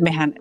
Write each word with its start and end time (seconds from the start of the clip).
mehän 0.00 0.34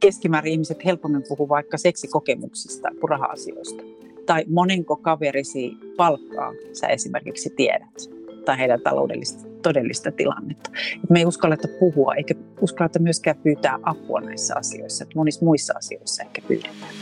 keskimäärin 0.00 0.52
ihmiset 0.52 0.84
helpommin 0.84 1.22
puhuu 1.28 1.48
vaikka 1.48 1.78
seksikokemuksista 1.78 2.88
kuin 3.00 3.10
raha-asioista. 3.10 3.82
Tai 4.26 4.44
monenko 4.48 4.96
kaverisi 4.96 5.72
palkkaa 5.96 6.52
sä 6.72 6.86
esimerkiksi 6.86 7.50
tiedät, 7.50 8.10
tai 8.44 8.58
heidän 8.58 8.80
taloudellista 8.80 9.48
todellista 9.62 10.12
tilannetta. 10.12 10.70
Et 11.04 11.10
me 11.10 11.18
ei 11.18 11.26
uskalleta 11.26 11.68
puhua, 11.80 12.14
eikä 12.14 12.34
uskalleta 12.60 12.98
myöskään 12.98 13.36
pyytää 13.42 13.78
apua 13.82 14.20
näissä 14.20 14.54
asioissa, 14.56 15.04
että 15.04 15.16
monissa 15.16 15.44
muissa 15.44 15.74
asioissa 15.76 16.22
ehkä 16.22 16.42
pyydetään. 16.48 16.94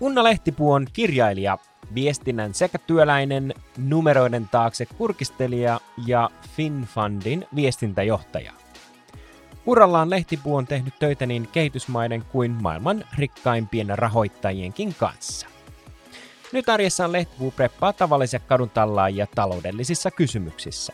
Unna 0.00 0.24
Lehtipuu 0.24 0.72
on 0.72 0.86
kirjailija, 0.92 1.58
viestinnän 1.94 2.54
sekä 2.54 2.78
työläinen, 2.78 3.54
numeroiden 3.78 4.48
taakse 4.48 4.86
kurkistelija 4.86 5.80
ja 6.06 6.30
FinFundin 6.56 7.46
viestintäjohtaja. 7.54 8.52
Urallaan 9.66 10.10
Lehtipuu 10.10 10.56
on 10.56 10.66
tehnyt 10.66 10.94
töitä 10.98 11.26
niin 11.26 11.48
kehitysmaiden 11.52 12.24
kuin 12.32 12.50
maailman 12.50 13.04
rikkaimpien 13.18 13.98
rahoittajienkin 13.98 14.94
kanssa. 14.94 15.46
Nyt 16.52 16.68
arjessaan 16.68 17.12
Lehtipuu 17.12 17.50
preppaa 17.50 17.92
tavallisia 17.92 18.40
kaduntallaajia 18.40 19.26
taloudellisissa 19.34 20.10
kysymyksissä. 20.10 20.92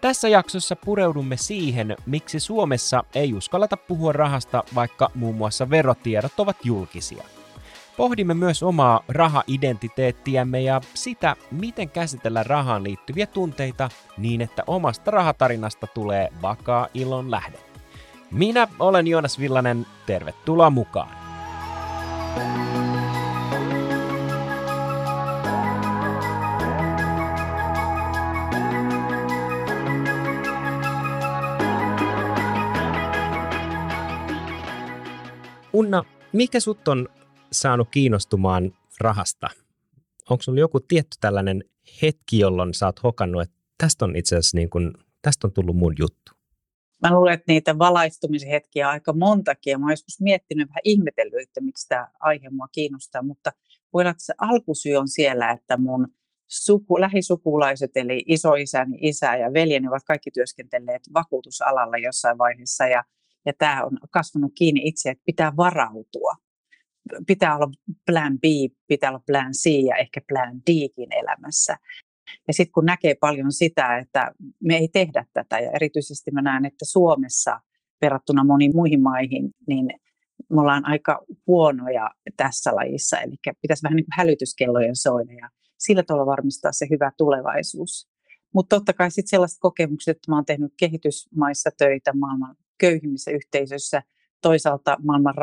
Tässä 0.00 0.28
jaksossa 0.28 0.76
pureudumme 0.76 1.36
siihen, 1.36 1.96
miksi 2.06 2.40
Suomessa 2.40 3.04
ei 3.14 3.34
uskalleta 3.34 3.76
puhua 3.76 4.12
rahasta, 4.12 4.64
vaikka 4.74 5.10
muun 5.14 5.34
muassa 5.34 5.70
verotiedot 5.70 6.40
ovat 6.40 6.56
julkisia– 6.64 7.24
Pohdimme 7.96 8.34
myös 8.34 8.62
omaa 8.62 9.00
raha-identiteettiämme 9.08 10.60
ja 10.60 10.80
sitä, 10.94 11.36
miten 11.50 11.90
käsitellä 11.90 12.42
rahaan 12.42 12.84
liittyviä 12.84 13.26
tunteita 13.26 13.88
niin, 14.18 14.40
että 14.40 14.62
omasta 14.66 15.10
rahatarinasta 15.10 15.86
tulee 15.86 16.28
vakaa 16.42 16.88
ilon 16.94 17.30
lähde. 17.30 17.58
Minä 18.30 18.68
olen 18.78 19.06
Joonas 19.06 19.38
Villanen, 19.38 19.86
tervetuloa 20.06 20.70
mukaan! 20.70 21.10
Unna, 35.72 36.04
mikä 36.32 36.60
sut 36.60 36.88
on 36.88 37.08
saanut 37.52 37.88
kiinnostumaan 37.90 38.72
rahasta? 39.00 39.48
Onko 40.30 40.42
sinulla 40.42 40.60
joku 40.60 40.80
tietty 40.80 41.16
tällainen 41.20 41.64
hetki, 42.02 42.38
jolloin 42.38 42.74
sä 42.74 42.86
oot 42.86 43.02
hokannut, 43.02 43.42
että 43.42 43.56
tästä 43.78 44.04
on 44.04 44.16
itse 44.16 44.36
asiassa 44.36 44.56
niin 44.56 44.70
kuin, 44.70 44.92
tästä 45.22 45.46
on 45.46 45.52
tullut 45.52 45.76
mun 45.76 45.94
juttu? 45.98 46.32
Mä 47.02 47.14
luulen, 47.14 47.34
että 47.34 47.52
niitä 47.52 47.78
valaistumisen 47.78 48.48
hetkiä 48.48 48.86
on 48.88 48.92
aika 48.92 49.12
montakin. 49.12 49.80
Mä 49.80 49.86
oon 49.86 49.92
joskus 49.92 50.20
miettinyt 50.20 50.68
vähän 50.68 50.80
ihmetellyt, 50.84 51.42
että 51.48 51.60
miksi 51.60 51.88
tämä 51.88 52.08
aihe 52.20 52.50
mua 52.50 52.68
kiinnostaa, 52.72 53.22
mutta 53.22 53.52
voi 53.92 54.02
olla, 54.02 54.10
että 54.10 54.24
se 54.24 54.34
alkusyy 54.38 54.96
on 54.96 55.08
siellä, 55.08 55.50
että 55.50 55.76
mun 55.76 56.08
suku, 56.48 57.00
lähisukulaiset, 57.00 57.90
eli 57.94 58.24
isoisäni, 58.26 58.98
isä 59.00 59.36
ja 59.36 59.52
veljeni 59.52 59.88
ovat 59.88 60.04
kaikki 60.04 60.30
työskentelleet 60.30 61.02
vakuutusalalla 61.14 61.98
jossain 61.98 62.38
vaiheessa. 62.38 62.86
Ja, 62.86 63.04
ja 63.46 63.52
tämä 63.58 63.84
on 63.84 63.98
kasvanut 64.10 64.52
kiinni 64.54 64.80
itse, 64.84 65.10
että 65.10 65.24
pitää 65.26 65.56
varautua 65.56 66.34
pitää 67.26 67.56
olla 67.56 67.70
plan 68.06 68.38
B, 68.38 68.44
pitää 68.86 69.10
olla 69.10 69.22
plan 69.26 69.52
C 69.52 69.66
ja 69.66 69.96
ehkä 69.96 70.20
plan 70.28 70.60
Dkin 70.60 71.12
elämässä. 71.12 71.76
Ja 72.48 72.54
sitten 72.54 72.72
kun 72.72 72.84
näkee 72.84 73.14
paljon 73.20 73.52
sitä, 73.52 73.98
että 73.98 74.32
me 74.64 74.76
ei 74.76 74.88
tehdä 74.88 75.24
tätä, 75.32 75.58
ja 75.58 75.70
erityisesti 75.70 76.30
mä 76.30 76.42
näen, 76.42 76.64
että 76.64 76.84
Suomessa 76.84 77.60
verrattuna 78.02 78.44
moniin 78.44 78.76
muihin 78.76 79.02
maihin, 79.02 79.50
niin 79.66 79.90
me 80.50 80.60
ollaan 80.60 80.86
aika 80.86 81.24
huonoja 81.46 82.10
tässä 82.36 82.74
lajissa, 82.74 83.20
eli 83.20 83.34
pitäisi 83.62 83.82
vähän 83.82 83.96
niin 83.96 84.04
kuin 84.04 84.16
hälytyskellojen 84.16 84.96
soida 84.96 85.32
ja 85.32 85.48
sillä 85.78 86.02
tavalla 86.02 86.26
varmistaa 86.26 86.72
se 86.72 86.86
hyvä 86.90 87.12
tulevaisuus. 87.16 88.08
Mutta 88.54 88.76
totta 88.76 88.92
kai 88.92 89.10
sitten 89.10 89.30
sellaiset 89.30 89.58
kokemukset, 89.60 90.16
että 90.16 90.32
mä 90.32 90.36
oon 90.36 90.44
tehnyt 90.44 90.72
kehitysmaissa 90.78 91.70
töitä 91.78 92.12
maailman 92.12 92.56
köyhimmissä 92.78 93.30
yhteisöissä, 93.30 94.02
toisaalta 94.42 94.96
maailman 95.02 95.34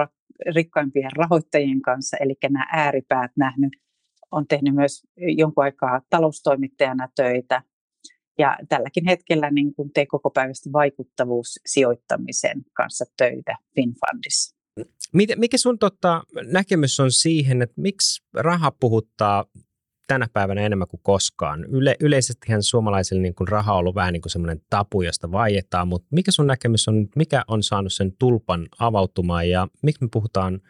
rikkaimpien 0.56 1.12
rahoittajien 1.16 1.82
kanssa, 1.82 2.18
eli 2.18 2.36
nämä 2.44 2.68
ääripäät 2.72 3.32
nähnyt. 3.38 3.72
On 4.32 4.48
tehnyt 4.48 4.76
myös 4.76 5.04
jonkun 5.18 5.64
aikaa 5.64 6.02
taloustoimittajana 6.10 7.08
töitä. 7.16 7.62
Ja 8.38 8.58
tälläkin 8.70 9.06
hetkellä 9.06 9.52
niin 9.52 9.76
kuin 9.76 9.92
tee 9.94 10.06
koko 10.06 10.30
päivästä 10.30 10.70
vaikuttavuussijoittamisen 10.74 12.62
kanssa 12.74 13.06
töitä 13.18 13.56
FinFundissa. 13.76 14.56
Mikä 15.14 15.58
sun 15.58 15.80
tota, 15.80 16.24
näkemys 16.52 17.00
on 17.00 17.12
siihen, 17.12 17.62
että 17.62 17.82
miksi 17.82 18.24
raha 18.34 18.72
puhuttaa 18.80 19.46
tänä 20.08 20.28
päivänä 20.34 20.62
enemmän 20.62 20.88
kuin 20.88 21.00
koskaan. 21.04 21.66
Yle, 21.66 21.96
yleisestihän 22.00 22.64
suomalaisille 22.64 23.22
niin 23.22 23.36
kuin 23.36 23.48
raha 23.48 23.74
on 23.74 23.80
ollut 23.80 23.96
vähän 23.96 24.14
niin 24.14 24.22
kuin 24.22 24.32
semmoinen 24.32 24.62
tapu, 24.70 25.02
josta 25.02 25.32
vaietaan, 25.32 25.88
mutta 25.88 26.08
mikä 26.12 26.32
sun 26.32 26.48
näkemys 26.48 26.88
on, 26.88 27.08
mikä 27.16 27.44
on 27.48 27.64
saanut 27.64 27.94
sen 27.94 28.14
tulpan 28.20 28.68
avautumaan 28.80 29.50
ja 29.50 29.68
miksi 29.82 30.04
me 30.04 30.10
puhutaan 30.12 30.62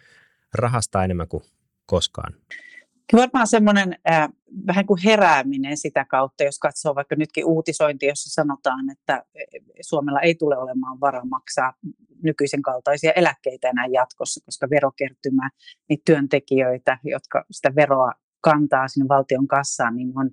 rahasta 0.53 1.03
enemmän 1.03 1.27
kuin 1.27 1.43
koskaan? 1.85 2.33
Varmaan 3.13 3.47
semmoinen 3.47 3.95
äh, 4.11 4.29
vähän 4.67 4.85
kuin 4.85 4.99
herääminen 5.05 5.77
sitä 5.77 6.05
kautta, 6.05 6.43
jos 6.43 6.59
katsoo 6.59 6.95
vaikka 6.95 7.15
nytkin 7.15 7.45
uutisointi, 7.45 8.05
jossa 8.05 8.41
sanotaan, 8.41 8.89
että 8.91 9.23
Suomella 9.81 10.19
ei 10.19 10.35
tule 10.35 10.57
olemaan 10.57 10.99
varaa 10.99 11.25
maksaa 11.25 11.73
nykyisen 12.23 12.61
kaltaisia 12.61 13.11
eläkkeitä 13.11 13.69
enää 13.69 13.85
jatkossa, 13.85 14.45
koska 14.45 14.69
verokertymä, 14.69 15.49
niin 15.89 16.01
työntekijöitä, 16.05 16.97
jotka 17.03 17.45
sitä 17.51 17.75
veroa 17.75 18.11
kantaa 18.43 18.87
sinne 18.87 19.07
valtion 19.07 19.47
kassaan, 19.47 19.95
niin 19.95 20.11
on, 20.15 20.29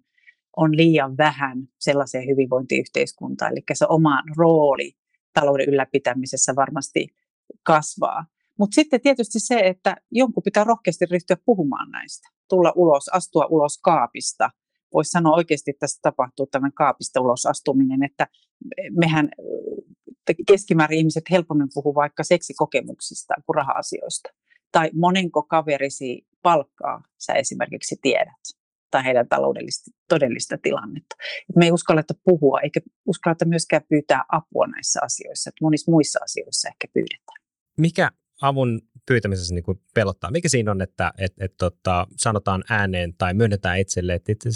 on 0.57 0.77
liian 0.77 1.17
vähän 1.17 1.69
sellaiseen 1.79 2.27
hyvinvointiyhteiskuntaan. 2.27 3.53
Eli 3.53 3.63
se 3.73 3.87
oma 3.89 4.23
rooli 4.37 4.93
talouden 5.35 5.69
ylläpitämisessä 5.69 6.57
varmasti 6.57 7.09
kasvaa. 7.63 8.27
Mutta 8.59 8.75
sitten 8.75 9.01
tietysti 9.01 9.41
se, 9.41 9.59
että 9.59 9.97
jonkun 10.11 10.43
pitää 10.43 10.65
rohkeasti 10.65 11.07
ryhtyä 11.11 11.37
puhumaan 11.45 11.91
näistä. 11.91 12.29
Tulla 12.49 12.73
ulos, 12.77 13.09
astua 13.09 13.47
ulos 13.51 13.79
kaapista. 13.79 14.51
Voisi 14.95 15.11
sanoa 15.11 15.37
oikeasti, 15.37 15.71
että 15.71 15.81
tässä 15.81 15.99
tapahtuu 16.03 16.47
tämän 16.47 16.73
kaapista 16.73 17.21
ulos 17.21 17.47
astuminen, 17.47 18.03
että 18.03 18.27
mehän 18.91 19.29
keskimäärin 20.47 20.99
ihmiset 20.99 21.25
helpommin 21.31 21.69
puhuu 21.75 21.95
vaikka 21.95 22.23
seksikokemuksista 22.25 23.35
kuin 23.47 23.55
raha-asioista 23.55 24.31
tai 24.73 24.91
monenko 24.95 25.43
kaverisi 25.43 26.27
palkkaa 26.43 27.03
sä 27.19 27.33
esimerkiksi 27.33 27.97
tiedät 28.03 28.41
tai 28.91 29.05
heidän 29.05 29.29
taloudellista 29.29 29.91
todellista 30.09 30.59
tilannetta. 30.63 31.17
Me 31.57 31.65
ei 31.65 31.73
uskalleta 31.73 32.15
puhua 32.25 32.61
eikä 32.61 32.81
uskalleta 33.07 33.45
myöskään 33.45 33.83
pyytää 33.89 34.25
apua 34.29 34.67
näissä 34.67 35.01
asioissa, 35.03 35.49
että 35.49 35.65
monissa 35.65 35.91
muissa 35.91 36.19
asioissa 36.23 36.69
ehkä 36.69 36.89
pyydetään. 36.95 37.41
Mikä 37.79 38.11
avun 38.43 38.81
pyytämisessä 39.07 39.55
niin 39.55 39.65
kuin 39.65 39.81
pelottaa? 39.95 40.31
Mikä 40.31 40.49
siinä 40.49 40.71
on, 40.71 40.83
että 40.83 41.13
et, 41.19 41.33
et, 41.41 41.55
tota, 41.59 42.07
sanotaan 42.17 42.65
ääneen 42.71 43.15
tai 43.19 43.35
myönnetään 43.35 43.79
itselle, 43.79 44.15
että 44.15 44.33
itse 44.33 44.49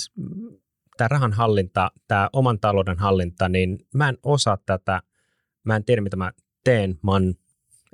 tämä 0.97 1.09
rahan 1.09 1.33
hallinta, 1.33 1.91
tämä 2.09 2.29
oman 2.33 2.61
talouden 2.61 2.99
hallinta, 2.99 3.49
niin 3.49 3.79
mä 3.95 4.09
en 4.09 4.19
osaa 4.23 4.59
tätä, 4.67 5.03
mä 5.65 5.77
en 5.77 5.85
tiedä 5.85 6.03
mitä 6.03 6.17
mä 6.17 6.33
teen, 6.65 6.99
mä 7.03 7.11
oon 7.11 7.35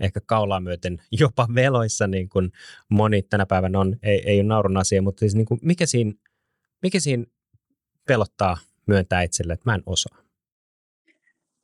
ehkä 0.01 0.21
kaulaa 0.27 0.61
myöten 0.61 1.03
jopa 1.21 1.49
veloissa, 1.55 2.07
niin 2.07 2.29
kuin 2.29 2.53
moni 2.89 3.23
tänä 3.23 3.47
päivänä 3.47 3.79
on, 3.79 3.97
ei, 4.03 4.23
ei 4.27 4.41
ole 4.41 4.49
naurun 4.49 4.77
asia, 4.77 5.03
mutta 5.03 5.21
siis 5.21 5.35
niin 5.35 5.47
kuin 5.47 5.61
mikä, 5.63 5.87
siinä, 5.87 6.13
mikä 6.83 7.01
siinä 7.01 7.25
pelottaa 8.07 8.57
myöntää 8.87 9.23
itselle, 9.23 9.53
että 9.53 9.71
mä 9.71 9.75
en 9.75 9.83
osaa? 9.87 10.19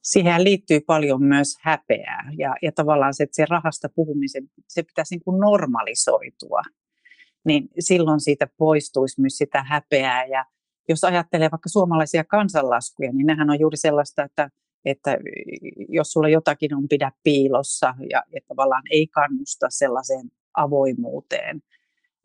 Siihen 0.03 0.45
liittyy 0.45 0.81
paljon 0.81 1.23
myös 1.23 1.57
häpeää 1.61 2.33
ja, 2.39 2.55
ja 2.63 2.73
tavallaan 2.73 3.15
se, 3.15 3.23
että 3.23 3.37
se 3.37 3.45
rahasta 3.51 3.89
puhumisen, 3.89 4.51
se 4.69 4.83
pitäisi 4.83 5.15
niin 5.15 5.25
kuin 5.25 5.41
normalisoitua, 5.41 6.63
niin 7.45 7.69
silloin 7.79 8.21
siitä 8.21 8.49
poistuisi 8.57 9.21
myös 9.21 9.39
sitä 9.39 9.63
häpeää 9.63 10.27
ja 10.27 10.45
jos 10.89 11.05
ajattelee 11.05 11.49
vaikka 11.53 11.69
suomalaisia 11.69 12.25
kansanlaskuja, 12.25 13.13
niin 13.13 13.27
nehän 13.27 13.51
on 13.51 13.61
juuri 13.61 13.77
sellaista, 13.77 14.23
että 14.23 14.51
että 14.87 15.19
jos 15.89 16.13
sulla 16.13 16.29
jotakin 16.29 16.75
on 16.75 16.89
pidä 16.89 17.13
piilossa 17.25 17.95
ja, 18.11 18.23
ja 18.35 18.41
tavallaan 18.49 18.83
ei 18.91 19.07
kannusta 19.07 19.67
sellaiseen 19.71 20.31
avoimuuteen. 20.57 21.63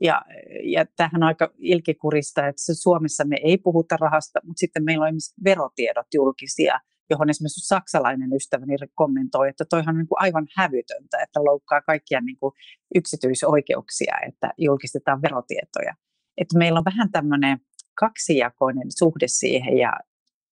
Ja, 0.02 0.22
ja 0.64 0.86
tämähän 0.96 1.24
on 1.24 1.28
aika 1.28 1.54
ilkikurista, 1.58 2.48
että 2.48 2.62
Suomessa 2.74 3.26
me 3.26 3.38
ei 3.44 3.58
puhuta 3.58 3.98
rahasta, 3.98 4.40
mutta 4.44 4.60
sitten 4.60 4.84
meillä 4.84 5.04
on 5.04 5.08
esimerkiksi 5.08 5.44
verotiedot 5.44 6.08
julkisia, 6.14 6.80
johon 7.10 7.30
esimerkiksi 7.30 7.68
saksalainen 7.68 8.34
ystäväni 8.34 8.76
kommentoi, 8.96 9.50
että 9.50 9.66
toihan 9.70 9.96
on 9.96 9.98
niin 9.98 10.08
kuin 10.08 10.22
aivan 10.22 10.48
hävytöntä, 10.58 11.18
että 11.24 11.44
loukkaa 11.44 11.82
kaikkia 11.82 12.22
niin 12.22 12.38
kuin 12.38 12.54
yksityisoikeuksia, 12.96 14.16
että 14.28 14.50
julkistetaan 14.58 15.22
verotietoja. 15.22 15.94
että 16.38 16.58
meillä 16.58 16.78
on 16.80 16.86
vähän 16.86 17.12
tämmöinen 17.12 17.58
kaksijakoinen 18.00 18.88
suhde 19.00 19.28
siihen 19.28 19.78
ja, 19.78 19.94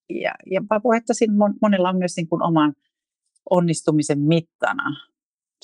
ja, 0.09 0.31
ja 0.51 0.61
siinä 1.11 1.33
monella 1.61 1.89
on 1.89 1.97
myös 1.97 2.17
niin 2.17 2.27
kuin 2.27 2.43
oman 2.43 2.73
onnistumisen 3.49 4.19
mittana 4.19 4.95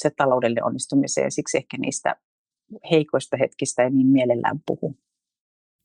se 0.01 0.09
taloudellinen 0.17 0.63
onnistumisen 0.63 1.23
ja 1.23 1.31
siksi 1.31 1.57
ehkä 1.57 1.77
niistä 1.77 2.15
heikoista 2.91 3.37
hetkistä 3.37 3.83
ei 3.83 3.89
niin 3.89 4.07
mielellään 4.07 4.59
puhu. 4.65 4.97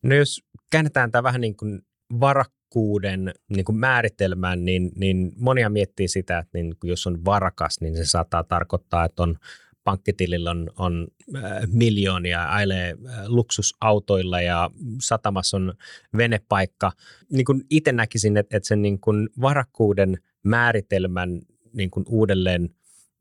No 0.03 0.15
jos 0.15 0.45
käännetään 0.73 1.11
tämä 1.11 1.23
vähän 1.23 1.41
niin 1.41 1.57
kuin 1.57 1.83
varakkuuden 2.21 3.35
niin 3.49 3.65
kuin 3.65 3.77
määritelmään, 3.77 4.65
niin, 4.65 4.93
niin 4.97 5.33
monia 5.37 5.71
miettii 5.71 6.09
sitä, 6.09 6.39
että 6.39 6.59
niin, 6.59 6.75
jos 6.85 7.07
on 7.07 7.25
varakas, 7.25 7.81
niin 7.81 7.97
se 7.97 8.05
saattaa 8.05 8.45
tarkoittaa, 8.45 9.05
että 9.05 9.23
on 9.23 9.37
pankkitilillä 9.91 10.51
on, 10.51 10.71
on 10.79 11.09
äh, 11.37 11.43
miljoonia, 11.67 12.45
ailee 12.45 12.97
äh, 13.09 13.27
luksusautoilla 13.27 14.41
ja 14.41 14.71
satamassa 15.01 15.57
on 15.57 15.75
venepaikka. 16.17 16.93
Niin 17.33 17.45
kuin 17.45 17.65
itse 17.71 17.93
näkisin, 17.93 18.37
että, 18.37 18.57
että 18.57 18.67
sen 18.67 18.83
niin 18.83 19.01
kuin 19.01 19.29
varakkuuden 19.41 20.19
määritelmän 20.43 21.41
niin 21.73 21.91
kuin 21.91 22.05
uudelleen 22.09 22.71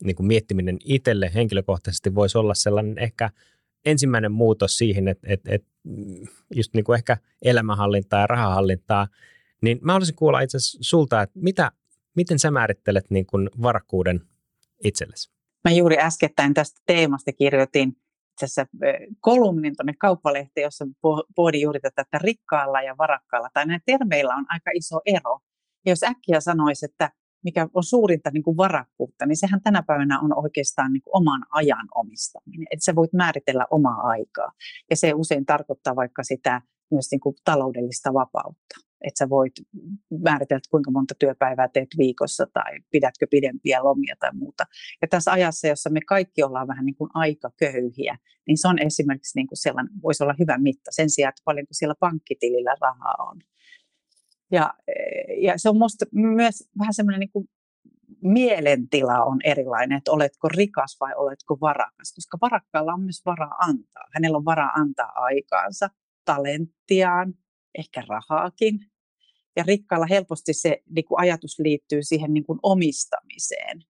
niin 0.04 0.16
kuin 0.16 0.28
miettiminen 0.28 0.78
itselle 0.86 1.32
henkilökohtaisesti 1.34 2.16
voisi 2.16 2.38
olla 2.38 2.54
sellainen 2.54 2.98
ehkä 2.98 3.30
ensimmäinen 3.86 4.32
muutos 4.32 4.78
siihen, 4.78 5.08
että, 5.08 5.28
että, 5.30 5.52
että 5.54 5.68
just 6.56 6.74
niin 6.74 6.84
kuin 6.84 6.96
ehkä 6.96 7.18
elämänhallintaa 7.42 8.20
ja 8.20 8.28
rahahallintaa, 8.28 9.08
niin 9.62 9.80
mä 9.82 9.94
haluaisin 9.94 10.16
kuulla 10.16 10.42
itse 10.42 10.58
asiassa 10.58 10.78
sulta, 10.82 11.22
että 11.22 11.40
mitä, 11.40 11.72
miten 12.16 12.40
sä 12.40 12.52
määrittelet 12.52 13.06
niin 13.10 13.26
kuin 13.26 13.50
varakkuuden 13.62 14.22
itsellesi? 14.84 15.39
Mä 15.70 15.74
juuri 15.74 15.98
äskettäin 16.00 16.54
tästä 16.54 16.82
teemasta 16.86 17.32
kirjoitin 17.32 17.90
itse 17.90 18.46
asiassa 18.46 18.66
kolumnin 19.20 19.74
tuonne 19.78 19.94
kauppalehteen, 20.00 20.64
jossa 20.64 20.86
pohdin 21.36 21.62
juuri 21.62 21.80
tätä, 21.80 22.02
että 22.02 22.18
rikkaalla 22.18 22.82
ja 22.82 22.98
varakkaalla, 22.98 23.50
tai 23.54 23.66
näillä 23.66 23.84
termeillä 23.86 24.36
on 24.36 24.46
aika 24.50 24.72
iso 24.74 25.02
ero. 25.06 25.40
Ja 25.86 25.92
jos 25.92 26.04
äkkiä 26.04 26.40
sanoisi, 26.40 26.86
että 26.86 27.12
mikä 27.44 27.68
on 27.74 27.84
suurinta 27.84 28.32
niin 28.32 28.44
kuin 28.44 28.58
varakkuutta, 28.58 29.26
niin 29.26 29.38
sehän 29.38 29.62
tänä 29.62 29.84
päivänä 29.84 30.20
on 30.20 30.38
oikeastaan 30.38 30.94
niin 30.94 31.02
kuin 31.02 31.18
oman 31.18 31.46
ajan 31.52 31.88
omistaminen. 31.96 32.68
Että 32.72 32.86
sä 32.86 32.96
voit 32.96 33.14
määritellä 33.14 33.66
omaa 33.72 34.02
aikaa. 34.02 34.52
Ja 34.90 34.96
se 34.96 35.14
usein 35.14 35.46
tarkoittaa 35.46 35.96
vaikka 35.96 36.24
sitä 36.24 36.62
myös 36.92 37.12
niin 37.12 37.22
kuin 37.22 37.36
taloudellista 37.44 38.14
vapautta. 38.14 38.89
Että 39.02 39.18
sä 39.20 39.30
voit 39.30 39.54
määritellä, 40.24 40.62
kuinka 40.72 40.92
monta 40.92 41.16
työpäivää 41.20 41.68
teet 41.68 41.88
viikossa 41.98 42.46
tai 42.54 42.80
pidätkö 42.92 43.28
pidempiä 43.32 43.84
lomia 43.84 44.16
tai 44.20 44.30
muuta. 44.34 44.64
Ja 45.02 45.08
tässä 45.08 45.32
ajassa, 45.32 45.68
jossa 45.68 45.90
me 45.90 46.00
kaikki 46.02 46.44
ollaan 46.44 46.68
vähän 46.68 46.86
niin 46.86 46.96
kuin 46.96 47.10
aika 47.14 47.52
köyhiä, 47.58 48.18
niin 48.48 48.58
se 48.58 48.68
on 48.68 48.80
esimerkiksi 48.80 49.40
niin 49.40 49.48
kuin 49.48 49.58
sellainen, 49.58 49.94
voisi 50.04 50.24
olla 50.24 50.36
hyvä 50.40 50.58
mitta 50.58 50.92
sen 50.94 51.10
sijaan, 51.10 51.30
että 51.30 51.42
paljonko 51.46 51.70
siellä 51.72 51.96
pankkitilillä 52.00 52.76
rahaa 52.82 53.16
on. 53.20 53.40
Ja, 54.52 54.74
ja 55.38 55.54
se 55.58 55.70
on 55.70 55.76
minusta 55.76 56.06
myös 56.12 56.70
vähän 56.80 56.94
semmoinen 56.94 57.20
niin 57.20 57.50
mielentila 58.22 59.24
on 59.24 59.40
erilainen, 59.44 59.98
että 59.98 60.12
oletko 60.12 60.50
rikas 60.50 60.98
vai 61.00 61.14
oletko 61.16 61.58
varakas, 61.62 62.14
koska 62.16 62.38
varakkaalla 62.42 62.94
on 62.94 63.02
myös 63.02 63.22
varaa 63.26 63.56
antaa. 63.60 64.04
Hänellä 64.14 64.38
on 64.38 64.46
varaa 64.46 64.72
antaa 64.76 65.12
aikaansa, 65.16 65.90
talenttiaan, 66.26 67.34
ehkä 67.78 68.04
rahaakin. 68.08 68.80
Ja 69.56 69.64
rikkaalla 69.68 70.06
helposti 70.06 70.54
se 70.54 70.84
niin 70.90 71.06
kuin 71.06 71.20
ajatus 71.20 71.60
liittyy 71.60 72.04
siihen 72.04 72.34
niin 72.34 72.46
kuin 72.46 72.60
omistamiseen. 72.64 73.84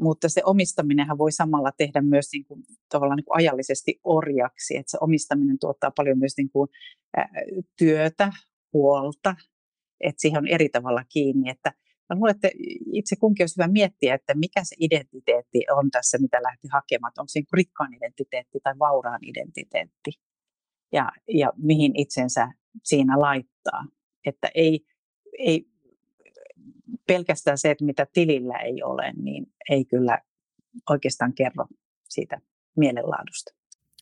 Mutta 0.00 0.28
se 0.28 0.42
omistaminenhan 0.44 1.18
voi 1.18 1.32
samalla 1.32 1.72
tehdä 1.72 2.00
myös 2.00 2.28
niin 2.32 2.44
kuin, 2.44 2.62
tavallaan 2.88 3.16
niin 3.16 3.24
kuin 3.24 3.36
ajallisesti 3.36 4.00
orjaksi. 4.04 4.76
Että 4.76 4.90
se 4.90 4.98
omistaminen 5.00 5.58
tuottaa 5.58 5.90
paljon 5.96 6.18
myös 6.18 6.32
niin 6.36 6.50
kuin, 6.50 6.68
ä, 7.18 7.28
työtä, 7.78 8.32
huolta, 8.72 9.34
että 10.00 10.20
siihen 10.20 10.38
on 10.38 10.48
eri 10.48 10.68
tavalla 10.68 11.04
kiinni. 11.12 11.50
Että 11.50 11.72
mä 12.08 12.16
luulen, 12.16 12.34
että 12.34 12.48
itse 12.92 13.16
kunkin 13.16 13.42
olisi 13.42 13.56
hyvä 13.56 13.68
miettiä, 13.72 14.14
että 14.14 14.34
mikä 14.34 14.64
se 14.64 14.76
identiteetti 14.78 15.60
on 15.70 15.90
tässä, 15.90 16.18
mitä 16.18 16.42
lähti 16.42 16.68
hakemaan. 16.72 17.12
Onko 17.18 17.28
se 17.28 17.38
niin 17.38 17.46
rikkaan 17.52 17.94
identiteetti 17.94 18.58
tai 18.62 18.74
vauraan 18.78 19.20
identiteetti 19.22 20.10
ja, 20.94 21.12
ja 21.28 21.52
mihin 21.56 21.96
itsensä 21.96 22.48
siinä 22.82 23.20
laittaa. 23.20 23.86
Että 24.26 24.48
ei, 24.54 24.86
ei 25.38 25.66
pelkästään 27.06 27.58
se, 27.58 27.70
että 27.70 27.84
mitä 27.84 28.06
tilillä 28.12 28.58
ei 28.58 28.82
ole, 28.82 29.12
niin 29.12 29.46
ei 29.70 29.84
kyllä 29.84 30.18
oikeastaan 30.90 31.34
kerro 31.34 31.66
siitä 32.08 32.40
mielenlaadusta. 32.76 33.54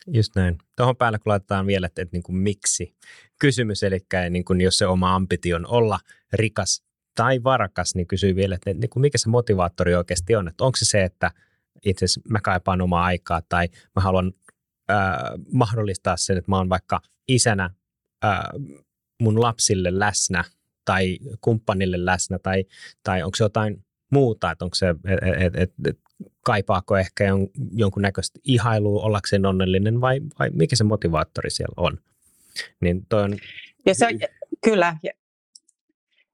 Just 0.06 0.36
näin. 0.36 0.58
Tuohon 0.76 0.96
päälle 0.96 1.18
kun 1.18 1.30
laitetaan 1.30 1.66
vielä, 1.66 1.86
että, 1.86 2.02
että 2.02 2.16
niin 2.16 2.22
kuin 2.22 2.36
miksi 2.36 2.94
kysymys, 3.38 3.82
eli 3.82 3.98
niin 4.30 4.44
kuin 4.44 4.60
jos 4.60 4.78
se 4.78 4.86
oma 4.86 5.14
ambitio 5.14 5.56
on 5.56 5.66
olla 5.66 5.98
rikas 6.32 6.84
tai 7.14 7.42
varakas, 7.44 7.94
niin 7.94 8.06
kysyy 8.06 8.36
vielä, 8.36 8.54
että 8.54 8.74
niin 8.74 8.90
kuin 8.90 9.00
mikä 9.00 9.18
se 9.18 9.28
motivaattori 9.28 9.94
oikeasti 9.94 10.36
on. 10.36 10.48
Että 10.48 10.64
onko 10.64 10.76
se 10.76 10.84
se, 10.84 11.04
että 11.04 11.30
itse 11.84 12.04
asiassa 12.04 12.20
mä 12.28 12.40
kaipaan 12.40 12.80
omaa 12.80 13.04
aikaa 13.04 13.42
tai 13.48 13.68
mä 13.96 14.02
haluan 14.02 14.32
äh, 14.92 15.16
mahdollistaa 15.52 16.16
sen, 16.16 16.38
että 16.38 16.50
mä 16.50 16.56
oon 16.56 16.68
vaikka 16.68 17.00
isänä 17.28 17.70
äh, 18.24 18.38
mun 19.20 19.40
lapsille 19.40 19.98
läsnä 19.98 20.44
tai 20.84 21.18
kumppanille 21.40 22.04
läsnä 22.04 22.38
tai, 22.38 22.64
tai 23.02 23.22
onko 23.22 23.36
se 23.36 23.44
jotain 23.44 23.84
muuta, 24.12 24.50
että 24.50 24.64
onko 24.64 24.74
se, 24.74 24.88
että 24.88 25.46
et, 25.46 25.56
et, 25.56 25.72
et, 25.86 25.98
kaipaako 26.44 26.96
ehkä 26.96 27.24
jon, 27.24 27.48
jonkunnäköistä 27.72 28.40
ihailua 28.44 29.02
ollakseen 29.02 29.46
onnellinen 29.46 30.00
vai, 30.00 30.20
vai 30.38 30.50
mikä 30.50 30.76
se 30.76 30.84
motivaattori 30.84 31.50
siellä 31.50 31.74
on. 31.76 31.98
Niin 32.80 33.06
toi 33.08 33.22
on... 33.22 33.36
Ja 33.86 33.94
se 33.94 34.06
on, 34.06 34.12
kyllä, 34.64 34.96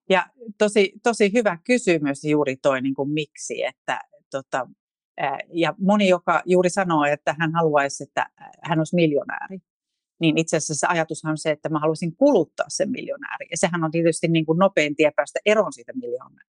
ja 0.09 0.27
tosi, 0.59 0.93
tosi 1.03 1.33
hyvä 1.33 1.59
kysymys 1.65 2.25
juuri 2.25 2.57
toi 2.57 2.83
niin 2.83 2.95
kuin 2.95 3.11
miksi, 3.11 3.65
että 3.65 4.01
tota, 4.31 4.67
ja 5.53 5.75
moni, 5.79 6.09
joka 6.09 6.43
juuri 6.47 6.71
sanoo, 6.71 7.05
että 7.05 7.35
hän 7.39 7.53
haluaisi, 7.53 8.03
että 8.03 8.27
hän 8.63 8.79
olisi 8.81 8.95
miljonääri, 8.95 9.59
niin 10.21 10.39
itse 10.39 10.57
asiassa 10.57 10.75
se 10.75 10.87
ajatushan 10.87 11.31
on 11.31 11.39
se, 11.39 11.51
että 11.51 11.69
mä 11.69 11.79
haluaisin 11.79 12.17
kuluttaa 12.17 12.67
sen 12.69 12.91
miljonääri. 12.91 13.47
Ja 13.51 13.57
sehän 13.57 13.85
on 13.85 13.91
tietysti 13.91 14.29
niin 14.29 14.47
kuin 14.47 14.59
nopein 14.59 14.97
tie 14.97 15.11
päästä 15.17 15.39
eroon 15.47 15.73
siitä 15.73 15.93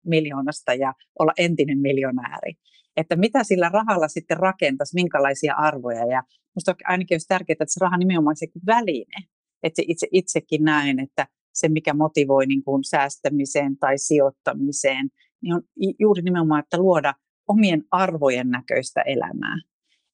miljoonasta 0.07 0.75
ja 0.75 0.95
olla 1.19 1.33
entinen 1.39 1.79
miljonääri. 1.79 2.53
Että 2.97 3.17
mitä 3.17 3.45
sillä 3.45 3.69
rahalla 3.69 4.09
sitten 4.09 4.37
rakentaisi, 4.37 4.95
minkälaisia 4.95 5.55
arvoja. 5.55 6.07
Ja 6.07 6.23
minusta 6.55 6.75
ainakin 6.85 7.15
olisi 7.15 7.29
tärkeää, 7.29 7.55
että 7.61 7.65
se 7.69 7.81
raha 7.81 7.97
nimenomaan 7.97 8.37
se 8.37 8.47
väline. 8.67 9.27
Että 9.63 9.83
itse, 9.89 10.07
itsekin 10.13 10.65
näen, 10.65 11.01
että 11.01 11.27
se 11.55 11.69
mikä 11.69 11.95
motivoi 11.95 12.47
niin 12.47 12.65
kuin 12.65 12.85
säästämiseen 12.85 13.79
tai 13.79 13.99
sijoittamiseen, 13.99 15.09
niin 15.43 15.55
on 15.55 15.63
juuri 15.99 16.23
nimenomaan, 16.23 16.61
että 16.61 16.79
luoda 16.79 17.15
omien 17.49 17.85
arvojen 17.91 18.51
näköistä 18.51 19.01
elämää. 19.01 19.57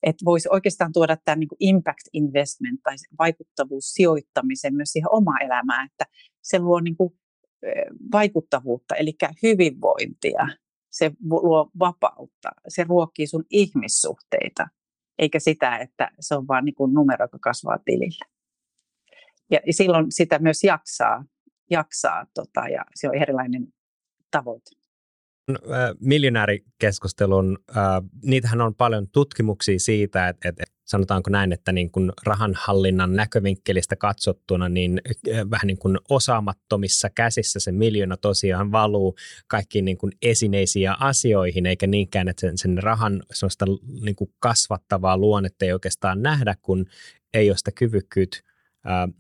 Että 0.02 0.24
voisi 0.24 0.48
oikeastaan 0.52 0.92
tuoda 0.92 1.16
tämän 1.24 1.40
niin 1.40 1.48
impact 1.60 2.08
investment 2.12 2.80
tai 2.82 2.94
vaikuttavuus 3.18 3.84
sijoittamisen 3.84 4.74
myös 4.74 4.88
siihen 4.88 5.12
omaan 5.12 5.42
elämään, 5.42 5.86
että 5.86 6.04
se 6.42 6.58
luo 6.58 6.80
niin 6.80 6.96
kuin 6.96 7.14
vaikuttavuutta, 8.12 8.94
eli 8.94 9.12
hyvinvointia, 9.42 10.48
se 10.90 11.10
luo 11.30 11.70
vapautta, 11.78 12.48
se 12.68 12.84
ruokkii 12.84 13.26
sun 13.26 13.44
ihmissuhteita, 13.50 14.68
eikä 15.18 15.38
sitä, 15.38 15.76
että 15.76 16.10
se 16.20 16.34
on 16.34 16.48
vain 16.48 16.64
niin 16.64 16.74
numero, 16.92 17.24
joka 17.24 17.38
kasvaa 17.38 17.78
tilillä. 17.84 18.26
Ja 19.50 19.60
silloin 19.70 20.12
sitä 20.12 20.38
myös 20.38 20.64
jaksaa, 20.64 21.24
jaksaa 21.70 22.26
tota, 22.34 22.68
ja 22.68 22.84
se 22.94 23.08
on 23.08 23.14
erilainen 23.14 23.66
tavoite 24.30 24.70
miljonäärikeskustelun, 26.00 27.58
äh, 27.76 27.84
niitähän 28.24 28.60
on 28.60 28.74
paljon 28.74 29.08
tutkimuksia 29.08 29.78
siitä, 29.78 30.28
että, 30.28 30.48
että 30.48 30.64
sanotaanko 30.84 31.30
näin, 31.30 31.52
että 31.52 31.72
niin 31.72 31.90
kuin 31.90 32.12
rahanhallinnan 32.26 33.16
näkövinkkelistä 33.16 33.96
katsottuna, 33.96 34.68
niin 34.68 35.00
vähän 35.50 35.66
niin 35.66 35.78
kuin 35.78 35.98
osaamattomissa 36.08 37.10
käsissä 37.10 37.60
se 37.60 37.72
miljoona 37.72 38.16
tosiaan 38.16 38.72
valuu 38.72 39.16
kaikkiin 39.46 39.84
niin 39.84 39.98
kuin 39.98 40.12
esineisiin 40.22 40.82
ja 40.82 40.96
asioihin, 41.00 41.66
eikä 41.66 41.86
niinkään, 41.86 42.28
että 42.28 42.40
sen, 42.40 42.58
sen 42.58 42.82
rahan 42.82 43.22
niin 44.00 44.16
kuin 44.16 44.30
kasvattavaa 44.38 45.18
luonnetta 45.18 45.64
ei 45.64 45.72
oikeastaan 45.72 46.22
nähdä, 46.22 46.56
kun 46.62 46.86
ei 47.34 47.50
ole 47.50 47.56
sitä 47.56 47.72
kyvykkyyttä 47.72 48.38
äh, 48.86 49.14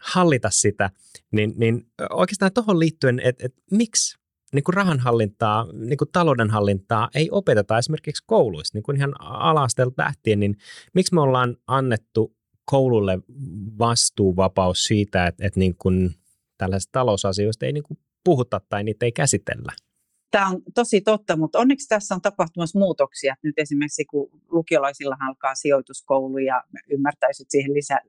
hallita 0.00 0.50
sitä, 0.50 0.90
niin, 1.32 1.54
niin 1.56 1.86
oikeastaan 2.10 2.52
tuohon 2.52 2.78
liittyen, 2.78 3.20
että, 3.20 3.46
että 3.46 3.62
miksi 3.70 4.18
niin 4.52 4.64
kuin 4.64 4.74
rahanhallintaa, 4.74 5.66
niin 5.72 5.98
kuin 5.98 6.08
taloudenhallintaa 6.12 7.08
ei 7.14 7.28
opeteta 7.30 7.78
esimerkiksi 7.78 8.24
kouluissa, 8.26 8.76
niin 8.76 8.82
kuin 8.82 8.96
ihan 8.96 9.14
alastelta 9.20 10.02
lähtien, 10.02 10.40
niin 10.40 10.56
miksi 10.94 11.14
me 11.14 11.20
ollaan 11.20 11.56
annettu 11.66 12.36
koululle 12.64 13.18
vastuuvapaus 13.78 14.84
siitä, 14.84 15.26
että, 15.26 15.46
että 15.46 15.60
niin 15.60 15.74
kuin 15.78 16.10
tällaisista 16.58 16.92
talousasioista 16.92 17.66
ei 17.66 17.72
niin 17.72 17.82
kuin 17.82 17.98
puhuta 18.24 18.60
tai 18.68 18.84
niitä 18.84 19.06
ei 19.06 19.12
käsitellä? 19.12 19.72
Tämä 20.30 20.48
on 20.48 20.62
tosi 20.74 21.00
totta, 21.00 21.36
mutta 21.36 21.58
onneksi 21.58 21.88
tässä 21.88 22.14
on 22.14 22.20
tapahtumassa 22.20 22.78
muutoksia. 22.78 23.34
Nyt 23.42 23.58
esimerkiksi 23.58 24.04
kun 24.04 24.30
lukiolaisilla 24.50 25.16
alkaa 25.28 25.54
sijoituskoulu 25.54 26.38
ja 26.38 26.64
ymmärtäisivät 26.90 27.50
siihen 27.50 27.74
lisää, 27.74 28.00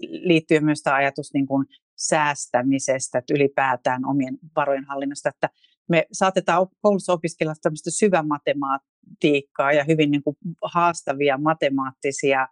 liittyy 0.00 0.60
myös 0.60 0.82
tämä 0.82 0.96
ajatus 0.96 1.34
niin 1.34 1.46
kuin 1.46 1.66
säästämisestä, 1.96 3.18
että 3.18 3.34
ylipäätään 3.34 4.06
omien 4.06 4.38
varojen 4.56 4.84
hallinnasta, 4.84 5.28
että 5.28 5.50
me 5.88 6.06
saatetaan 6.12 6.66
koulussa 6.80 7.12
opiskella 7.12 7.54
tämmöistä 7.62 7.90
syvämatematiikkaa 7.90 9.72
ja 9.72 9.84
hyvin 9.84 10.10
niin 10.10 10.22
kuin 10.22 10.36
haastavia 10.62 11.38
matemaattisia 11.38 12.48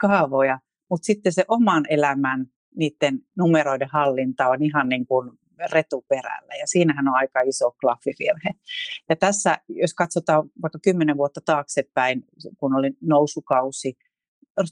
kaavoja, 0.00 0.58
mutta 0.90 1.06
sitten 1.06 1.32
se 1.32 1.44
oman 1.48 1.84
elämän 1.88 2.46
niiden 2.76 3.18
numeroiden 3.36 3.88
hallinta 3.92 4.48
on 4.48 4.62
ihan 4.62 4.88
niin 4.88 5.06
kuin 5.06 5.30
retuperällä 5.72 6.54
ja 6.54 6.66
siinähän 6.66 7.08
on 7.08 7.14
aika 7.14 7.40
iso 7.40 7.70
klaffivirhe. 7.80 8.50
Ja 9.08 9.16
tässä, 9.16 9.58
jos 9.68 9.94
katsotaan 9.94 10.50
vaikka 10.62 10.78
kymmenen 10.82 11.16
vuotta 11.16 11.40
taaksepäin, 11.44 12.24
kun 12.58 12.74
oli 12.74 12.90
nousukausi 13.00 13.98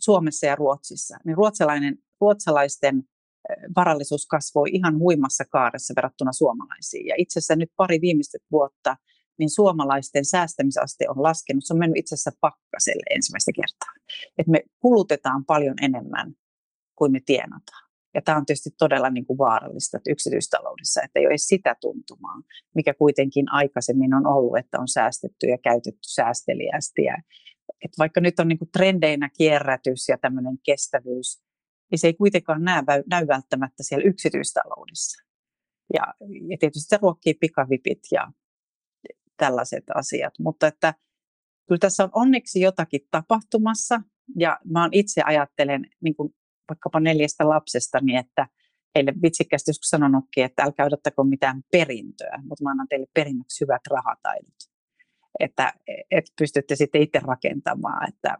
Suomessa 0.01 0.47
ja 0.47 0.55
Ruotsissa, 0.55 1.17
niin 1.25 1.37
ruotsalainen, 1.37 1.99
ruotsalaisten 2.21 3.05
varallisuus 3.77 4.27
kasvoi 4.27 4.69
ihan 4.73 4.99
huimassa 4.99 5.45
kaaressa 5.45 5.95
verrattuna 5.97 6.33
suomalaisiin. 6.33 7.07
Ja 7.07 7.15
itse 7.19 7.39
asiassa 7.39 7.57
nyt 7.57 7.73
pari 7.77 8.01
viimeistä 8.01 8.39
vuotta 8.51 8.97
niin 9.39 9.51
suomalaisten 9.51 10.25
säästämisaste 10.25 11.09
on 11.09 11.23
laskenut. 11.23 11.65
Se 11.67 11.75
on 11.75 11.79
mennyt 11.79 11.99
itse 11.99 12.15
asiassa 12.15 12.39
pakkaselle 12.41 13.03
ensimmäistä 13.11 13.53
kertaa. 13.53 13.93
Et 14.39 14.47
me 14.47 14.63
kulutetaan 14.79 15.45
paljon 15.45 15.75
enemmän 15.83 16.35
kuin 16.97 17.13
me 17.13 17.21
tienataan. 17.27 17.83
Ja 18.15 18.23
tämä 18.23 18.39
on 18.39 18.47
tietysti 18.47 18.71
todella 18.79 19.11
niin 19.11 19.27
kuin 19.27 19.39
vaarallista 19.39 19.97
että 19.97 20.13
yksityistaloudessa, 20.13 21.03
että 21.03 21.19
ei 21.19 21.27
ole 21.27 21.31
edes 21.31 21.47
sitä 21.47 21.77
tuntumaa, 21.81 22.43
mikä 22.75 22.95
kuitenkin 22.95 23.53
aikaisemmin 23.53 24.15
on 24.15 24.27
ollut, 24.27 24.59
että 24.59 24.81
on 24.81 24.89
säästetty 24.89 25.47
ja 25.47 25.59
käytetty 25.59 26.09
säästeliästi. 26.15 27.03
Ja, 27.03 27.17
että 27.85 27.99
vaikka 27.99 28.21
nyt 28.21 28.41
on 28.41 28.49
niin 28.49 28.59
kuin 28.59 28.71
trendeinä 28.73 29.31
kierrätys 29.39 30.09
ja 30.09 30.19
tämmöinen 30.19 30.59
kestävyys, 30.65 31.43
niin 31.93 31.99
se 31.99 32.07
ei 32.07 32.15
kuitenkaan 32.15 32.65
näy, 32.65 32.83
näy 33.11 33.27
välttämättä 33.27 33.83
siellä 33.83 34.09
yksityistaloudessa. 34.09 35.23
Ja, 35.95 36.15
ja 36.51 36.57
tietysti 36.61 36.89
se 36.89 36.99
ruokkii 37.03 37.35
pikavipit 37.35 37.99
ja 38.13 38.33
tällaiset 39.37 39.85
asiat. 39.95 40.35
Mutta 40.39 40.67
että 40.67 40.95
kyllä 41.69 41.79
tässä 41.79 42.05
on 42.05 42.11
onneksi 42.13 42.61
jotakin 42.61 43.01
tapahtumassa. 43.11 44.01
Ja 44.39 44.59
mä 44.65 44.89
itse 44.93 45.23
ajattelen 45.25 45.87
niin 46.01 46.15
kuin 46.15 46.35
vaikkapa 46.69 47.01
neljästä 47.01 47.49
lapsestani, 47.49 48.17
että 48.17 48.47
heille 48.95 49.13
vitsikkäästi 49.23 49.71
joskus 49.71 49.89
sanonutkin, 49.89 50.45
että 50.45 50.63
älkää 50.63 50.87
odottako 50.87 51.25
mitään 51.25 51.63
perintöä, 51.73 52.39
mutta 52.43 52.65
mä 52.65 52.71
annan 52.71 52.89
teille 52.89 53.07
perinnöksi 53.15 53.65
hyvät 53.65 53.83
rahataidot. 53.91 54.55
Että, 55.41 55.73
että 56.11 56.33
pystytte 56.39 56.77
sitten 56.77 57.03
itse 57.03 57.21
rakentamaan, 57.23 58.09
että 58.09 58.37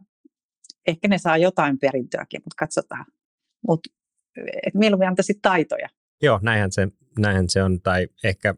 ehkä 0.87 1.07
ne 1.07 1.17
saa 1.17 1.37
jotain 1.37 1.79
perintöäkin, 1.79 2.41
mutta 2.45 2.55
katsotaan. 2.59 3.05
Mutta 3.67 3.89
mieluummin 4.73 5.07
antaisit 5.07 5.41
taitoja. 5.41 5.89
Joo, 6.21 6.39
näinhän 6.41 6.71
se, 6.71 6.87
näinhän 7.19 7.49
se 7.49 7.63
on, 7.63 7.81
tai 7.81 8.07
ehkä 8.23 8.55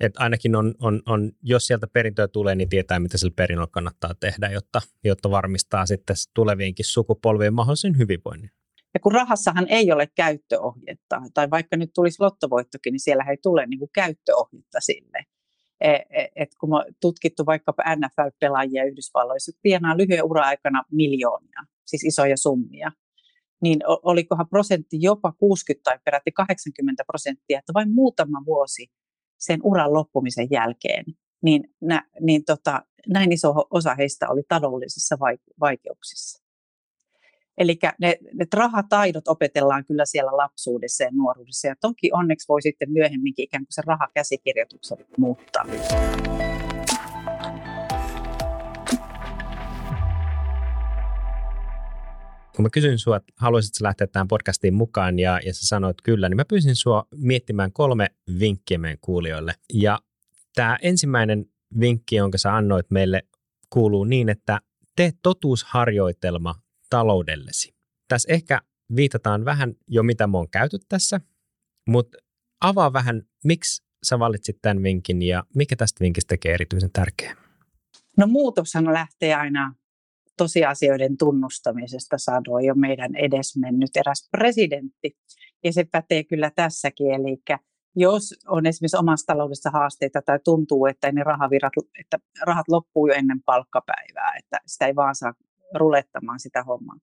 et 0.00 0.12
ainakin 0.16 0.56
on, 0.56 0.74
on, 0.80 1.02
on, 1.06 1.32
jos 1.42 1.66
sieltä 1.66 1.86
perintöä 1.86 2.28
tulee, 2.28 2.54
niin 2.54 2.68
tietää, 2.68 2.98
mitä 2.98 3.18
sillä 3.18 3.32
perinnöllä 3.36 3.68
kannattaa 3.70 4.14
tehdä, 4.20 4.50
jotta, 4.50 4.80
jotta 5.04 5.30
varmistaa 5.30 5.86
sitten 5.86 6.16
tuleviinkin 6.34 6.84
sukupolvien 6.84 7.54
mahdollisen 7.54 7.98
hyvinvoinnin. 7.98 8.50
Ja 8.94 9.00
kun 9.00 9.12
rahassahan 9.12 9.66
ei 9.68 9.92
ole 9.92 10.08
käyttöohjetta, 10.14 11.22
tai 11.34 11.50
vaikka 11.50 11.76
nyt 11.76 11.90
tulisi 11.94 12.22
lottovoittokin, 12.22 12.92
niin 12.92 13.00
siellä 13.00 13.24
ei 13.30 13.36
tule 13.42 13.66
niin 13.66 13.78
kuin 13.78 13.90
käyttöohjetta 13.94 14.80
sille. 14.80 15.24
E, 15.80 15.90
e, 15.90 16.28
et 16.36 16.48
kun 16.60 16.74
on 16.74 16.84
tutkittu 17.00 17.46
vaikkapa 17.46 17.82
NFL-pelaajia 17.96 18.84
Yhdysvalloissa, 18.84 19.52
tienaa 19.62 19.96
lyhyen 19.96 20.24
ura-aikana 20.24 20.82
miljoonia, 20.92 21.60
siis 21.86 22.04
isoja 22.04 22.36
summia, 22.36 22.92
niin 23.60 23.80
olikohan 23.86 24.48
prosentti 24.48 24.96
jopa 25.00 25.32
60 25.32 25.84
tai 25.84 25.98
peräti 26.04 26.32
80 26.32 27.04
prosenttia, 27.06 27.58
että 27.58 27.74
vain 27.74 27.94
muutama 27.94 28.42
vuosi 28.46 28.86
sen 29.38 29.60
uran 29.62 29.92
loppumisen 29.92 30.48
jälkeen, 30.50 31.04
niin, 31.42 31.74
nä, 31.80 32.02
niin 32.20 32.44
tota, 32.44 32.82
näin 33.08 33.32
iso 33.32 33.54
osa 33.70 33.94
heistä 33.94 34.28
oli 34.28 34.42
taloudellisissa 34.48 35.16
vaikeuksissa. 35.60 36.48
Eli 37.58 37.78
ne, 38.00 38.18
ne 38.34 38.46
rahataidot 38.54 39.28
opetellaan 39.28 39.84
kyllä 39.84 40.04
siellä 40.04 40.36
lapsuudessa 40.36 41.04
ja 41.04 41.10
nuoruudessa. 41.12 41.68
Ja 41.68 41.74
toki 41.80 42.10
onneksi 42.12 42.48
voi 42.48 42.62
sitten 42.62 42.92
myöhemminkin 42.92 43.42
ikään 43.42 43.62
kuin 43.62 43.72
se 43.72 43.82
rahakäsikirjoituksen 43.86 44.98
muuttaa. 45.16 45.64
Kun 52.58 52.62
mä 52.64 52.70
kysyin 52.70 52.98
sua, 52.98 53.16
että 53.16 53.32
haluaisitko 53.36 53.78
lähteä 53.82 54.06
tähän 54.06 54.28
podcastiin 54.28 54.74
mukaan 54.74 55.18
ja, 55.18 55.40
ja 55.46 55.54
sä 55.54 55.66
sanoit 55.66 55.96
kyllä, 56.02 56.28
niin 56.28 56.36
mä 56.36 56.44
pyysin 56.44 56.76
sua 56.76 57.04
miettimään 57.16 57.72
kolme 57.72 58.10
vinkkiä 58.38 58.78
meidän 58.78 58.98
kuulijoille. 59.00 59.54
Ja 59.72 59.98
tämä 60.54 60.78
ensimmäinen 60.82 61.46
vinkki, 61.80 62.16
jonka 62.16 62.38
sä 62.38 62.56
annoit 62.56 62.90
meille, 62.90 63.22
kuuluu 63.70 64.04
niin, 64.04 64.28
että 64.28 64.60
tee 64.96 65.12
totuusharjoitelma 65.22 66.54
taloudellesi. 66.90 67.74
Tässä 68.08 68.32
ehkä 68.32 68.60
viitataan 68.96 69.44
vähän 69.44 69.74
jo, 69.88 70.02
mitä 70.02 70.26
mä 70.26 70.38
oon 70.38 70.50
käyty 70.50 70.78
tässä, 70.88 71.20
mutta 71.88 72.18
avaa 72.60 72.92
vähän, 72.92 73.22
miksi 73.44 73.82
sä 74.02 74.18
valitsit 74.18 74.58
tämän 74.62 74.82
vinkin 74.82 75.22
ja 75.22 75.44
mikä 75.54 75.76
tästä 75.76 76.00
vinkistä 76.00 76.28
tekee 76.28 76.54
erityisen 76.54 76.92
tärkeää? 76.92 77.34
No 78.16 78.26
muutoshan 78.26 78.84
lähtee 78.84 79.34
aina 79.34 79.74
tosiasioiden 80.38 81.16
tunnustamisesta, 81.16 82.18
sanoi 82.18 82.66
jo 82.66 82.74
meidän 82.74 83.14
edesmennyt 83.16 83.96
eräs 83.96 84.28
presidentti. 84.30 85.16
Ja 85.64 85.72
se 85.72 85.84
pätee 85.92 86.24
kyllä 86.24 86.50
tässäkin, 86.56 87.14
eli 87.14 87.42
jos 87.96 88.34
on 88.48 88.66
esimerkiksi 88.66 88.96
omassa 88.96 89.26
taloudessa 89.26 89.70
haasteita 89.70 90.22
tai 90.22 90.38
tuntuu, 90.44 90.86
että 90.86 91.12
ne 91.12 91.22
rahavirrat, 91.22 91.72
että 92.00 92.18
rahat 92.46 92.68
loppuu 92.68 93.06
jo 93.06 93.14
ennen 93.14 93.42
palkkapäivää, 93.42 94.32
että 94.38 94.58
sitä 94.66 94.86
ei 94.86 94.96
vaan 94.96 95.14
saa 95.14 95.34
rulettamaan 95.74 96.40
sitä 96.40 96.62
hommaa, 96.62 96.96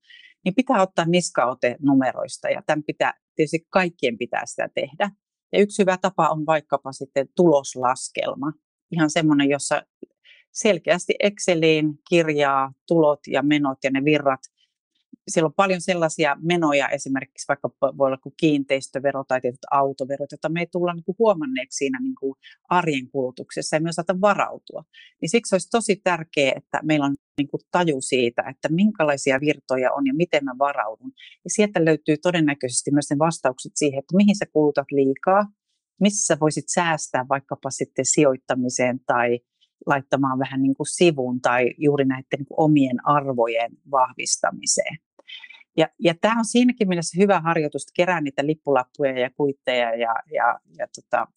niin 0.45 0.55
pitää 0.55 0.81
ottaa 0.81 1.05
niskaote 1.05 1.75
numeroista 1.81 2.49
ja 2.49 2.61
tämän 2.65 2.83
pitää, 2.83 3.13
tietysti 3.35 3.67
kaikkien 3.69 4.17
pitää 4.17 4.45
sitä 4.45 4.69
tehdä. 4.75 5.11
Ja 5.53 5.59
yksi 5.61 5.81
hyvä 5.81 5.97
tapa 6.01 6.29
on 6.29 6.45
vaikkapa 6.45 6.91
sitten 6.91 7.27
tuloslaskelma, 7.35 8.53
ihan 8.91 9.09
semmoinen, 9.09 9.49
jossa 9.49 9.81
selkeästi 10.55 11.13
Exceliin 11.19 11.99
kirjaa 12.09 12.73
tulot 12.87 13.19
ja 13.27 13.43
menot 13.43 13.77
ja 13.83 13.91
ne 13.91 14.03
virrat 14.05 14.39
siellä 15.27 15.47
on 15.47 15.53
paljon 15.53 15.81
sellaisia 15.81 16.37
menoja, 16.41 16.89
esimerkiksi 16.89 17.47
vaikka 17.47 17.69
voi 17.81 18.07
olla 18.07 18.17
kuin 18.17 18.33
kiinteistövero 18.37 19.23
tai 19.27 19.41
tietyt 19.41 19.65
autoverot, 19.71 20.31
joita 20.31 20.49
me 20.49 20.59
ei 20.59 20.67
tulla 20.71 20.93
niin 20.93 21.03
kuin 21.03 21.15
huomanneeksi 21.19 21.77
siinä 21.77 21.99
niin 21.99 22.15
kuin 22.19 22.35
arjen 22.69 23.09
kulutuksessa 23.09 23.75
ja 23.75 23.81
me 23.81 23.89
osata 23.89 24.21
varautua. 24.21 24.83
Niin 25.21 25.29
siksi 25.29 25.55
olisi 25.55 25.69
tosi 25.69 25.95
tärkeää, 26.03 26.53
että 26.55 26.79
meillä 26.83 27.05
on 27.05 27.15
niin 27.37 27.47
kuin 27.47 27.61
taju 27.71 28.01
siitä, 28.01 28.43
että 28.49 28.69
minkälaisia 28.69 29.39
virtoja 29.39 29.93
on 29.93 30.07
ja 30.07 30.13
miten 30.13 30.45
mä 30.45 30.55
varaudun. 30.59 31.11
Ja 31.43 31.49
sieltä 31.49 31.85
löytyy 31.85 32.17
todennäköisesti 32.17 32.91
myös 32.91 33.09
ne 33.09 33.17
vastaukset 33.19 33.71
siihen, 33.75 33.99
että 33.99 34.17
mihin 34.17 34.35
sä 34.35 34.45
kulutat 34.53 34.91
liikaa, 34.91 35.45
missä 36.01 36.37
voisit 36.41 36.65
säästää 36.67 37.25
vaikkapa 37.29 37.69
sitten 37.69 38.05
sijoittamiseen 38.05 38.99
tai 39.05 39.39
laittamaan 39.85 40.39
vähän 40.39 40.61
niin 40.61 40.75
kuin 40.75 40.87
sivuun 40.87 41.41
tai 41.41 41.73
juuri 41.77 42.05
näiden 42.05 42.25
niin 42.37 42.45
kuin 42.45 42.59
omien 42.59 43.07
arvojen 43.07 43.71
vahvistamiseen. 43.91 44.97
Ja, 45.77 45.87
ja 45.99 46.13
tämä 46.21 46.39
on 46.39 46.45
siinäkin 46.45 46.87
mielessä 46.87 47.21
hyvä 47.21 47.39
harjoitus, 47.39 47.83
että 47.83 47.91
kerää 47.95 48.21
niitä 48.21 48.45
lippulappuja 48.45 49.19
ja 49.19 49.29
kuitteja 49.37 49.95
ja, 49.95 50.15
ja, 50.31 50.59
ja, 50.77 50.87
tota, 50.95 51.27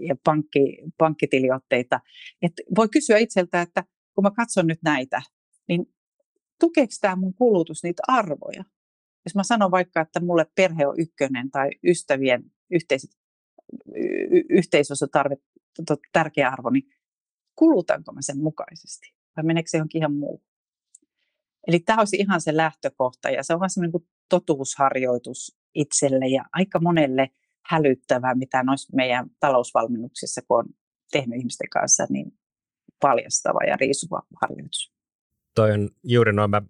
ja 0.00 0.16
pankki, 0.24 0.78
pankkitiliotteita. 0.98 2.00
Et 2.42 2.52
voi 2.76 2.88
kysyä 2.88 3.18
itseltä, 3.18 3.60
että 3.60 3.84
kun 4.14 4.24
mä 4.24 4.30
katson 4.30 4.66
nyt 4.66 4.78
näitä, 4.84 5.22
niin 5.68 5.86
tukeeko 6.60 6.92
tämä 7.00 7.16
mun 7.16 7.34
kulutus 7.34 7.82
niitä 7.82 8.02
arvoja? 8.08 8.64
Jos 9.24 9.34
mä 9.34 9.42
sanon 9.42 9.70
vaikka, 9.70 10.00
että 10.00 10.20
mulle 10.20 10.46
perhe 10.54 10.86
on 10.86 11.00
ykkönen 11.00 11.50
tai 11.50 11.70
ystävien 11.84 12.44
yhteiset, 12.70 13.10
y- 14.30 14.44
yhteisössä 14.50 15.06
tarve, 15.12 15.36
tärkeä 16.12 16.48
arvo, 16.48 16.70
niin 16.70 16.88
kulutanko 17.56 18.12
mä 18.12 18.22
sen 18.22 18.38
mukaisesti 18.38 19.14
vai 19.36 19.44
meneekö 19.44 19.70
se 19.70 19.76
johonkin 19.76 19.98
ihan 19.98 20.14
muuhun? 20.14 20.46
Eli 21.66 21.80
tämä 21.80 21.98
olisi 21.98 22.16
ihan 22.16 22.40
se 22.40 22.56
lähtökohta 22.56 23.30
ja 23.30 23.42
se 23.42 23.54
on 23.54 23.70
semmoinen 23.70 23.92
kuin 23.92 24.08
totuusharjoitus 24.28 25.58
itselle 25.74 26.26
ja 26.28 26.44
aika 26.52 26.80
monelle 26.80 27.30
hälyttävää, 27.66 28.34
mitä 28.34 28.62
noissa 28.62 28.96
meidän 28.96 29.30
talousvalmennuksissa, 29.40 30.42
kun 30.48 30.58
on 30.58 30.64
tehnyt 31.12 31.38
ihmisten 31.38 31.68
kanssa, 31.70 32.06
niin 32.10 32.38
paljastava 33.00 33.64
ja 33.68 33.76
riisuva 33.76 34.22
harjoitus. 34.42 34.92
Toi 35.54 35.72
on 35.72 35.90
juuri 36.04 36.32
noin, 36.32 36.50
mä 36.50 36.62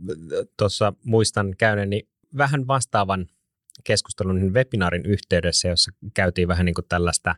tuossa 0.56 0.92
muistan 1.04 1.54
käyneeni 1.58 2.08
vähän 2.36 2.66
vastaavan 2.66 3.26
keskustelun 3.84 4.54
webinaarin 4.54 5.06
yhteydessä, 5.06 5.68
jossa 5.68 5.92
käytiin 6.14 6.48
vähän 6.48 6.66
niin 6.66 6.74
kuin 6.74 6.84
tällaista 6.88 7.34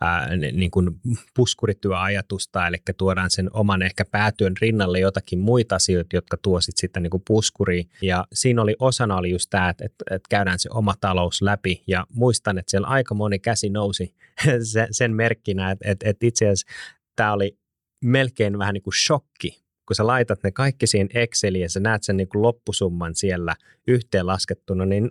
ää, 0.00 0.36
niin 0.36 0.70
kuin 0.70 0.90
puskurityöajatusta, 1.34 2.66
eli 2.66 2.76
tuodaan 2.96 3.30
sen 3.30 3.50
oman 3.52 3.82
ehkä 3.82 4.04
päätyön 4.10 4.52
rinnalle 4.60 5.00
jotakin 5.00 5.38
muita 5.38 5.76
asioita, 5.76 6.16
jotka 6.16 6.36
tuo 6.36 6.60
sit 6.60 6.76
sitten 6.76 7.02
niin 7.02 7.10
kuin 7.10 7.22
puskuriin. 7.26 7.90
Ja 8.02 8.26
siinä 8.32 8.62
oli 8.62 8.76
osana 8.78 9.16
oli 9.16 9.30
just 9.30 9.46
tämä, 9.50 9.68
että, 9.68 9.84
että, 9.84 10.04
että 10.10 10.26
käydään 10.30 10.58
se 10.58 10.68
oma 10.72 10.94
talous 11.00 11.42
läpi. 11.42 11.82
Ja 11.86 12.06
muistan, 12.12 12.58
että 12.58 12.70
siellä 12.70 12.88
aika 12.88 13.14
moni 13.14 13.38
käsi 13.38 13.70
nousi 13.70 14.14
sen, 14.72 14.88
sen 14.90 15.14
merkkinä, 15.14 15.70
että, 15.70 15.90
että, 15.90 16.10
että 16.10 16.26
itse 16.26 16.44
asiassa 16.44 16.66
tämä 17.16 17.32
oli 17.32 17.58
melkein 18.04 18.58
vähän 18.58 18.74
niin 18.74 18.82
kuin 18.82 18.94
shokki 19.06 19.69
kun 19.86 19.94
sä 19.94 20.06
laitat 20.06 20.42
ne 20.42 20.50
kaikki 20.50 20.86
siihen 20.86 21.08
Exceliin 21.14 21.62
ja 21.62 21.68
sä 21.68 21.80
näet 21.80 22.02
sen 22.02 22.16
niin 22.16 22.28
kuin 22.28 22.42
loppusumman 22.42 23.14
siellä 23.14 23.54
yhteenlaskettuna, 23.86 24.86
niin 24.86 25.10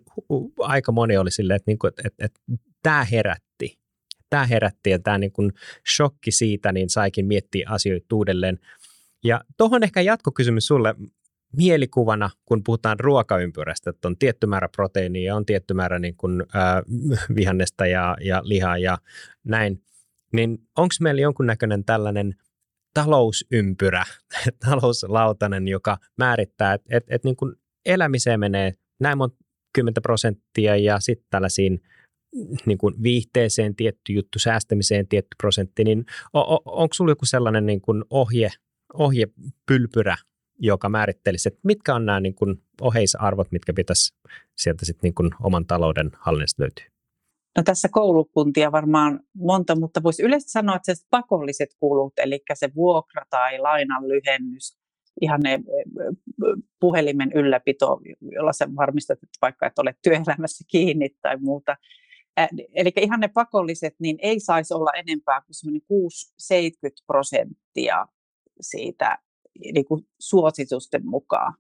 aika 0.60 0.92
moni 0.92 1.18
oli 1.18 1.32
silleen, 1.32 1.56
että, 1.56 1.72
niin 1.72 1.80
kuin, 1.80 1.90
että, 1.90 2.02
että, 2.06 2.26
että 2.26 2.40
tämä 2.84 3.04
herätti. 3.04 3.80
Tämä 4.30 4.46
herätti 4.46 4.90
ja 4.90 5.00
tämä 5.00 5.18
niin 5.18 5.32
kuin 5.32 5.54
shokki 5.96 6.32
siitä, 6.32 6.72
niin 6.72 6.90
saikin 6.90 7.26
miettiä 7.26 7.70
asioita 7.70 8.16
uudelleen. 8.16 8.60
Ja 9.24 9.42
tuohon 9.58 9.84
ehkä 9.84 10.02
jatkokysymys 10.02 10.66
sulle 10.66 10.96
mielikuvana, 11.58 12.30
kun 12.46 12.64
puhutaan 12.64 13.00
ruokaympyrästä, 13.00 13.90
että 13.90 14.08
on 14.08 14.18
tietty 14.18 14.48
määrä 14.48 14.70
proteiinia 14.76 15.36
on 15.36 15.46
tietty 15.46 15.74
määrä 15.74 16.00
niin 16.00 16.16
kuin, 16.16 16.42
äh, 16.42 16.84
vihannesta 17.36 17.86
ja, 17.86 18.18
ja 18.22 18.42
lihaa 18.44 18.78
ja 18.78 18.98
näin, 19.44 19.84
niin 20.34 20.58
onko 20.78 20.96
meillä 21.02 21.22
jonkunnäköinen 21.22 21.86
tällainen– 21.86 22.36
talousympyrä, 22.94 24.04
talouslautanen, 24.66 25.68
joka 25.68 25.98
määrittää, 26.18 26.74
että 26.74 26.98
et, 26.98 27.04
et 27.10 27.24
niin 27.24 27.36
elämiseen 27.86 28.40
menee 28.40 28.74
näin 29.00 29.18
monta 29.18 29.38
kymmentä 29.74 30.02
prosenttia 30.02 30.76
ja 30.76 31.00
sitten 31.00 31.28
tällaisiin 31.30 31.82
niin 32.66 32.78
kuin 32.78 33.04
viihteeseen 33.04 33.76
tietty 33.76 34.14
juttu, 34.14 34.40
säästämiseen 34.40 35.08
tietty 35.08 35.36
prosentti, 35.38 35.84
niin 35.84 36.06
on, 36.34 36.60
onko 36.66 36.94
sinulla 36.94 37.12
joku 37.12 37.26
sellainen 37.26 37.66
niin 37.66 37.82
kuin 37.82 38.04
ohje, 38.10 38.50
ohjepylpyrä, 38.94 40.18
joka 40.60 40.90
määrittelisi, 40.90 41.50
että 41.50 41.60
mitkä 41.64 41.96
on 41.96 42.06
nämä 42.06 42.20
niin 42.20 42.36
kuin 42.36 42.64
oheisarvot, 42.82 43.52
mitkä 43.52 43.74
pitäisi 43.74 44.14
sieltä 44.58 44.86
sitten 44.86 45.08
niin 45.08 45.14
kuin 45.14 45.30
oman 45.44 45.66
talouden 45.66 46.12
hallinnasta 46.20 46.64
löytyä? 46.64 46.99
No 47.60 47.64
tässä 47.64 47.90
koulukuntia 47.92 48.72
varmaan 48.72 49.20
monta, 49.36 49.80
mutta 49.80 50.04
voisi 50.04 50.24
yleisesti 50.24 50.52
sanoa, 50.52 50.76
että 50.76 50.96
se 50.96 51.04
pakolliset 51.10 51.70
kulut, 51.80 52.14
eli 52.18 52.40
se 52.54 52.70
vuokra 52.76 53.26
tai 53.30 53.60
lainan 53.60 54.08
lyhennys, 54.08 54.78
ihan 55.22 55.40
ne 55.44 55.60
puhelimen 56.80 57.32
ylläpito, 57.36 58.00
jolla 58.22 58.54
sä 58.54 58.68
varmistat, 58.76 59.24
että 59.24 59.38
vaikka 59.42 59.68
et 59.68 59.80
ole 59.80 59.96
työelämässä 60.04 60.64
kiinni 60.68 61.10
tai 61.22 61.38
muuta. 61.38 61.78
Eli 62.76 62.92
ihan 63.02 63.20
ne 63.20 63.28
pakolliset, 63.28 63.96
niin 64.00 64.18
ei 64.22 64.40
saisi 64.40 64.74
olla 64.74 64.92
enempää 64.92 65.42
kuin 65.42 65.82
6-70 65.82 67.04
prosenttia 67.08 68.08
siitä 68.62 69.18
niin 69.74 69.86
kuin 69.86 70.08
suositusten 70.20 71.06
mukaan. 71.06 71.54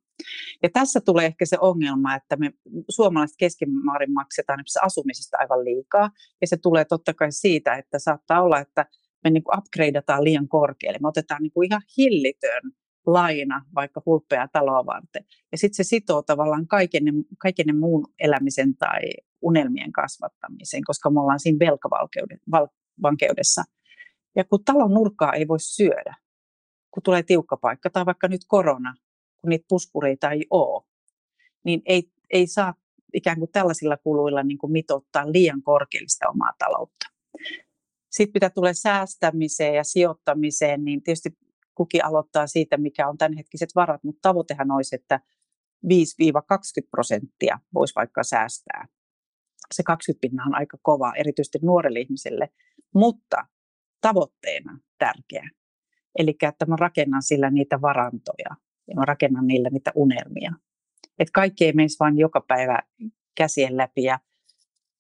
Ja 0.64 0.70
tässä 0.74 1.00
tulee 1.06 1.26
ehkä 1.26 1.46
se 1.46 1.58
ongelma, 1.62 2.16
että 2.16 2.36
me 2.36 2.52
suomalaiset 2.90 3.38
keskimäärin 3.40 4.14
maksetaan 4.14 4.60
asumisesta 4.82 5.38
aivan 5.40 5.66
liikaa. 5.66 6.10
Ja 6.42 6.48
se 6.48 6.58
tulee 6.58 6.86
totta 6.86 7.14
kai 7.14 7.32
siitä, 7.32 7.74
että 7.74 8.00
saattaa 8.00 8.44
olla, 8.44 8.60
että 8.60 8.86
me 9.24 9.30
niin 9.30 9.44
upgradeataan 9.58 10.24
liian 10.24 10.48
korkealle. 10.48 11.00
Me 11.02 11.08
otetaan 11.08 11.44
niin 11.44 11.52
kuin 11.52 11.68
ihan 11.68 11.82
hillitön 11.98 12.62
laina 13.06 13.66
vaikka 13.76 14.02
hulppea 14.06 14.48
taloa 14.48 14.86
varten. 14.86 15.26
Ja 15.52 15.58
sitten 15.58 15.86
se 15.86 15.90
sitoo 15.90 16.22
tavallaan 16.22 16.68
kaiken, 16.68 17.04
kaiken 17.38 17.80
muun 17.80 18.14
elämisen 18.20 18.78
tai 18.78 19.02
unelmien 19.42 19.92
kasvattamiseen, 19.92 20.84
koska 20.84 21.10
me 21.10 21.20
ollaan 21.20 21.40
siinä 21.40 21.60
velkavankeudessa. 21.60 23.64
Ja 24.36 24.44
kun 24.44 24.64
talon 24.64 24.94
nurkkaa 24.94 25.34
ei 25.34 25.48
voi 25.48 25.60
syödä, 25.60 26.16
kun 26.92 27.04
tulee 27.04 27.24
tiukka 27.24 27.58
paikka 27.58 27.90
tai 27.90 28.06
vaikka 28.06 28.28
nyt 28.28 28.42
korona, 28.48 28.94
kun 29.42 29.50
niitä 29.50 29.66
puskureita 29.70 30.32
ei 30.32 30.46
ole, 30.50 30.84
niin 31.64 31.82
ei, 31.86 32.12
ei 32.30 32.48
saa 32.48 32.74
ikään 33.14 33.40
kuin 33.40 33.52
tällaisilla 33.52 33.98
kuluilla 33.98 34.44
niin 34.44 34.58
kuin 34.58 34.72
mitottaa 34.72 35.32
liian 35.32 35.64
korkeallista 35.64 36.30
omaa 36.30 36.52
taloutta. 36.60 37.06
Sitten 38.12 38.32
mitä 38.34 38.50
tulee 38.50 38.74
säästämiseen 38.74 39.76
ja 39.76 39.84
sijoittamiseen, 39.84 40.86
niin 40.86 41.04
tietysti 41.04 41.30
kukin 41.76 42.06
aloittaa 42.06 42.48
siitä, 42.48 42.78
mikä 42.78 43.08
on 43.08 43.18
tämänhetkiset 43.18 43.70
varat, 43.76 44.04
mutta 44.04 44.30
tavoitehan 44.30 44.72
olisi, 44.72 44.96
että 44.96 45.20
5-20 45.86 45.90
prosenttia 46.92 47.60
voisi 47.74 47.96
vaikka 47.96 48.24
säästää. 48.24 48.88
Se 49.74 49.84
20 49.84 50.22
pinnaa 50.22 50.46
on 50.46 50.56
aika 50.56 50.78
kova, 50.82 51.14
erityisesti 51.16 51.60
nuorelle 51.62 52.00
ihmiselle, 52.00 52.50
mutta 52.96 53.48
tavoitteena 54.02 54.80
tärkeä. 54.98 55.50
Eli 56.20 56.36
että 56.42 56.66
mä 56.66 56.76
rakennan 56.80 57.24
sillä 57.24 57.50
niitä 57.50 57.82
varantoja 57.82 58.56
ja 58.90 58.96
mä 58.96 59.06
rakennan 59.06 59.48
niillä 59.48 59.70
niitä 59.70 59.92
unelmia. 59.96 60.52
Että 61.20 61.32
kaikki 61.34 61.66
ei 61.66 61.74
menisi 61.74 61.98
vain 62.00 62.18
joka 62.18 62.42
päivä 62.48 62.80
käsien 63.36 63.78
läpi. 63.78 64.04
Ja 64.04 64.20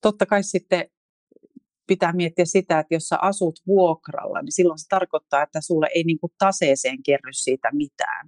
totta 0.01 0.25
kai 0.25 0.43
sitten 0.43 0.89
pitää 1.87 2.13
miettiä 2.13 2.45
sitä, 2.45 2.79
että 2.79 2.95
jos 2.95 3.03
sä 3.03 3.17
asut 3.21 3.59
vuokralla, 3.67 4.41
niin 4.41 4.51
silloin 4.51 4.79
se 4.79 4.85
tarkoittaa, 4.89 5.43
että 5.43 5.61
sulle 5.61 5.87
ei 5.95 6.03
niin 6.03 6.19
kuin 6.19 6.33
taseeseen 6.37 7.03
kerry 7.03 7.33
siitä 7.33 7.69
mitään. 7.73 8.27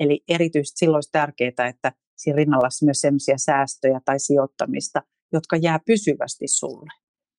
Eli 0.00 0.24
erityisesti 0.28 0.78
silloin 0.78 0.96
olisi 0.96 1.12
tärkeää, 1.12 1.68
että 1.68 1.92
siinä 2.16 2.36
rinnalla 2.36 2.64
olisi 2.64 2.84
myös 2.84 3.00
sellaisia 3.00 3.38
säästöjä 3.38 4.00
tai 4.04 4.18
sijoittamista, 4.18 5.02
jotka 5.32 5.56
jää 5.56 5.78
pysyvästi 5.86 6.48
sulle. 6.48 6.90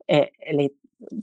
E, 0.07 0.21
eli 0.45 0.69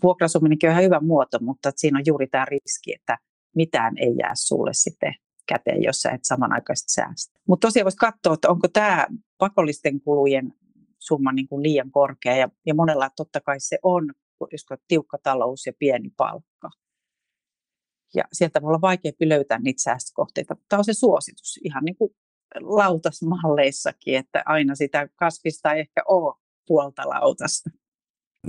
vuokrasuminenkin 0.02 0.68
on 0.68 0.72
ihan 0.72 0.84
hyvä 0.84 1.00
muoto, 1.00 1.38
mutta 1.40 1.72
siinä 1.76 1.98
on 1.98 2.04
juuri 2.06 2.26
tämä 2.26 2.44
riski, 2.44 2.94
että 2.94 3.18
mitään 3.56 3.98
ei 3.98 4.16
jää 4.18 4.32
sulle 4.34 4.70
sitten 4.72 5.14
käteen, 5.52 5.82
jos 5.82 5.96
sä 5.96 6.10
et 6.10 6.24
samanaikaisesti 6.24 6.92
säästä. 6.92 7.40
Mutta 7.48 7.66
tosiaan 7.66 7.84
voisi 7.84 7.96
katsoa, 7.96 8.34
että 8.34 8.48
onko 8.48 8.68
tämä 8.68 9.06
pakollisten 9.38 10.00
kulujen 10.00 10.52
summa 10.98 11.32
niin 11.32 11.48
kuin 11.48 11.62
liian 11.62 11.90
korkea, 11.90 12.36
ja, 12.36 12.48
ja 12.66 12.74
monella 12.74 13.10
totta 13.16 13.40
kai 13.40 13.60
se 13.60 13.78
on, 13.82 14.12
jos 14.52 14.66
on 14.70 14.78
tiukka 14.88 15.18
talous 15.22 15.66
ja 15.66 15.72
pieni 15.78 16.10
palkka. 16.16 16.70
Ja 18.14 18.24
sieltä 18.32 18.62
voi 18.62 18.68
olla 18.68 18.80
vaikeampi 18.80 19.28
löytää 19.28 19.58
niitä 19.58 19.82
säästökohteita. 19.82 20.56
Tämä 20.68 20.78
on 20.78 20.84
se 20.84 20.94
suositus, 20.94 21.60
ihan 21.64 21.84
niin 21.84 21.96
kuin 21.96 22.10
lautasmalleissakin, 22.60 24.16
että 24.16 24.42
aina 24.46 24.74
sitä 24.74 25.08
kasvista 25.16 25.72
ei 25.72 25.80
ehkä 25.80 26.02
ole 26.08 26.34
puolta 26.66 27.08
lautasta. 27.08 27.70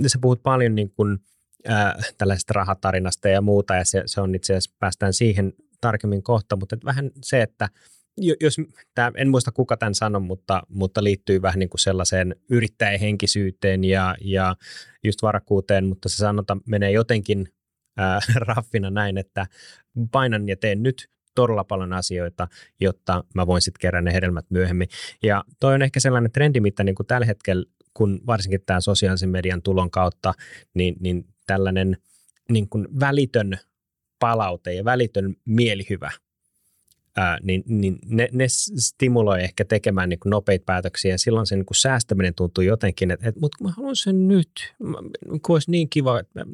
Sä 0.06 0.18
puhut 0.20 0.42
paljon 0.42 0.74
niin 0.74 0.90
kuin, 0.90 1.18
äh, 1.70 1.94
tällaisesta 2.18 2.52
rahatarinasta 2.52 3.28
ja 3.28 3.40
muuta, 3.40 3.74
ja 3.74 3.84
se, 3.84 4.02
se 4.06 4.20
on 4.20 4.34
itse 4.34 4.52
asiassa, 4.52 4.76
päästään 4.78 5.12
siihen 5.12 5.52
tarkemmin 5.80 6.22
kohta, 6.22 6.56
mutta 6.56 6.76
vähän 6.84 7.10
se, 7.22 7.42
että 7.42 7.68
jos, 8.40 8.56
tämä, 8.94 9.12
en 9.16 9.28
muista 9.28 9.52
kuka 9.52 9.76
tämän 9.76 9.94
sanoi, 9.94 10.20
mutta, 10.20 10.62
mutta 10.68 11.04
liittyy 11.04 11.42
vähän 11.42 11.58
niin 11.58 11.68
kuin 11.68 11.80
sellaiseen 11.80 12.36
yrittäjähenkisyyteen 12.50 13.84
ja, 13.84 14.14
ja 14.20 14.56
just 15.04 15.22
varakkuuteen, 15.22 15.86
mutta 15.86 16.08
se 16.08 16.16
sanota 16.16 16.56
menee 16.66 16.90
jotenkin 16.90 17.48
ää, 17.96 18.20
raffina 18.34 18.90
näin, 18.90 19.18
että 19.18 19.46
painan 20.12 20.48
ja 20.48 20.56
teen 20.56 20.82
nyt 20.82 21.08
todella 21.34 21.64
paljon 21.64 21.92
asioita, 21.92 22.48
jotta 22.80 23.24
mä 23.34 23.46
voin 23.46 23.62
sitten 23.62 23.80
kerää 23.80 24.02
ne 24.02 24.12
hedelmät 24.12 24.46
myöhemmin. 24.50 24.88
Ja 25.22 25.44
toi 25.60 25.74
on 25.74 25.82
ehkä 25.82 26.00
sellainen 26.00 26.32
trendi, 26.32 26.60
mitä 26.60 26.84
niin 26.84 26.94
kuin 26.94 27.06
tällä 27.06 27.26
hetkellä, 27.26 27.64
kun 27.94 28.20
varsinkin 28.26 28.60
tämä 28.66 28.80
sosiaalisen 28.80 29.28
median 29.28 29.62
tulon 29.62 29.90
kautta, 29.90 30.34
niin, 30.74 30.96
niin 31.00 31.26
tällainen 31.46 31.96
niin 32.50 32.68
kuin 32.68 32.88
välitön 33.00 33.58
palaute 34.24 34.74
ja 34.74 34.84
välitön 34.84 35.36
mielihyvä, 35.44 36.10
ää, 37.16 37.38
niin, 37.42 37.62
niin 37.66 37.98
ne, 38.06 38.28
ne 38.32 38.44
stimuloi 38.78 39.42
ehkä 39.42 39.64
tekemään 39.64 40.08
niin 40.08 40.18
nopeita 40.24 40.64
päätöksiä 40.64 41.10
ja 41.10 41.18
silloin 41.18 41.46
se 41.46 41.56
niin 41.56 41.66
kuin 41.66 41.76
säästäminen 41.76 42.34
tuntuu 42.34 42.64
jotenkin, 42.64 43.10
että, 43.10 43.28
että 43.28 43.40
mutta 43.40 43.64
mä 43.64 43.70
haluan 43.70 43.96
sen 43.96 44.28
nyt, 44.28 44.74
kun 45.42 45.54
olisi 45.54 45.70
niin 45.70 45.88
kiva. 45.88 46.20
Että, 46.20 46.46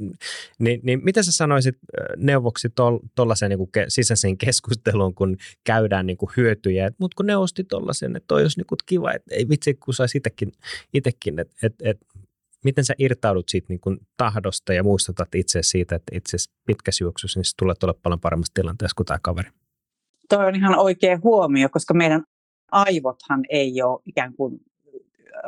niin, 0.59 0.81
niin 0.83 1.05
mitä 1.05 1.23
sä 1.23 1.33
sanoisit 1.33 1.77
neuvoksi 2.17 2.69
tuollaiseen 3.15 3.51
niin 3.51 3.87
sisäiseen 3.89 4.39
keskusteluun, 4.39 5.15
kun 5.15 5.37
käydään 5.65 6.07
niin 6.07 6.17
kuin 6.17 6.31
hyötyjä, 6.37 6.87
että 6.87 6.97
mutta 7.01 7.15
kun 7.17 7.27
ne 7.27 7.37
osti 7.37 7.65
tuollaisen, 7.65 8.17
että 8.17 8.29
toi 8.29 8.43
olisi 8.43 8.59
niin 8.59 8.67
kuin 8.67 8.79
kiva, 8.87 9.13
että 9.13 9.35
ei 9.35 9.49
vitsi, 9.49 9.75
kun 9.75 9.95
saisi 9.95 10.19
itsekin, 10.19 10.53
itsekin 10.95 11.39
että, 11.39 11.55
että, 11.63 11.91
että 11.91 12.07
miten 12.65 12.85
sä 12.85 12.95
irtaudut 12.99 13.49
siitä 13.49 13.67
niin 13.69 13.81
kuin 13.81 13.99
tahdosta 14.17 14.73
ja 14.73 14.83
muistutat 14.83 15.35
itse 15.35 15.63
siitä, 15.63 15.97
että 15.97 16.17
itse 16.17 16.37
pitkässä 16.67 17.05
juoksussa 17.05 17.41
niin 17.41 17.45
tulee 17.59 17.75
olla 17.83 17.99
paljon 18.03 18.21
paremmassa 18.21 18.55
tilanteessa 18.55 18.95
kuin 18.97 19.07
tämä 19.07 19.19
kaveri? 19.23 19.51
Tuo 20.29 20.39
on 20.39 20.57
ihan 20.57 20.79
oikea 20.79 21.19
huomio, 21.23 21.69
koska 21.69 21.95
meidän 21.95 22.25
aivothan 22.73 23.41
ei 23.49 23.83
ole 23.83 24.03
ikään 24.07 24.35
kuin 24.35 24.61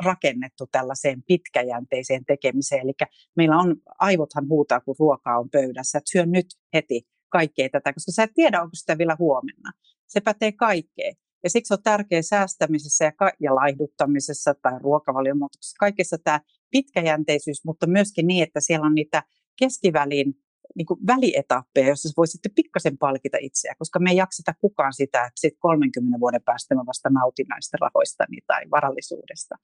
rakennettu 0.05 0.67
tällaiseen 0.71 1.23
pitkäjänteiseen 1.23 2.25
tekemiseen. 2.25 2.81
Eli 2.81 2.93
meillä 3.35 3.57
on, 3.57 3.75
aivothan 3.99 4.49
huutaa, 4.49 4.79
kun 4.79 4.95
ruokaa 4.99 5.39
on 5.39 5.49
pöydässä, 5.49 5.97
että 5.97 6.11
syö 6.11 6.25
nyt 6.25 6.45
heti 6.73 7.07
kaikkea 7.29 7.69
tätä, 7.69 7.93
koska 7.93 8.11
sä 8.11 8.23
et 8.23 8.31
tiedä, 8.33 8.61
onko 8.61 8.75
sitä 8.75 8.97
vielä 8.97 9.15
huomenna. 9.19 9.71
Se 10.07 10.21
pätee 10.21 10.51
kaikkeen. 10.51 11.15
Ja 11.43 11.49
siksi 11.49 11.73
on 11.73 11.83
tärkeää 11.83 12.21
säästämisessä 12.21 13.05
ja, 13.05 13.11
ja 13.39 13.55
laihduttamisessa 13.55 14.53
tai 14.53 14.79
ruokavaliomuutoksessa 14.79 15.77
kaikessa 15.79 16.17
tämä 16.17 16.39
pitkäjänteisyys, 16.71 17.65
mutta 17.65 17.87
myöskin 17.87 18.27
niin, 18.27 18.43
että 18.43 18.59
siellä 18.61 18.85
on 18.85 18.95
niitä 18.95 19.23
keskivälin 19.59 20.33
niin 20.75 20.85
kuin 20.85 20.99
välietappeja, 21.07 21.87
joissa 21.87 22.13
voi 22.17 22.27
sitten 22.27 22.51
pikkasen 22.55 22.97
palkita 22.97 23.37
itseä, 23.41 23.75
koska 23.79 23.99
me 23.99 24.09
ei 24.09 24.17
jakseta 24.17 24.53
kukaan 24.61 24.93
sitä, 24.93 25.19
että 25.19 25.41
sitten 25.41 25.59
30 25.59 26.19
vuoden 26.19 26.43
päästä 26.43 26.75
mä 26.75 26.81
vasta 26.87 27.09
nautin 27.09 27.47
näistä 27.47 27.77
rahoistani 27.81 28.37
tai 28.47 28.61
varallisuudesta, 28.71 29.55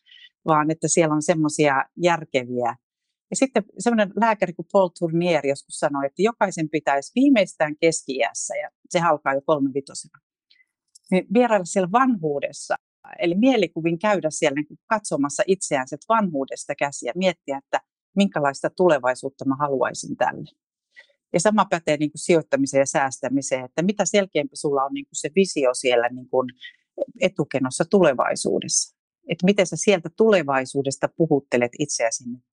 vaan 0.48 0.72
että 0.72 0.88
siellä 0.88 1.16
on 1.16 1.22
semmoisia 1.22 1.86
järkeviä. 1.98 2.76
Ja 3.30 3.36
sitten 3.36 3.64
semmoinen 3.80 4.14
lääkäri 4.16 4.54
kuin 4.54 4.68
Paul 4.72 4.90
Tournier 5.00 5.48
joskus 5.48 5.80
sanoi, 5.80 6.06
että 6.06 6.22
jokaisen 6.22 6.70
pitäisi 6.70 7.12
viimeistään 7.16 7.76
keski 7.82 8.18
ja 8.18 8.30
se 8.90 9.00
alkaa 9.00 9.34
jo 9.34 9.42
kolmevitosena, 9.46 10.20
niin 11.12 11.26
vierailla 11.34 11.66
siellä 11.66 11.92
vanhuudessa, 11.92 12.76
eli 13.20 13.36
mielikuvin 13.36 14.00
käydä 14.00 14.30
siellä 14.30 14.56
niin 14.56 14.68
kuin 14.68 14.80
katsomassa 14.88 15.44
itseään 15.48 15.88
vanhuudesta 16.10 16.76
käsiä, 16.76 17.12
miettiä, 17.16 17.58
että 17.58 17.82
minkälaista 18.16 18.70
tulevaisuutta 18.70 19.46
mä 19.46 19.56
haluaisin 19.60 20.18
tälle. 20.18 20.50
Ja 21.34 21.40
sama 21.40 21.66
pätee 21.66 21.98
niin 21.98 22.12
kuin 22.12 22.20
sijoittamiseen 22.20 22.82
ja 22.82 22.86
säästämiseen, 22.86 23.66
että 23.66 23.82
mitä 23.82 24.06
selkeämpi 24.06 24.56
sulla 24.56 24.84
on 24.84 24.94
niin 24.94 25.06
kuin 25.06 25.16
se 25.16 25.30
visio 25.36 25.74
siellä 25.74 26.10
niin 26.10 26.30
kuin 26.30 26.50
etukenossa 27.22 27.86
tulevaisuudessa. 27.90 28.98
Että 29.28 29.46
miten 29.46 29.68
sä 29.68 29.76
sieltä 29.76 30.10
tulevaisuudesta 30.18 31.10
puhuttelet 31.18 31.72
itseäsi 31.80 32.30
nyt. 32.30 32.50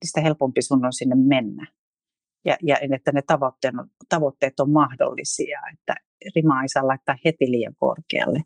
Niin 0.00 0.08
sitä 0.08 0.20
helpompi 0.20 0.62
sun 0.62 0.84
on 0.84 0.92
sinne 0.92 1.14
mennä. 1.14 1.66
Ja, 2.44 2.56
ja 2.62 2.76
että 2.94 3.12
ne 3.12 3.22
tavoitteet 3.26 3.74
on, 3.78 3.90
tavoitteet 4.08 4.60
on 4.60 4.70
mahdollisia, 4.70 5.60
että 5.72 5.94
rima 6.36 6.62
ei 6.62 6.68
saa 6.68 6.86
laittaa 6.86 7.16
heti 7.24 7.50
liian 7.50 7.74
korkealle. 7.76 8.42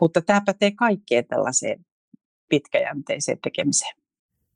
Mutta 0.00 0.22
tämä 0.22 0.40
pätee 0.46 0.70
kaikkeen 0.70 1.26
tällaiseen 1.26 1.86
pitkäjänteiseen 2.48 3.38
tekemiseen. 3.44 3.96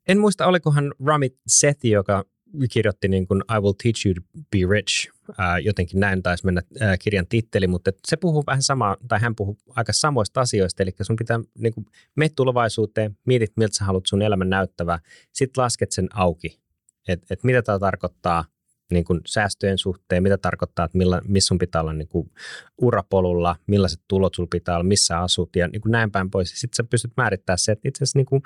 En 0.08 0.18
muista, 0.18 0.46
olikohan 0.46 0.94
Ramit 1.06 1.36
Sethi, 1.46 1.90
joka 1.90 2.24
kirjoitti 2.72 3.08
niin 3.08 3.26
kuin 3.26 3.42
I 3.56 3.60
will 3.60 3.72
teach 3.82 4.06
you 4.06 4.14
to 4.14 4.20
be 4.50 4.58
rich. 4.70 5.10
Ää, 5.38 5.58
jotenkin 5.58 6.00
näin 6.00 6.22
taisi 6.22 6.44
mennä 6.44 6.62
ää, 6.80 6.96
kirjan 6.98 7.26
titteli, 7.26 7.66
mutta 7.66 7.90
se 8.06 8.16
puhuu 8.16 8.44
vähän 8.46 8.62
samaa, 8.62 8.96
tai 9.08 9.20
hän 9.20 9.36
puhuu 9.36 9.58
aika 9.68 9.92
samoista 9.92 10.40
asioista, 10.40 10.82
eli 10.82 10.90
sun 11.02 11.16
pitää 11.16 11.40
niin 11.58 11.74
kuin, 11.74 11.86
mene 12.16 12.28
tulevaisuuteen, 12.28 13.18
mietit 13.26 13.52
miltä 13.56 13.76
sä 13.76 13.84
haluat 13.84 14.06
sun 14.06 14.22
elämän 14.22 14.50
näyttävää, 14.50 14.98
sitten 15.32 15.62
lasket 15.62 15.92
sen 15.92 16.08
auki, 16.14 16.60
että 17.08 17.26
et 17.30 17.44
mitä 17.44 17.62
tämä 17.62 17.78
tarkoittaa 17.78 18.44
niin 18.90 19.04
kuin 19.04 19.20
säästöjen 19.26 19.78
suhteen, 19.78 20.22
mitä 20.22 20.38
tarkoittaa, 20.38 20.84
että 20.84 20.98
millä, 20.98 21.20
missä 21.28 21.48
sun 21.48 21.58
pitää 21.58 21.80
olla 21.80 21.92
niin 21.92 22.08
kuin 22.08 22.30
urapolulla, 22.78 23.56
millaiset 23.66 24.00
tulot 24.08 24.34
sulla 24.34 24.48
pitää 24.50 24.74
olla, 24.74 24.84
missä 24.84 25.18
asut? 25.18 25.56
Ja 25.56 25.68
niin 25.68 25.80
kuin 25.80 25.92
näin 25.92 26.10
päin 26.10 26.30
pois. 26.30 26.50
Sitten 26.50 26.76
sä 26.76 26.84
pystyt 26.84 27.12
määrittämään 27.16 27.58
se, 27.58 27.72
että 27.72 27.88
itse 27.88 28.04
asiassa 28.04 28.18
niin 28.18 28.26
kuin, 28.26 28.42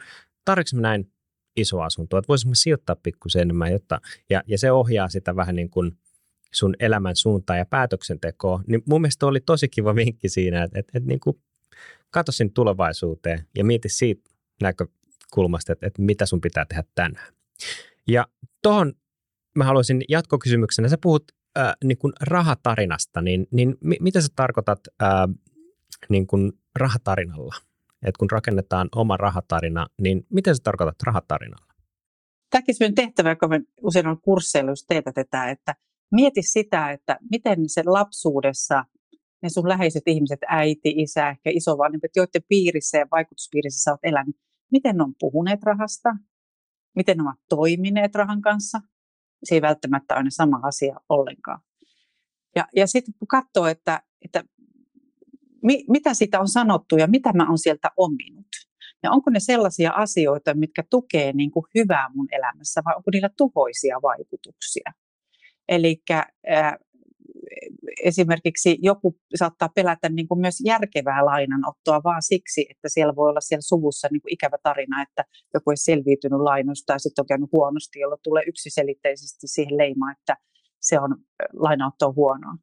näin 0.73 1.13
iso 1.57 1.81
asunto, 1.81 2.19
että 2.19 2.29
voisimme 2.29 2.55
sijoittaa 2.55 2.97
pikkusen 2.97 3.43
enemmän, 3.43 3.73
jotta, 3.73 4.01
ja, 4.31 4.43
ja 4.47 4.59
se 4.59 4.73
ohjaa 4.73 5.09
sitä 5.09 5.37
vähän 5.37 5.55
niin 5.55 5.71
kuin 5.71 5.93
sun 6.53 6.75
elämän 6.81 7.17
suuntaa 7.17 7.57
ja 7.57 7.67
päätöksentekoa, 7.67 8.63
niin 8.67 8.83
mun 8.87 9.01
mielestä 9.01 9.27
oli 9.27 9.41
tosi 9.41 9.69
kiva 9.69 9.95
vinkki 9.95 10.29
siinä, 10.29 10.63
että, 10.65 10.79
että, 10.79 10.99
että 10.99 11.09
niin 11.09 11.21
kuin 11.21 11.41
katso 12.11 12.33
sinne 12.33 12.53
tulevaisuuteen 12.55 13.47
ja 13.57 13.65
mieti 13.65 13.89
siitä 13.89 14.31
näkökulmasta, 14.63 15.73
että, 15.73 15.87
että 15.87 16.03
mitä 16.03 16.27
sun 16.27 16.41
pitää 16.41 16.65
tehdä 16.65 16.85
tänään. 16.95 17.33
Ja 18.13 18.27
tuohon 18.63 18.93
mä 19.57 19.65
haluaisin 19.65 20.05
jatkokysymyksenä, 20.09 20.89
sä 20.89 20.99
puhut 21.03 21.25
äh, 21.59 21.73
niin 21.85 21.99
kuin 21.99 22.13
rahatarinasta, 22.21 23.21
niin, 23.21 23.47
niin 23.51 23.77
mi- 23.81 23.99
mitä 24.01 24.21
sä 24.21 24.29
tarkoitat 24.37 24.81
äh, 25.03 25.09
niin 26.09 26.27
kuin 26.27 26.53
rahatarinalla? 26.79 27.55
että 28.03 28.19
kun 28.19 28.31
rakennetaan 28.31 28.89
oma 28.97 29.17
rahatarina, 29.17 29.87
niin 30.03 30.27
miten 30.31 30.57
se 30.57 30.63
tarkoitat 30.63 31.03
rahatarinalla? 31.03 31.75
Tämäkin 32.51 32.75
on 32.81 32.95
tehtävä, 32.95 33.31
joka 33.31 33.49
me 33.49 33.61
usein 33.83 34.07
on 34.07 34.21
kursseilla, 34.21 34.71
jos 34.71 34.85
teetätetään, 34.89 35.49
että 35.49 35.75
mieti 36.13 36.43
sitä, 36.43 36.91
että 36.91 37.19
miten 37.31 37.69
se 37.69 37.83
lapsuudessa 37.87 38.85
ne 39.43 39.49
sun 39.49 39.69
läheiset 39.69 40.03
ihmiset, 40.07 40.39
äiti, 40.49 40.95
isä, 40.97 41.29
ehkä 41.29 41.51
isovanhemmat, 41.51 42.17
joiden 42.17 42.43
piirissä 42.49 42.99
ja 42.99 43.07
vaikutuspiirissä 43.11 43.83
sä 43.83 43.91
oot 43.91 44.01
elänyt, 44.03 44.37
miten 44.73 44.97
ne 44.97 45.03
on 45.03 45.15
puhuneet 45.21 45.63
rahasta, 45.63 46.17
miten 46.97 47.17
ne 47.17 47.23
ovat 47.23 47.41
toimineet 47.49 48.15
rahan 48.15 48.41
kanssa. 48.41 48.81
Se 49.45 49.55
ei 49.55 49.63
välttämättä 49.63 50.15
aina 50.15 50.31
sama 50.31 50.61
asia 50.63 51.01
ollenkaan. 51.09 51.61
Ja, 52.57 52.69
ja 52.77 52.87
sitten 52.87 53.15
kun 53.19 53.29
katsoo, 53.29 53.67
että, 53.67 54.03
että 54.25 54.45
mi, 55.63 55.85
mitä 55.89 56.15
siitä 56.15 56.41
on 56.41 56.49
sanottu 56.49 56.97
ja 56.97 57.07
mitä 57.07 57.33
mä 57.33 57.49
oon 57.49 57.59
sieltä 57.59 57.91
ominut. 57.97 58.47
Ja 59.03 59.11
onko 59.11 59.31
ne 59.31 59.41
sellaisia 59.41 59.93
asioita, 59.93 60.55
mitkä 60.55 60.85
tukee 60.91 61.33
niin 61.33 61.51
kuin 61.51 61.65
hyvää 61.75 62.09
mun 62.15 62.29
elämässä 62.33 62.83
vai 62.85 62.95
onko 62.97 63.11
niillä 63.13 63.31
tuhoisia 63.37 63.99
vaikutuksia? 64.03 64.93
Eli 65.69 66.03
esimerkiksi 68.03 68.79
joku 68.83 69.17
saattaa 69.35 69.69
pelätä 69.75 70.09
niin 70.09 70.29
kuin 70.29 70.41
myös 70.41 70.61
järkevää 70.65 71.25
lainanottoa 71.25 72.01
vaan 72.05 72.23
siksi, 72.23 72.67
että 72.71 72.89
siellä 72.89 73.17
voi 73.17 73.29
olla 73.31 73.41
siellä 73.41 73.63
suvussa 73.63 74.09
niin 74.11 74.23
kuin 74.23 74.33
ikävä 74.33 74.57
tarina, 74.63 75.03
että 75.03 75.25
joku 75.55 75.71
ei 75.71 75.77
selviytynyt 75.77 76.41
lainoista 76.41 76.87
tai 76.87 77.01
sitten 77.01 77.23
on 77.23 77.27
käynyt 77.27 77.53
huonosti, 77.53 78.01
jolloin 78.01 78.21
tulee 78.25 78.43
yksiselitteisesti 78.47 79.49
siihen 79.49 79.79
leima, 79.79 80.13
että 80.13 80.37
se 80.81 81.01
on 81.01 81.17
lainaotto 81.53 82.13
huonoa. 82.13 82.55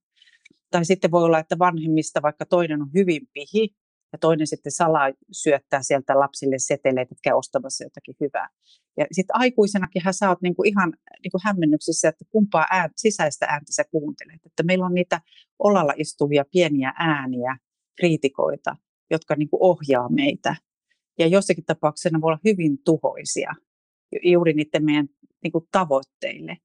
Tai 0.72 0.86
sitten 0.86 1.12
voi 1.12 1.24
olla, 1.24 1.40
että 1.40 1.60
vanhemmista 1.60 2.22
vaikka 2.22 2.46
toinen 2.46 2.82
on 2.82 2.90
hyvin 2.94 3.22
pihi 3.34 3.70
ja 4.14 4.18
toinen 4.20 4.48
sitten 4.48 4.72
salaa 4.72 5.12
syöttää 5.32 5.84
sieltä 5.84 6.20
lapsille 6.20 6.56
seteleitä, 6.60 7.16
käy 7.24 7.34
ostamassa 7.34 7.84
jotakin 7.84 8.16
hyvää. 8.22 8.50
Ja 8.98 9.06
sitten 9.12 9.36
aikuisenakin 9.36 10.02
hän 10.06 10.14
saat 10.14 10.42
niinku 10.42 10.64
ihan 10.64 10.94
niinku 11.24 11.38
hämmennyksissä, 11.44 12.10
että 12.10 12.26
kumpaa 12.30 12.66
ään, 12.72 12.90
sisäistä 12.96 13.46
ääntä 13.46 13.72
sä 13.72 13.84
kuuntelet. 13.92 14.46
Että 14.46 14.64
meillä 14.64 14.86
on 14.86 14.94
niitä 14.94 15.22
olalla 15.60 15.94
istuvia 15.98 16.46
pieniä 16.52 16.94
ääniä, 17.00 17.58
kriitikoita, 17.96 18.76
jotka 19.12 19.36
niinku 19.36 19.58
ohjaa 19.62 20.10
meitä. 20.10 20.56
Ja 21.20 21.28
jossakin 21.28 21.66
tapauksessa 21.66 22.10
ne 22.10 22.22
voi 22.22 22.28
olla 22.28 22.40
hyvin 22.46 22.78
tuhoisia 22.86 23.54
juuri 24.24 24.54
niiden 24.54 24.86
meidän 24.86 25.10
niinku 25.44 25.68
tavoitteille. 25.72 26.58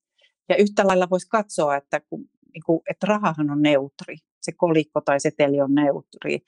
Ja 0.49 0.57
yhtä 0.57 0.87
lailla 0.87 1.11
voisi 1.11 1.29
katsoa, 1.29 1.77
että 1.77 2.01
kun 2.01 2.29
niin 2.55 2.63
kuin, 2.67 2.81
että 2.91 3.07
rahahan 3.07 3.51
on 3.51 3.63
neutri. 3.63 4.17
Se 4.43 4.53
kolikko 4.53 5.01
tai 5.01 5.21
seteli 5.21 5.61
on 5.61 5.75
neutri. 5.75 6.39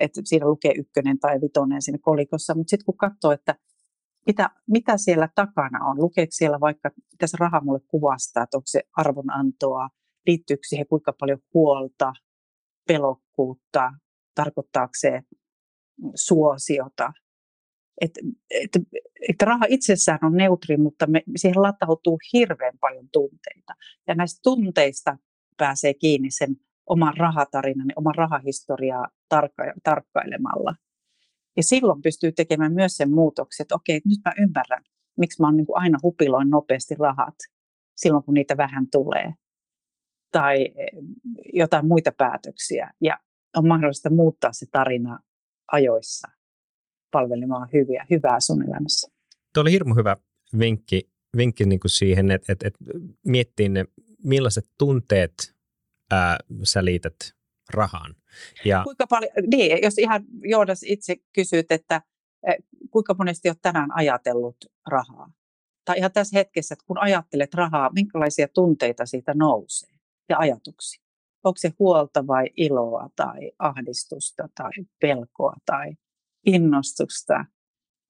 Että 0.00 0.20
siinä 0.24 0.46
lukee 0.46 0.72
ykkönen 0.76 1.18
tai 1.18 1.40
vitonen 1.40 1.82
siinä 1.82 1.98
kolikossa. 2.02 2.54
Mutta 2.54 2.70
sitten 2.70 2.84
kun 2.84 2.96
katsoo, 2.96 3.32
että 3.32 3.54
mitä, 4.26 4.50
mitä 4.70 4.96
siellä 4.96 5.28
takana 5.34 5.84
on, 5.84 6.02
lukeeko 6.02 6.30
siellä 6.30 6.60
vaikka, 6.60 6.90
mitä 7.12 7.26
se 7.26 7.36
raha 7.40 7.60
mulle 7.60 7.80
kuvastaa, 7.88 8.42
että 8.42 8.56
onko 8.56 8.66
se 8.66 8.82
arvonantoa, 8.96 9.88
liittyykö 10.26 10.62
siihen 10.68 10.86
kuinka 10.86 11.12
paljon 11.20 11.38
huolta, 11.54 12.12
pelokkuutta, 12.88 13.92
tarkoittaako 14.34 14.92
se 15.00 15.22
suosiota. 16.14 17.12
Että 18.00 18.20
et, 18.50 18.70
et 19.28 19.42
raha 19.42 19.64
itsessään 19.68 20.18
on 20.22 20.32
neutri, 20.32 20.76
mutta 20.76 21.06
me, 21.06 21.22
siihen 21.36 21.62
latautuu 21.62 22.18
hirveän 22.32 22.78
paljon 22.80 23.08
tunteita. 23.12 23.74
Ja 24.06 24.14
näistä 24.14 24.40
tunteista 24.42 25.16
pääsee 25.56 25.94
kiinni 25.94 26.30
sen 26.30 26.56
oman 26.86 27.16
rahatarinan, 27.16 27.92
oman 27.96 28.14
rahahistoriaa 28.14 29.08
tarkka- 29.34 29.80
tarkkailemalla. 29.82 30.74
Ja 31.56 31.62
silloin 31.62 32.02
pystyy 32.02 32.32
tekemään 32.32 32.72
myös 32.72 32.96
sen 32.96 33.10
muutoksen, 33.10 33.64
että 33.64 33.74
okei, 33.74 34.00
nyt 34.04 34.18
mä 34.24 34.32
ymmärrän, 34.38 34.82
miksi 35.18 35.42
mä 35.42 35.46
oon 35.46 35.56
niin 35.56 35.66
aina 35.74 35.98
hupiloin 36.02 36.50
nopeasti 36.50 36.94
rahat 36.98 37.34
silloin, 37.96 38.24
kun 38.24 38.34
niitä 38.34 38.56
vähän 38.56 38.86
tulee. 38.92 39.34
Tai 40.32 40.62
eh, 40.62 40.88
jotain 41.54 41.86
muita 41.86 42.12
päätöksiä. 42.12 42.90
Ja 43.00 43.18
on 43.56 43.68
mahdollista 43.68 44.10
muuttaa 44.10 44.52
se 44.52 44.66
tarina 44.72 45.18
ajoissa 45.72 46.28
palvelemaan 47.10 47.68
hyviä, 47.72 48.06
hyvää 48.10 48.40
sun 48.40 48.62
elämässä. 48.68 49.08
Tuo 49.54 49.60
oli 49.60 49.72
hirmu 49.72 49.94
hyvä 49.94 50.16
vinkki, 50.58 51.10
vinkki 51.36 51.64
niin 51.64 51.80
kuin 51.80 51.90
siihen, 51.90 52.30
että, 52.30 52.52
että, 52.52 52.68
että 52.68 52.78
miettii 53.26 53.68
ne 53.68 53.84
millaiset 54.24 54.64
tunteet 54.78 55.55
ää, 56.10 56.38
sä 56.62 56.84
liität 56.84 57.16
rahaan. 57.74 58.14
Ja... 58.64 58.84
Kuinka 58.84 59.06
paljon, 59.06 59.32
niin, 59.46 59.78
jos 59.82 59.98
ihan 59.98 60.24
Joonas 60.42 60.82
itse 60.82 61.16
kysyt, 61.32 61.72
että 61.72 62.02
kuinka 62.90 63.14
monesti 63.18 63.48
olet 63.48 63.62
tänään 63.62 63.96
ajatellut 63.96 64.56
rahaa? 64.86 65.32
Tai 65.84 65.98
ihan 65.98 66.12
tässä 66.12 66.38
hetkessä, 66.38 66.72
että 66.72 66.84
kun 66.86 66.98
ajattelet 66.98 67.54
rahaa, 67.54 67.90
minkälaisia 67.92 68.48
tunteita 68.48 69.06
siitä 69.06 69.34
nousee 69.34 69.90
ja 70.28 70.38
ajatuksia? 70.38 71.04
Onko 71.44 71.56
se 71.56 71.72
huolta 71.78 72.26
vai 72.26 72.46
iloa 72.56 73.08
tai 73.16 73.52
ahdistusta 73.58 74.48
tai 74.54 74.70
pelkoa 75.00 75.54
tai 75.66 75.92
innostusta? 76.46 77.44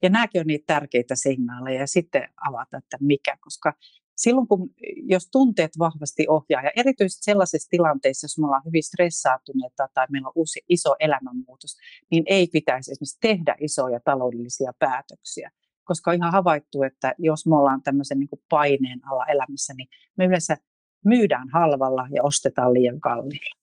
Ja 0.03 0.11
nämäkin 0.11 0.41
on 0.41 0.47
niitä 0.47 0.75
tärkeitä 0.75 1.15
signaaleja 1.15 1.81
ja 1.81 1.87
sitten 1.87 2.29
avata, 2.49 2.77
että 2.77 2.97
mikä, 3.01 3.37
koska 3.41 3.75
silloin 4.16 4.48
kun, 4.48 4.70
jos 5.02 5.29
tunteet 5.33 5.70
vahvasti 5.79 6.26
ohjaa, 6.29 6.62
ja 6.62 6.70
erityisesti 6.76 7.24
sellaisissa 7.24 7.68
tilanteissa, 7.70 8.24
jos 8.24 8.38
me 8.38 8.46
ollaan 8.46 8.64
hyvin 8.66 8.83
stressaantuneita 8.83 9.88
tai 9.94 10.07
meillä 10.11 10.29
on 10.29 10.33
uusi 10.35 10.61
iso 10.68 10.94
elämänmuutos, 11.00 11.76
niin 12.11 12.24
ei 12.26 12.46
pitäisi 12.52 12.92
esimerkiksi 12.92 13.18
tehdä 13.20 13.57
isoja 13.61 14.00
taloudellisia 14.05 14.72
päätöksiä. 14.79 15.50
Koska 15.85 16.11
on 16.11 16.16
ihan 16.16 16.33
havaittu, 16.33 16.83
että 16.83 17.14
jos 17.18 17.46
me 17.46 17.57
ollaan 17.57 17.83
tämmöisen 17.83 18.18
niin 18.18 18.29
paineen 18.48 19.00
alla 19.11 19.26
elämässä, 19.26 19.74
niin 19.74 19.88
me 20.16 20.24
yleensä 20.24 20.57
myydään 21.05 21.48
halvalla 21.48 22.09
ja 22.14 22.22
ostetaan 22.22 22.74
liian 22.74 23.00
kalliilla. 23.00 23.61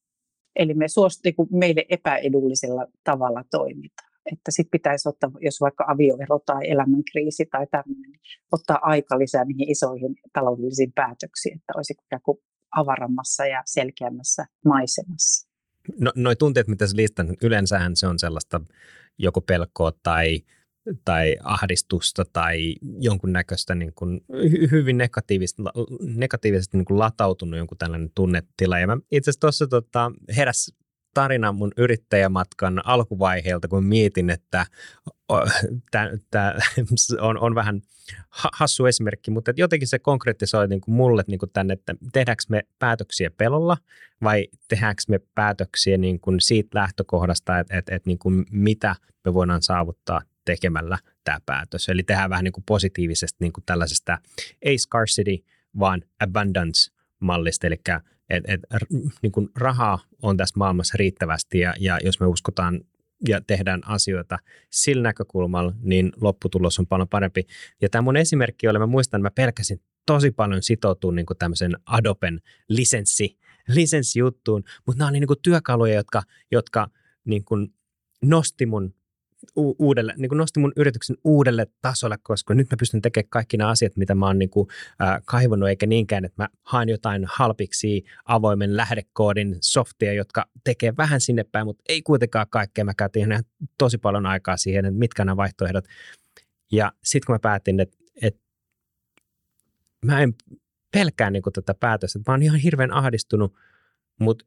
Eli 0.55 0.73
me 0.73 0.87
suosti, 0.87 1.35
niin 1.37 1.47
meille 1.51 1.85
epäedullisella 1.89 2.87
tavalla 3.03 3.43
toimitaan 3.51 4.12
että 4.31 4.51
sitten 4.51 4.71
pitäisi 4.71 5.09
ottaa, 5.09 5.31
jos 5.41 5.62
vaikka 5.62 5.86
avioero 5.88 6.39
tai 6.45 6.69
elämänkriisi 6.69 7.45
tai 7.45 7.67
tämmöinen, 7.71 8.12
niin 8.12 8.21
ottaa 8.51 8.79
aika 8.81 9.19
lisää 9.19 9.45
niihin 9.45 9.71
isoihin 9.71 10.15
taloudellisiin 10.33 10.93
päätöksiin, 10.95 11.55
että 11.55 11.73
olisi 11.75 11.93
ikään 12.07 12.21
kuin 12.21 12.38
avarammassa 12.71 13.45
ja 13.45 13.62
selkeämmässä 13.65 14.45
maisemassa. 14.65 15.49
No, 15.99 16.12
noi 16.15 16.36
tunteet, 16.36 16.67
mitä 16.67 16.88
sä 16.88 16.95
listan, 16.95 17.36
yleensähän 17.41 17.95
se 17.95 18.07
on 18.07 18.19
sellaista 18.19 18.62
joko 19.17 19.41
pelkoa 19.41 19.91
tai, 20.03 20.41
tai 21.05 21.36
ahdistusta 21.43 22.25
tai 22.33 22.75
jonkunnäköistä 22.99 23.75
niin 23.75 23.93
kuin, 23.95 24.21
hyvin 24.71 24.97
negatiivista, 24.97 25.63
negatiivisesti 26.01 26.77
niin 26.77 26.86
kuin 26.86 26.99
latautunut 26.99 27.57
jonkun 27.57 27.77
tällainen 27.77 28.12
tunnetila. 28.15 28.79
Ja 28.79 28.88
mä 28.88 28.97
itse 29.12 29.29
asiassa 29.29 29.39
tuossa 29.39 29.67
tota, 29.67 30.12
heräs 30.38 30.73
tarina 31.13 31.52
mun 31.52 31.71
yrittäjämatkan 31.78 32.82
alkuvaiheelta, 32.86 33.67
kun 33.67 33.84
mietin, 33.84 34.30
että 34.30 34.65
tämä 35.91 36.54
on, 37.21 37.38
on 37.38 37.56
vähän 37.56 37.82
hassu 38.54 38.86
esimerkki, 38.86 39.32
mutta 39.32 39.52
jotenkin 39.58 39.88
se 39.88 39.99
konkreettisoi 39.99 40.67
niin 40.67 40.82
kuin 40.82 40.95
mulle 40.95 41.23
niin 41.28 41.39
kuin 41.39 41.52
tänne, 41.54 41.73
että 41.73 41.95
tehdäänkö 42.13 42.43
me 42.49 42.62
päätöksiä 42.80 43.32
pelolla 43.32 43.78
vai 44.23 44.47
tehdäänkö 44.67 45.02
me 45.08 45.19
päätöksiä 45.36 45.97
niin 45.97 46.19
kuin 46.19 46.41
siitä 46.41 46.80
lähtökohdasta, 46.80 47.60
että, 47.60 47.78
että, 47.78 47.95
että 47.95 48.10
niin 48.10 48.19
kuin 48.19 48.45
mitä 48.52 48.95
me 49.26 49.34
voidaan 49.34 49.62
saavuttaa 49.62 50.21
tekemällä 50.45 50.97
tämä 51.23 51.39
päätös. 51.45 51.89
Eli 51.89 52.04
tehdään 52.04 52.30
vähän 52.30 52.43
niin 52.43 52.54
kuin 52.54 52.63
positiivisesti 52.67 53.38
niin 53.39 53.54
kuin 53.54 53.63
tällaisesta 53.65 54.17
ei 54.62 54.78
scarcity, 54.78 55.38
vaan 55.80 56.02
abundance 56.19 56.91
mallista, 57.19 57.67
eli 57.67 57.82
et, 58.29 58.43
et, 58.47 58.62
niin 59.21 59.31
kuin 59.31 59.49
rahaa 59.55 59.99
on 60.21 60.38
tässä 60.38 60.53
maailmassa 60.57 60.97
riittävästi 60.97 61.59
ja, 61.59 61.73
ja 61.79 61.99
jos 62.03 62.19
me 62.19 62.25
uskotaan 62.25 62.81
ja 63.27 63.41
tehdään 63.41 63.81
asioita 63.88 64.39
sillä 64.69 65.03
näkökulmalla, 65.03 65.73
niin 65.81 66.12
lopputulos 66.21 66.79
on 66.79 66.88
paljon 66.88 67.07
parempi. 67.07 67.47
Ja 67.81 67.89
tämä 67.89 68.01
mun 68.01 68.17
esimerkki 68.17 68.67
oli, 68.67 68.79
mä 68.79 68.86
muistan, 68.86 69.19
että 69.19 69.25
mä 69.25 69.45
pelkäsin 69.45 69.81
tosi 70.05 70.31
paljon 70.31 70.63
sitoutua 70.63 71.12
niin 71.12 71.25
kuin 71.25 71.38
tämmöisen 71.38 71.71
Adoben 71.86 72.41
lisenssi, 72.69 73.38
lisenssijuttuun, 73.67 74.63
mutta 74.86 74.99
nämä 74.99 75.09
oli 75.09 75.19
niin 75.19 75.41
työkaluja, 75.41 75.95
jotka, 75.95 76.23
jotka 76.51 76.88
niin 77.25 77.45
kuin 77.45 77.73
nosti 78.21 78.65
mun 78.65 78.95
u- 79.58 79.75
uudelle, 79.79 80.13
niin 80.17 80.29
kuin 80.29 80.38
nosti 80.38 80.60
mun 80.60 80.73
yrityksen 80.75 81.17
uudelle 81.23 81.67
tasolle, 81.82 82.17
koska 82.23 82.53
nyt 82.53 82.71
mä 82.71 82.77
pystyn 82.79 83.01
tekemään 83.01 83.29
kaikki 83.29 83.58
nämä 83.58 83.69
asiat, 83.69 83.95
mitä 83.95 84.15
mä 84.15 84.25
oon 84.25 84.39
niin 84.39 84.49
kuin, 84.49 84.67
äh, 85.01 85.21
kaivannut, 85.25 85.69
eikä 85.69 85.86
niinkään, 85.86 86.25
että 86.25 86.43
mä 86.43 86.49
haen 86.62 86.89
jotain 86.89 87.25
halpiksi 87.25 88.03
avoimen 88.25 88.77
lähdekoodin 88.77 89.56
softia, 89.62 90.13
jotka 90.13 90.45
tekee 90.63 90.93
vähän 90.97 91.21
sinne 91.21 91.43
päin, 91.43 91.65
mutta 91.65 91.84
ei 91.89 92.01
kuitenkaan 92.01 92.47
kaikkea. 92.49 92.86
Mä 92.86 92.93
käytin 92.93 93.32
ihan 93.32 93.43
tosi 93.77 93.97
paljon 93.97 94.25
aikaa 94.25 94.58
siihen, 94.58 94.86
että 94.86 94.99
mitkä 94.99 95.25
nämä 95.25 95.38
vaihtoehdot. 95.38 95.86
Ja 96.71 96.91
sitten 97.03 97.25
kun 97.25 97.36
mä 97.36 97.39
päätin, 97.39 97.79
että, 97.79 97.97
että 98.21 98.41
mä 100.06 100.21
en 100.21 100.34
pelkää 100.91 101.29
niin 101.29 101.43
kuin 101.43 101.53
tätä 101.53 101.73
päätöstä, 101.73 102.19
mä 102.27 102.34
oon 102.34 102.43
ihan 102.43 102.60
hirveän 102.60 102.91
ahdistunut, 102.91 103.56
mutta 104.19 104.45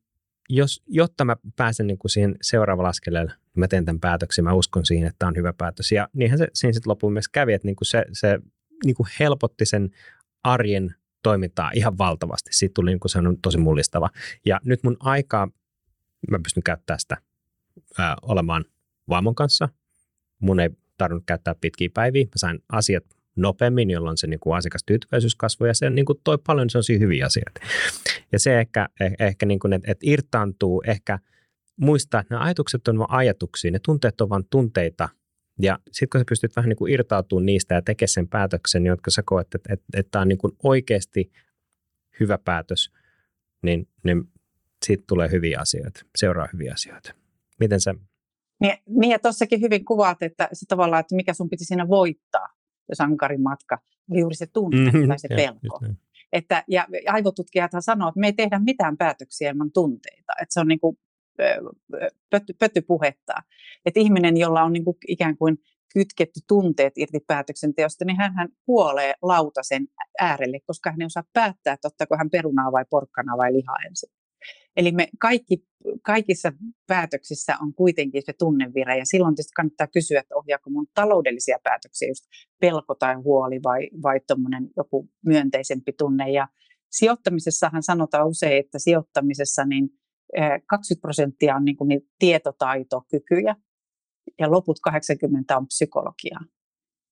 jos, 0.48 0.82
jotta 0.87 1.24
mä 1.24 1.37
pääsen 1.56 1.87
niin 1.87 1.98
kuin 1.98 2.11
siihen 2.11 2.37
seuraavalle 2.42 2.88
askeleelle, 2.88 3.30
niin 3.32 3.61
mä 3.61 3.68
teen 3.68 3.85
tämän 3.85 4.00
päätöksen, 4.00 4.44
mä 4.44 4.52
uskon 4.52 4.87
siihen, 4.87 5.06
että 5.06 5.18
tämä 5.18 5.28
on 5.28 5.37
hyvä 5.37 5.52
päätös. 5.52 5.92
Ja 5.92 6.09
niinhän 6.12 6.38
se 6.38 6.48
siinä 6.54 6.72
sitten 6.72 6.90
loppuun 6.90 7.12
myös 7.12 7.28
kävi, 7.28 7.52
että 7.52 7.66
niin 7.66 7.76
kuin 7.76 7.87
se, 7.87 8.04
se 8.12 8.38
niin 8.85 8.94
kuin 8.94 9.06
helpotti 9.20 9.66
sen 9.66 9.90
arjen 10.42 10.94
toimintaa 11.22 11.70
ihan 11.74 11.98
valtavasti. 11.98 12.50
Siitä 12.52 12.74
tuli 12.74 12.90
niin 12.90 13.00
kuin 13.00 13.11
se 13.11 13.18
on 13.18 13.38
tosi 13.42 13.59
mullistava. 13.59 14.11
Ja 14.46 14.61
nyt 14.64 14.82
mun 14.82 14.96
aikaa, 15.00 15.48
mä 16.30 16.38
pystyn 16.42 16.62
käyttämään 16.62 17.00
sitä 17.00 17.16
ää, 17.98 18.16
olemaan 18.22 18.64
vaimon 19.09 19.35
kanssa. 19.35 19.68
Mun 20.38 20.61
ei 20.61 20.70
tarvinnut 20.98 21.26
käyttää 21.26 21.54
pitkiä 21.61 21.88
päiviä. 21.94 22.24
Mä 22.24 22.30
sain 22.37 22.59
asiat 22.72 23.04
nopeammin, 23.37 23.90
jolloin 23.90 24.16
se 24.16 24.27
niin 24.27 24.40
kuin 24.40 24.57
asiakastyytyväisyys 24.57 25.35
kasvoi 25.35 25.68
ja 25.68 25.75
se 25.75 25.90
niin 25.90 26.05
kuin 26.05 26.20
toi 26.25 26.38
paljon 26.46 26.70
sellaisia 26.70 26.99
hyviä 26.99 27.27
asioita. 27.27 27.61
Ja 28.33 28.38
se 28.38 28.61
ehkä, 28.61 28.88
eh, 29.01 29.12
ehkä 29.18 29.46
niin 29.46 29.59
kuin, 29.59 29.72
että, 29.72 29.92
että 29.92 30.07
irtaantuu, 30.09 30.83
ehkä 30.87 31.18
muistaa, 31.81 32.20
että 32.20 32.35
nämä 32.35 32.44
ajatukset 32.44 32.88
on 32.88 32.99
vain 32.99 33.11
ajatuksia, 33.11 33.70
ne 33.70 33.79
tunteet 33.79 34.20
on 34.20 34.29
vain 34.29 34.44
tunteita 34.51 35.09
ja 35.62 35.79
sitten 35.92 36.09
kun 36.11 36.20
sä 36.20 36.25
pystyt 36.29 36.57
vähän 36.57 36.68
niin 36.68 36.77
kuin 36.77 36.92
irtautumaan 36.92 37.46
niistä 37.46 37.75
ja 37.75 37.83
tekemään 37.83 38.09
sen 38.09 38.29
päätöksen, 38.29 38.87
jotka 38.87 39.11
sä 39.11 39.22
koet, 39.27 39.55
että, 39.55 39.72
että, 39.72 39.87
että 39.94 40.11
tämä 40.11 40.22
on 40.22 40.29
niin 40.29 40.38
kuin 40.38 40.53
oikeasti 40.62 41.33
hyvä 42.20 42.38
päätös, 42.38 42.92
niin, 43.62 43.88
niin 44.05 44.25
siitä 44.87 45.05
tulee 45.07 45.31
hyviä 45.31 45.61
asioita, 45.61 46.01
seuraa 46.18 46.49
hyviä 46.53 46.72
asioita. 46.72 47.14
Miten 47.61 47.81
sä 47.81 47.94
niin, 48.61 48.79
niin 48.88 49.11
ja 49.11 49.18
tuossakin 49.18 49.61
hyvin 49.61 49.85
kuvaat, 49.85 50.22
että 50.22 50.49
se 50.53 50.66
tavallaan, 50.68 51.01
että 51.01 51.14
mikä 51.14 51.35
sun 51.35 51.51
piti 51.51 51.64
siinä 51.64 51.88
voittaa 51.88 52.49
sankarin 52.92 53.42
matka, 53.42 53.79
oli 54.11 54.20
juuri 54.20 54.35
se 54.35 54.46
tunne 54.46 54.90
mm-hmm, 54.90 55.09
tai 55.09 55.18
se 55.18 55.29
pelko. 55.29 55.79
Ja, 55.83 55.94
että, 56.33 56.64
ja 56.68 56.87
aivotutkijathan 57.09 57.83
sanoo, 57.83 58.09
että 58.09 58.20
me 58.20 58.27
ei 58.27 58.33
tehdä 58.33 58.59
mitään 58.59 58.96
päätöksiä 58.96 59.51
ilman 59.51 59.72
tunteita. 59.72 60.33
Että 60.42 60.55
se 60.55 60.61
on 60.61 60.68
niin 60.68 60.81
kuin 60.81 60.99
pötty, 62.31 62.53
pöttypuhetta. 62.59 63.35
Että 63.87 64.01
ihminen, 64.01 64.37
jolla 64.37 64.62
on 64.62 64.72
niin 64.72 64.85
kuin 64.85 64.96
ikään 65.09 65.37
kuin 65.37 65.59
kytketty 65.94 66.40
tunteet 66.49 66.99
irti 66.99 67.20
päätöksenteosta, 67.27 68.05
niin 68.05 68.16
hän, 68.16 68.35
hän 68.35 68.49
kuolee 68.66 69.14
lautasen 69.22 69.88
äärelle, 70.20 70.61
koska 70.66 70.90
hän 70.90 71.01
ei 71.01 71.07
osaa 71.07 71.25
päättää, 71.33 71.75
että 71.75 71.88
ottaako 71.88 72.16
hän 72.16 72.31
perunaa 72.31 72.72
vai 72.72 72.85
porkkanaa 72.90 73.37
vai 73.37 73.53
lihaa 73.53 73.77
ensin. 73.87 74.11
Eli 74.76 74.92
me 74.92 75.08
kaikki, 75.18 75.64
kaikissa 76.02 76.52
päätöksissä 76.86 77.56
on 77.62 77.74
kuitenkin 77.74 78.22
se 78.26 78.32
tunnevire 78.38 78.98
ja 78.98 79.04
silloin 79.06 79.34
tietysti 79.34 79.52
kannattaa 79.56 79.86
kysyä, 79.86 80.20
että 80.20 80.36
ohjaako 80.36 80.70
mun 80.70 80.86
taloudellisia 80.94 81.58
päätöksiä 81.62 82.08
just 82.08 82.24
pelko 82.60 82.94
tai 82.94 83.14
huoli 83.14 83.60
vai, 83.62 83.88
vai 84.02 84.20
joku 84.76 85.08
myönteisempi 85.26 85.92
tunne. 85.92 86.30
Ja 86.30 86.48
sijoittamisessahan 86.90 87.82
sanotaan 87.82 88.28
usein, 88.28 88.58
että 88.58 88.78
sijoittamisessa 88.78 89.64
niin 89.64 89.88
20 90.66 91.02
prosenttia 91.02 91.56
on 91.56 91.64
niin 91.64 91.76
kuin 91.76 92.00
tietotaitokykyjä 92.18 93.56
ja 94.38 94.50
loput 94.50 94.80
80 94.82 95.56
on 95.56 95.66
psykologiaa. 95.66 96.40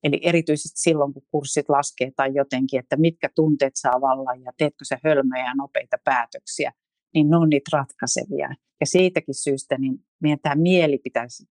Eli 0.05 0.21
erityisesti 0.23 0.81
silloin, 0.81 1.13
kun 1.13 1.23
kurssit 1.31 1.69
laskee 1.69 2.11
tai 2.17 2.35
jotenkin, 2.35 2.81
että 2.81 2.97
mitkä 2.97 3.29
tunteet 3.35 3.73
saa 3.75 4.01
vallan 4.01 4.43
ja 4.43 4.53
teetkö 4.59 4.85
se 4.85 4.99
hölmöjä 5.05 5.45
ja 5.45 5.55
nopeita 5.55 5.97
päätöksiä, 6.05 6.73
niin 7.15 7.31
ne 7.31 7.37
on 7.37 7.51
niitä 7.51 7.71
ratkaisevia. 7.73 8.49
Ja 8.81 8.87
siitäkin 8.87 9.35
syystä 9.35 9.79
niin 9.79 10.05
meidän 10.21 10.39
tämä 10.43 10.55
mieli 10.55 10.99
pitäisi 10.99 11.49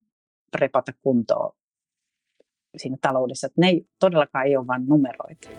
repata 0.56 0.92
kuntoon 1.02 1.56
siinä 2.78 2.98
taloudessa. 3.02 3.48
Että 3.48 3.62
ne 3.62 3.68
ei, 3.68 3.88
todellakaan 4.00 4.46
ei 4.46 4.58
ole 4.58 4.68
vain 4.68 4.86
numeroita. 4.86 5.50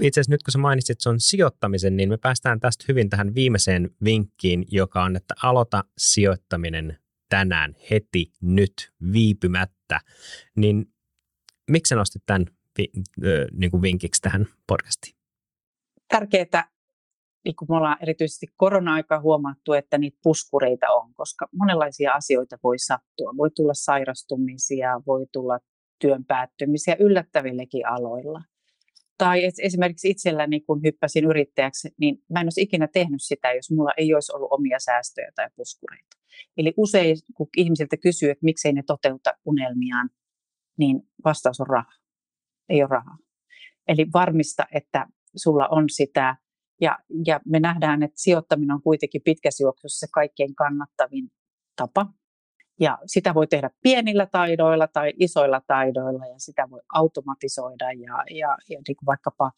Itse 0.00 0.20
asiassa 0.20 0.32
nyt 0.32 0.42
kun 0.42 0.52
sä 0.52 0.58
mainitsit 0.58 1.00
sun 1.00 1.20
sijoittamisen, 1.20 1.96
niin 1.96 2.08
me 2.08 2.16
päästään 2.16 2.60
tästä 2.60 2.84
hyvin 2.88 3.10
tähän 3.10 3.34
viimeiseen 3.34 3.90
vinkkiin, 4.04 4.64
joka 4.70 5.04
on, 5.04 5.16
että 5.16 5.34
aloita 5.42 5.84
sijoittaminen 5.98 6.98
tänään, 7.28 7.74
heti, 7.90 8.32
nyt, 8.42 8.72
viipymättä. 9.12 10.00
Niin 10.56 10.86
miksi 11.70 11.88
sä 11.88 11.96
nostit 11.96 12.22
tämän 12.26 12.46
vi, 12.78 12.90
niin 13.52 13.70
kuin 13.70 13.82
vinkiksi 13.82 14.22
tähän 14.22 14.46
podcastiin? 14.66 15.16
Tärkeää, 16.08 16.68
niin 17.44 17.56
kuin 17.56 17.66
me 17.70 17.76
ollaan 17.76 17.96
erityisesti 18.02 18.46
korona-aikaa 18.56 19.20
huomattu, 19.20 19.72
että 19.72 19.98
niitä 19.98 20.18
puskureita 20.22 20.86
on, 20.90 21.14
koska 21.14 21.48
monenlaisia 21.52 22.12
asioita 22.12 22.58
voi 22.62 22.78
sattua. 22.78 23.32
Voi 23.36 23.50
tulla 23.50 23.74
sairastumisia, 23.74 25.00
voi 25.06 25.26
tulla 25.32 25.58
työn 25.98 26.24
päättymisiä 26.24 26.96
yllättävillekin 27.00 27.86
aloilla. 27.86 28.42
Tai 29.18 29.44
esimerkiksi 29.62 30.10
itselläni, 30.10 30.60
kun 30.60 30.82
hyppäsin 30.82 31.24
yrittäjäksi, 31.24 31.88
niin 32.00 32.24
mä 32.32 32.40
en 32.40 32.46
olisi 32.46 32.62
ikinä 32.62 32.88
tehnyt 32.88 33.22
sitä, 33.22 33.52
jos 33.52 33.70
mulla 33.70 33.90
ei 33.96 34.14
olisi 34.14 34.32
ollut 34.36 34.52
omia 34.52 34.78
säästöjä 34.78 35.32
tai 35.34 35.48
puskureita. 35.56 36.16
Eli 36.56 36.74
usein, 36.76 37.16
kun 37.34 37.48
ihmisiltä 37.56 37.96
kysyy, 37.96 38.30
että 38.30 38.44
miksei 38.44 38.72
ne 38.72 38.82
toteuta 38.86 39.32
unelmiaan, 39.44 40.10
niin 40.78 41.02
vastaus 41.24 41.60
on 41.60 41.66
raha 41.66 41.92
ei 42.68 42.82
ole 42.82 42.88
rahaa. 42.88 43.16
Eli 43.88 44.06
varmista, 44.12 44.66
että 44.72 45.06
sulla 45.36 45.68
on 45.68 45.84
sitä. 45.90 46.36
Ja, 46.80 46.98
ja 47.26 47.40
me 47.46 47.60
nähdään, 47.60 48.02
että 48.02 48.20
sijoittaminen 48.20 48.74
on 48.74 48.82
kuitenkin 48.82 49.22
pitkässä 49.24 49.64
juoksussa 49.64 50.06
se 50.06 50.10
kaikkein 50.12 50.54
kannattavin 50.54 51.30
tapa. 51.76 52.06
Ja 52.80 52.98
sitä 53.06 53.34
voi 53.34 53.46
tehdä 53.46 53.70
pienillä 53.82 54.26
taidoilla 54.26 54.86
tai 54.86 55.12
isoilla 55.18 55.60
taidoilla 55.66 56.26
ja 56.26 56.38
sitä 56.38 56.70
voi 56.70 56.80
automatisoida 56.94 57.92
ja, 57.92 58.24
ja, 58.30 58.56
ja 58.68 58.80
niin 58.88 58.96
kuin 58.96 59.06
vaikkapa 59.06 59.50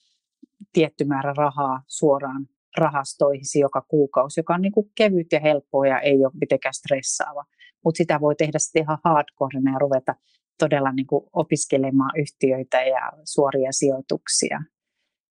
tietty 0.72 1.04
määrä 1.04 1.32
rahaa 1.36 1.82
suoraan 1.86 2.46
rahastoihin 2.76 3.60
joka 3.60 3.80
kuukausi, 3.88 4.40
joka 4.40 4.54
on 4.54 4.62
niin 4.62 4.72
kuin 4.72 4.90
kevyt 4.94 5.32
ja 5.32 5.40
helppoa 5.40 5.86
ja 5.86 6.00
ei 6.00 6.24
ole 6.24 6.32
mitenkään 6.40 6.74
stressaava. 6.74 7.44
Mutta 7.84 7.96
sitä 7.96 8.20
voi 8.20 8.34
tehdä 8.36 8.58
sitten 8.58 8.82
ihan 8.82 8.98
hardcorena 9.04 9.72
ja 9.72 9.78
ruveta 9.78 10.14
todella 10.58 10.92
niin 10.92 11.06
kuin 11.06 11.24
opiskelemaan 11.32 12.10
yhtiöitä 12.20 12.82
ja 12.82 13.12
suoria 13.24 13.72
sijoituksia. 13.72 14.60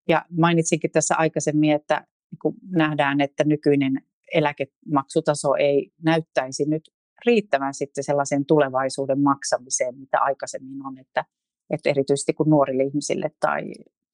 Ja 0.09 0.25
mainitsinkin 0.39 0.91
tässä 0.91 1.15
aikaisemmin, 1.17 1.73
että 1.73 2.07
niin 2.31 2.39
kuin 2.43 2.55
nähdään, 2.71 3.21
että 3.21 3.45
nykyinen 3.45 3.93
eläkemaksutaso 4.35 5.55
ei 5.55 5.91
näyttäisi 6.03 6.65
nyt 6.69 6.83
riittävän 7.27 7.75
sitten 7.75 8.05
sellaisen 8.05 8.47
tulevaisuuden 8.47 9.21
maksamiseen, 9.21 9.99
mitä 9.99 10.21
aikaisemmin 10.21 10.87
on, 10.87 10.99
että, 10.99 11.25
että 11.71 11.91
erityisesti 11.91 12.33
kun 12.33 12.51
nuorille 12.51 12.83
ihmisille 12.83 13.31
tai 13.41 13.63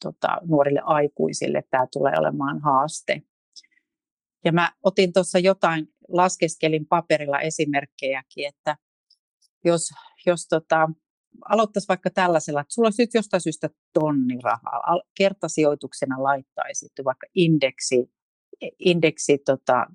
tota, 0.05 0.39
nuorille 0.45 0.81
aikuisille 0.85 1.65
tämä 1.71 1.87
tulee 1.93 2.13
olemaan 2.19 2.61
haaste. 2.61 3.23
Ja 4.45 4.53
mä 4.53 4.73
otin 4.83 5.13
tuossa 5.13 5.39
jotain, 5.39 5.89
laskeskelin 6.09 6.87
paperilla 6.87 7.41
esimerkkejäkin, 7.41 8.49
että 8.49 8.77
jos, 9.65 9.91
jos 10.27 10.49
tota, 10.49 10.89
aloittaisi 11.49 11.89
vaikka 11.89 12.11
tällaisella, 12.11 12.61
että 12.61 12.75
sulla 12.75 12.87
olisi 12.87 13.03
nyt 13.03 13.15
jostain 13.15 13.41
syystä 13.41 13.71
tonni 13.93 14.39
rahaa, 14.43 15.01
kertasijoituksena 15.19 16.23
laittaisit 16.23 16.93
vaikka 17.05 17.27
indeksi, 17.35 18.13
indeksi 18.79 19.39
tota, 19.39 19.87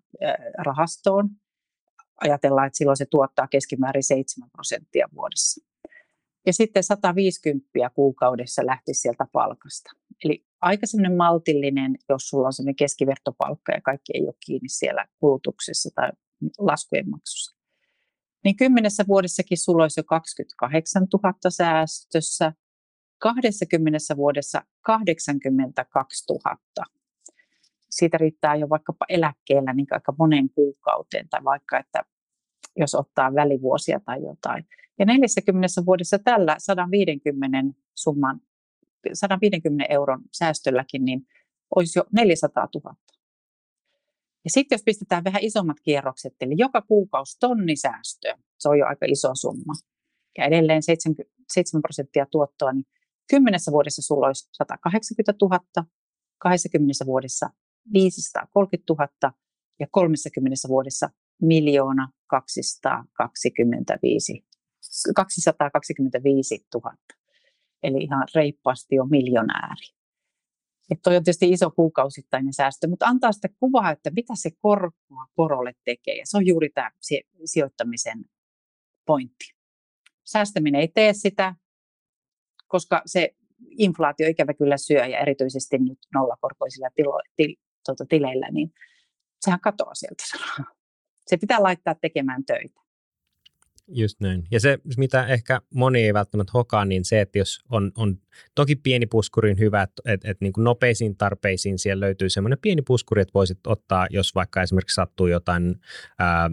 rahastoon, 0.58 1.30
ajatellaan, 2.22 2.68
että 2.68 2.78
silloin 2.78 2.98
se 2.98 3.06
tuottaa 3.06 3.48
keskimäärin 3.48 4.04
7 4.04 4.50
prosenttia 4.52 5.08
vuodessa. 5.16 5.62
Ja 6.46 6.54
sitten 6.54 6.84
150 6.84 7.70
kuukaudessa 7.96 8.66
lähtisi 8.66 9.02
sieltä 9.02 9.26
palkasta. 9.32 9.92
Eli 10.26 10.46
aika 10.62 10.86
sellainen 10.86 11.18
maltillinen, 11.18 11.98
jos 12.10 12.30
sulla 12.30 12.48
on 12.48 12.54
sellainen 12.54 12.76
keskivertopalkka 12.76 13.72
ja 13.72 13.82
kaikki 13.82 14.12
ei 14.16 14.22
ole 14.22 14.34
kiinni 14.46 14.70
siellä 14.70 15.06
kulutuksessa 15.20 15.90
tai 15.96 16.10
laskujen 16.60 17.10
maksussa. 17.10 17.63
Niin 18.44 18.56
kymmenessä 18.56 19.04
vuodessakin 19.08 19.58
sulla 19.58 19.84
olisi 19.84 20.00
jo 20.00 20.04
28 20.04 21.08
000 21.24 21.34
säästössä, 21.50 22.54
20 23.18 24.00
vuodessa 24.18 24.62
82 24.82 26.26
000. 26.30 26.58
Siitä 27.90 28.18
riittää 28.18 28.56
jo 28.56 28.70
vaikkapa 28.70 29.06
eläkkeellä 29.10 29.74
niin 29.74 29.88
aika 29.92 30.14
monen 30.20 30.50
kuukauteen 30.50 31.30
tai 31.30 31.44
vaikka, 31.44 31.80
että 31.80 32.04
jos 32.76 32.96
ottaa 32.96 33.36
välivuosia 33.36 34.00
tai 34.06 34.24
jotain. 34.24 34.68
Ja 35.00 35.06
40 35.06 35.68
vuodessa 35.86 36.20
tällä 36.20 36.56
150 36.58 37.58
summan, 37.96 38.42
150 39.14 39.86
euron 39.90 40.22
säästölläkin, 40.32 41.06
niin 41.06 41.28
olisi 41.76 42.00
jo 42.00 42.04
400 42.12 42.68
000. 42.76 42.96
Ja 44.46 44.50
sitten 44.50 44.76
jos 44.76 44.84
pistetään 44.86 45.24
vähän 45.24 45.44
isommat 45.44 45.78
kierrokset, 45.84 46.34
eli 46.42 46.54
joka 46.58 46.82
kuukausi 46.82 47.38
tonni 47.40 47.76
säästöä, 47.76 48.38
se 48.60 48.70
on 48.70 48.80
jo 48.80 48.86
aika 48.86 49.06
iso 49.10 49.36
summa. 49.36 49.74
Ja 50.38 50.46
edelleen 50.46 50.84
7 50.84 51.82
prosenttia 51.82 52.26
tuottoa, 52.32 52.74
niin 52.74 52.86
kymmenessä 53.30 53.72
vuodessa 53.72 54.02
sulla 54.02 54.28
olisi 54.28 54.50
180 54.52 55.34
000, 55.42 55.60
20 56.38 57.06
vuodessa 57.06 57.50
530 57.94 58.94
000 58.94 59.08
ja 59.80 59.88
30 59.92 60.68
vuodessa 60.68 61.10
miljoona 61.42 62.10
225, 62.28 64.46
225 65.16 66.66
000. 66.74 66.96
Eli 67.84 68.04
ihan 68.04 68.28
reippaasti 68.36 68.96
jo 68.96 69.06
miljonääri. 69.06 70.03
Et 70.94 71.02
toi 71.04 71.16
on 71.16 71.24
tietysti 71.24 71.50
iso 71.50 71.72
kuukausittainen 71.72 72.54
säästö, 72.54 72.88
mutta 72.88 73.06
antaa 73.06 73.32
sitä 73.32 73.50
kuvaa, 73.60 73.92
että 73.92 74.10
mitä 74.10 74.34
se 74.36 74.50
korkoa 74.62 75.26
korolle 75.36 75.74
tekee. 75.86 76.16
Ja 76.16 76.24
se 76.26 76.38
on 76.38 76.48
juuri 76.48 76.70
tämä 76.70 76.92
sijoittamisen 77.46 78.26
pointti. 79.06 79.46
Säästäminen 80.24 80.82
ei 80.82 80.88
tee 80.88 81.14
sitä, 81.14 81.56
koska 82.68 83.02
se 83.06 83.36
inflaatio 83.70 84.28
ikävä 84.28 84.54
kyllä 84.54 84.78
syö 84.78 85.06
ja 85.06 85.20
erityisesti 85.20 85.78
nyt 85.78 86.00
nollakorkoisilla 86.14 86.90
tilo, 86.96 87.20
til, 87.36 87.56
tuota, 87.86 88.06
tileillä, 88.10 88.48
niin 88.52 88.74
sehän 89.46 89.60
katoaa 89.60 89.96
sieltä. 89.96 90.24
Se 91.28 91.38
pitää 91.38 91.64
laittaa 91.64 91.96
tekemään 91.96 92.46
töitä. 92.46 92.83
Just 93.88 94.20
näin. 94.20 94.44
Ja 94.52 94.60
se, 94.60 94.78
mitä 94.98 95.26
ehkä 95.26 95.62
moni 95.74 96.04
ei 96.04 96.14
välttämättä 96.14 96.52
hokaa, 96.54 96.86
niin 96.86 97.06
se, 97.06 97.22
että 97.22 97.38
jos 97.38 97.60
on, 97.70 97.92
on 97.98 98.18
toki 98.56 98.76
pieni 98.76 99.06
puskuri 99.06 99.56
hyvä, 99.60 99.82
että, 99.82 100.02
että, 100.06 100.32
että 100.32 100.46
niin 100.46 100.54
kuin 100.54 100.64
nopeisiin 100.64 101.18
tarpeisiin 101.18 101.80
siellä 101.80 102.06
löytyy 102.06 102.30
semmoinen 102.30 102.60
pieni 102.62 102.82
puskuri, 102.82 103.22
että 103.22 103.34
voisit 103.34 103.68
ottaa, 103.68 104.08
jos 104.10 104.36
vaikka 104.36 104.62
esimerkiksi 104.62 104.96
sattuu 104.96 105.28
jotain 105.28 105.76
ää, 106.20 106.50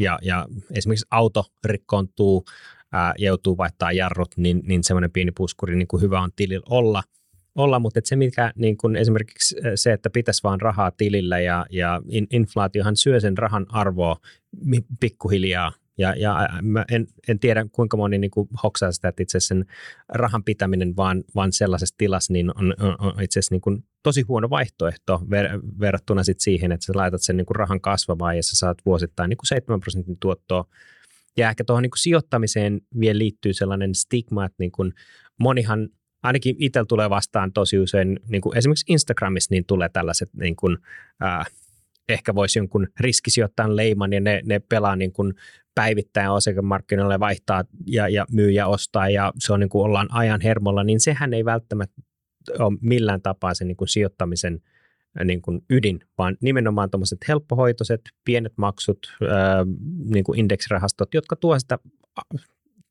ja, 0.00 0.18
ja 0.22 0.46
esimerkiksi 0.74 1.06
auto 1.10 1.44
rikkoontuu 1.64 2.44
ää, 2.92 3.14
joutuu 3.18 3.56
vaihtaa 3.56 3.92
jarrut, 3.92 4.36
niin, 4.36 4.62
niin 4.66 4.84
semmoinen 4.84 5.12
pieni 5.12 5.32
puskuri 5.32 5.76
niin 5.76 5.88
kuin 5.88 6.02
hyvä 6.02 6.20
on 6.20 6.30
tilillä 6.36 6.66
olla– 6.70 7.02
olla, 7.56 7.78
mutta 7.78 8.00
se 8.04 8.16
mikä 8.16 8.52
niin 8.56 8.76
kun 8.76 8.96
esimerkiksi 8.96 9.56
se, 9.74 9.92
että 9.92 10.10
pitäisi 10.10 10.42
vaan 10.42 10.60
rahaa 10.60 10.90
tilillä 10.90 11.40
ja, 11.40 11.66
ja 11.70 12.02
inflaatiohan 12.30 12.96
syö 12.96 13.20
sen 13.20 13.38
rahan 13.38 13.66
arvoa 13.68 14.16
pikkuhiljaa 15.00 15.72
ja, 15.98 16.14
ja 16.16 16.48
mä 16.62 16.84
en, 16.90 17.06
en 17.28 17.38
tiedä, 17.38 17.66
kuinka 17.72 17.96
moni 17.96 18.18
niin 18.18 18.30
kuin 18.30 18.48
hoksaa 18.62 18.92
sitä, 18.92 19.08
että 19.08 19.22
itse 19.22 19.38
asiassa 19.38 19.54
sen 19.54 19.66
rahan 20.08 20.44
pitäminen 20.44 20.96
vaan, 20.96 21.24
vaan 21.34 21.52
sellaisessa 21.52 21.94
tilassa 21.98 22.32
niin 22.32 22.50
on, 22.58 22.74
on, 22.80 22.96
on 22.98 23.22
itse 23.22 23.38
asiassa 23.38 23.54
niin 23.54 23.60
kuin 23.60 23.84
tosi 24.02 24.22
huono 24.22 24.50
vaihtoehto 24.50 25.20
ver, 25.30 25.60
verrattuna 25.80 26.24
sit 26.24 26.40
siihen, 26.40 26.72
että 26.72 26.86
sä 26.86 26.92
laitat 26.96 27.22
sen 27.22 27.36
niin 27.36 27.46
kuin 27.46 27.56
rahan 27.56 27.80
kasvamaan 27.80 28.36
ja 28.36 28.42
sä 28.42 28.56
saat 28.56 28.78
vuosittain 28.86 29.28
niin 29.28 29.36
kuin 29.36 29.46
7 29.46 29.80
prosentin 29.80 30.16
tuottoa. 30.20 30.64
Ja 31.36 31.50
ehkä 31.50 31.64
tuohon 31.64 31.82
niin 31.82 31.90
kuin 31.90 31.98
sijoittamiseen 31.98 32.80
vielä 33.00 33.18
liittyy 33.18 33.52
sellainen 33.52 33.94
stigma, 33.94 34.44
että 34.44 34.56
niin 34.58 34.72
kuin 34.72 34.92
monihan 35.40 35.88
ainakin 36.22 36.56
itsellä 36.58 36.86
tulee 36.86 37.10
vastaan 37.10 37.52
tosi 37.52 37.78
usein, 37.78 38.20
niin 38.28 38.42
kuin 38.42 38.58
esimerkiksi 38.58 38.92
Instagramissa 38.92 39.54
niin 39.54 39.64
tulee 39.64 39.88
tällaiset 39.88 40.30
niin 40.34 40.56
kuin, 40.56 40.78
äh, 41.24 41.46
ehkä 42.08 42.34
voisi 42.34 42.58
jonkun 42.58 42.88
riskisijoittajan 43.00 43.76
leiman 43.76 44.12
ja 44.12 44.20
ne, 44.20 44.40
ne 44.44 44.58
pelaa 44.58 44.96
niin 44.96 45.12
kuin 45.12 45.34
päivittäin 45.76 46.30
osakemarkkinoille 46.30 47.20
vaihtaa 47.20 47.64
ja, 47.86 48.08
ja 48.08 48.26
myy 48.32 48.50
ja 48.50 48.66
ostaa 48.66 49.08
ja 49.08 49.32
se 49.38 49.52
on 49.52 49.60
niin 49.60 49.68
kuin 49.68 49.84
ollaan 49.84 50.08
ajan 50.10 50.40
hermolla, 50.40 50.84
niin 50.84 51.00
sehän 51.00 51.34
ei 51.34 51.44
välttämättä 51.44 52.02
ole 52.58 52.78
millään 52.80 53.22
tapaa 53.22 53.54
se 53.54 53.64
niin 53.64 53.76
kuin 53.76 53.88
sijoittamisen 53.88 54.60
niin 55.24 55.42
kuin 55.42 55.60
ydin, 55.70 56.00
vaan 56.18 56.36
nimenomaan 56.42 56.90
tuommoiset 56.90 57.18
helppohoitoiset, 57.28 58.00
pienet 58.24 58.52
maksut, 58.56 58.98
ää, 59.30 59.66
niin 60.04 60.24
kuin 60.24 60.38
indeksirahastot, 60.38 61.14
jotka 61.14 61.36
tuovat 61.36 61.60
sitä 61.60 61.78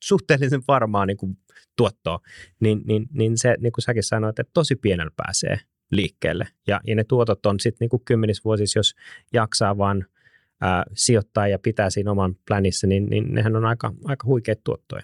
suhteellisen 0.04 0.62
varmaa 0.68 1.06
niin 1.06 1.18
kuin 1.18 1.38
tuottoa, 1.78 2.20
niin, 2.60 2.82
niin, 2.88 3.08
niin 3.14 3.38
se, 3.38 3.56
niin 3.60 3.72
kuin 3.72 3.84
säkin 3.84 4.04
sanoit, 4.04 4.40
että 4.40 4.52
tosi 4.54 4.76
pienellä 4.76 5.12
pääsee 5.16 5.60
liikkeelle. 5.92 6.48
Ja, 6.68 6.82
ja 6.88 6.96
ne 6.96 7.04
tuotot 7.04 7.46
on 7.46 7.60
sitten 7.60 7.88
niin 7.92 8.02
kymmenis 8.06 8.46
vuosissa, 8.46 8.80
jos 8.80 8.96
jaksaa 9.34 9.78
vaan 9.78 10.06
ää, 10.62 10.84
sijoittaa 10.94 11.48
ja 11.48 11.60
pitää 11.60 11.90
siinä 11.90 12.12
oman 12.12 12.36
plänissa, 12.48 12.88
niin, 12.88 13.06
niin 13.06 13.34
nehän 13.34 13.56
on 13.56 13.66
aika, 13.66 13.94
aika 14.06 14.28
huikeat 14.28 14.64
tuottoja. 14.64 15.04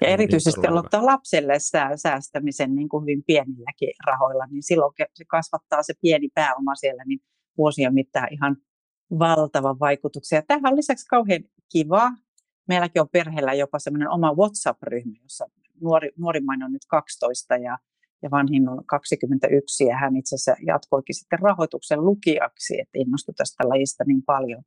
Ja 0.00 0.08
erityisesti 0.08 0.66
aloittaa 0.66 1.06
lapselle 1.06 1.54
säästämisen 1.96 2.74
niin 2.74 2.88
kuin 2.88 3.02
hyvin 3.02 3.24
pienilläkin 3.26 3.88
rahoilla, 4.06 4.46
niin 4.46 4.62
silloin 4.62 4.94
se 5.14 5.24
kasvattaa 5.24 5.82
se 5.82 5.94
pieni 6.00 6.28
pääoma 6.34 6.74
siellä 6.74 7.04
niin 7.06 7.20
vuosien 7.58 7.94
mittaan 7.94 8.28
ihan 8.30 8.56
valtavan 9.18 9.78
vaikutuksia. 9.80 10.42
Tähän 10.42 10.72
on 10.72 10.76
lisäksi 10.76 11.06
kauhean 11.06 11.42
kiva. 11.72 12.10
Meilläkin 12.68 13.02
on 13.02 13.08
perheellä 13.12 13.54
jopa 13.54 13.78
semmoinen 13.78 14.10
oma 14.10 14.34
WhatsApp-ryhmä, 14.34 15.16
jossa 15.22 15.46
nuori, 15.80 16.10
nuorimmainen 16.18 16.66
on 16.66 16.72
nyt 16.72 16.86
12 16.88 17.56
ja 17.56 17.78
ja 18.22 18.30
vanhin 18.30 18.68
on 18.68 18.86
21 18.86 19.84
ja 19.84 19.96
hän 19.96 20.16
itse 20.16 20.34
asiassa 20.34 20.64
jatkoikin 20.66 21.14
sitten 21.14 21.38
rahoituksen 21.38 22.04
lukijaksi, 22.04 22.80
että 22.80 22.98
innostui 22.98 23.34
tästä 23.34 23.68
lajista 23.68 24.04
niin 24.06 24.22
paljon. 24.22 24.62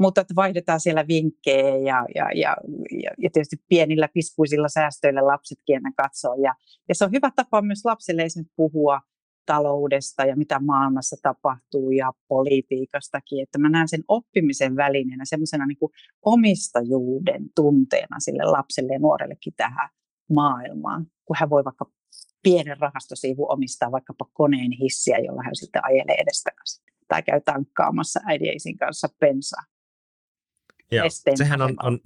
Mutta 0.00 0.20
että 0.20 0.34
vaihdetaan 0.36 0.80
siellä 0.80 1.04
vinkkejä 1.08 1.76
ja, 1.76 2.06
ja, 2.14 2.28
ja, 2.34 2.56
ja, 3.18 3.30
tietysti 3.32 3.56
pienillä 3.68 4.08
piskuisilla 4.14 4.68
säästöillä 4.68 5.26
lapsetkin 5.26 5.76
ennen 5.76 5.94
katsoo. 5.94 6.34
Ja, 6.34 6.54
ja 6.88 6.94
se 6.94 7.04
on 7.04 7.12
hyvä 7.12 7.30
tapa 7.36 7.62
myös 7.62 7.84
lapsille 7.84 8.22
esimerkiksi 8.22 8.54
puhua 8.56 9.00
taloudesta 9.46 10.24
ja 10.24 10.36
mitä 10.36 10.60
maailmassa 10.60 11.16
tapahtuu 11.22 11.90
ja 11.90 12.12
politiikastakin. 12.28 13.42
Että 13.42 13.58
mä 13.58 13.68
näen 13.68 13.88
sen 13.88 14.04
oppimisen 14.08 14.76
välineenä 14.76 15.24
semmoisena 15.24 15.66
niin 15.66 15.78
omistajuuden 16.24 17.50
tunteena 17.56 18.20
sille 18.20 18.44
lapselle 18.44 18.92
ja 18.92 18.98
nuorellekin 18.98 19.52
tähän 19.56 19.88
maailmaan, 20.34 21.06
kun 21.24 21.36
hän 21.40 21.50
voi 21.50 21.64
vaikka 21.64 21.86
pienen 22.44 22.76
rahastosiivun 22.78 23.52
omistaa 23.52 23.92
vaikkapa 23.92 24.30
koneen 24.32 24.72
hissiä, 24.72 25.18
jolla 25.18 25.42
hän 25.44 25.56
sitten 25.56 25.84
ajelee 25.84 26.14
edestakaisin. 26.14 26.84
Tai 27.08 27.22
käy 27.22 27.40
tankkaamassa 27.44 28.20
äidin 28.26 28.78
kanssa 28.78 29.08
pensaa. 29.20 29.62
Joo, 30.90 31.06
sehän 31.34 31.62
on, 31.62 31.76
on, 31.82 32.00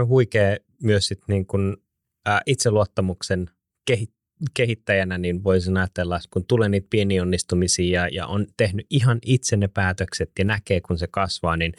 on 0.00 0.08
huikea 0.08 0.56
myös 0.82 1.06
sit 1.06 1.20
niin 1.28 1.46
kun, 1.46 1.82
ää, 2.26 2.40
itseluottamuksen 2.46 3.50
kehit, 3.86 4.10
kehittäjänä, 4.54 5.18
niin 5.18 5.44
voisin 5.44 5.76
ajatella, 5.76 6.20
kun 6.30 6.44
tulee 6.46 6.68
niitä 6.68 6.86
pieniä 6.90 7.22
onnistumisia 7.22 8.00
ja, 8.00 8.08
ja 8.08 8.26
on 8.26 8.46
tehnyt 8.56 8.86
ihan 8.90 9.18
itse 9.26 9.56
ne 9.56 9.68
päätökset 9.68 10.30
ja 10.38 10.44
näkee, 10.44 10.80
kun 10.80 10.98
se 10.98 11.06
kasvaa, 11.06 11.56
niin 11.56 11.72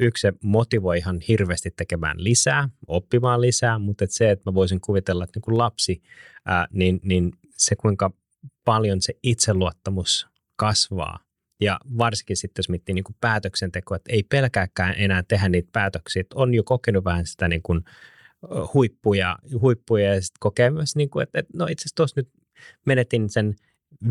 yksi 0.00 0.20
se 0.20 0.32
motivoi 0.42 0.98
ihan 0.98 1.20
hirveästi 1.28 1.70
tekemään 1.70 2.24
lisää, 2.24 2.68
oppimaan 2.86 3.40
lisää, 3.40 3.78
mutta 3.78 4.04
et 4.04 4.10
se, 4.10 4.30
että 4.30 4.50
mä 4.50 4.54
voisin 4.54 4.80
kuvitella, 4.80 5.24
että 5.24 5.36
niin 5.36 5.42
kuin 5.42 5.58
lapsi, 5.58 6.02
ää, 6.46 6.66
niin, 6.72 7.00
niin 7.02 7.32
se 7.50 7.76
kuinka 7.76 8.10
paljon 8.64 9.02
se 9.02 9.14
itseluottamus 9.22 10.28
kasvaa. 10.56 11.18
Ja 11.60 11.80
varsinkin 11.98 12.36
sitten, 12.36 12.60
jos 12.60 12.68
miettii 12.68 12.94
niin 12.94 13.04
kuin 13.04 13.16
päätöksentekoa, 13.20 13.96
että 13.96 14.12
ei 14.12 14.22
pelkääkään 14.22 14.94
enää 14.96 15.22
tehdä 15.22 15.48
niitä 15.48 15.68
päätöksiä, 15.72 16.20
että 16.20 16.36
on 16.38 16.54
jo 16.54 16.64
kokenut 16.64 17.04
vähän 17.04 17.26
sitä 17.26 17.48
niin 17.48 17.62
kuin 17.62 17.84
huippuja, 18.74 19.38
huippuja 19.60 20.14
ja 20.14 20.22
sitten 20.22 20.38
kokee 20.40 20.70
myös, 20.70 20.96
niin 20.96 21.10
kuin, 21.10 21.22
että, 21.22 21.38
että 21.38 21.52
no 21.56 21.64
itse 21.64 21.82
asiassa 21.82 21.96
tuossa 21.96 22.20
nyt 22.20 22.28
menetin 22.86 23.30
sen 23.30 23.54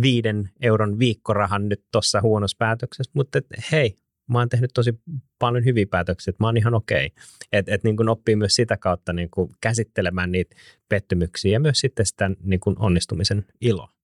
viiden 0.01 0.49
euron 0.61 0.99
viikkorahan 0.99 1.69
nyt 1.69 1.83
tuossa 1.91 2.21
huonossa 2.21 2.55
päätöksessä, 2.59 3.11
mutta 3.13 3.37
että, 3.37 3.55
hei, 3.71 3.95
mä 4.27 4.39
oon 4.39 4.49
tehnyt 4.49 4.71
tosi 4.73 4.99
paljon 5.39 5.65
hyviä 5.65 5.85
päätöksiä, 5.91 6.31
että 6.31 6.43
mä 6.43 6.47
oon 6.47 6.57
ihan 6.57 6.73
okei. 6.73 7.05
Okay. 7.05 7.25
Että 7.51 7.75
et, 7.75 7.83
niin 7.83 8.09
oppii 8.09 8.35
myös 8.35 8.55
sitä 8.55 8.77
kautta 8.77 9.13
niin 9.13 9.29
kuin 9.29 9.49
käsittelemään 9.61 10.31
niitä 10.31 10.55
pettymyksiä 10.89 11.51
ja 11.51 11.59
myös 11.59 11.79
sitten 11.79 12.05
sitä 12.05 12.31
niin 12.43 12.59
kuin 12.59 12.75
onnistumisen 12.79 13.45
iloa 13.61 13.97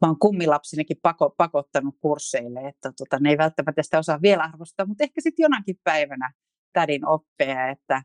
mä 0.00 0.08
oon 0.08 0.18
kummilapsinekin 0.18 0.96
pako, 1.02 1.34
pakottanut 1.36 1.96
kursseille, 2.00 2.68
että 2.68 2.92
tota, 2.98 3.18
ne 3.20 3.30
ei 3.30 3.38
välttämättä 3.38 3.82
sitä 3.82 3.98
osaa 3.98 4.22
vielä 4.22 4.42
arvostaa, 4.42 4.86
mutta 4.86 5.04
ehkä 5.04 5.20
sitten 5.20 5.42
jonakin 5.42 5.76
päivänä 5.84 6.32
tädin 6.72 7.06
oppeja, 7.06 7.68
että 7.68 8.02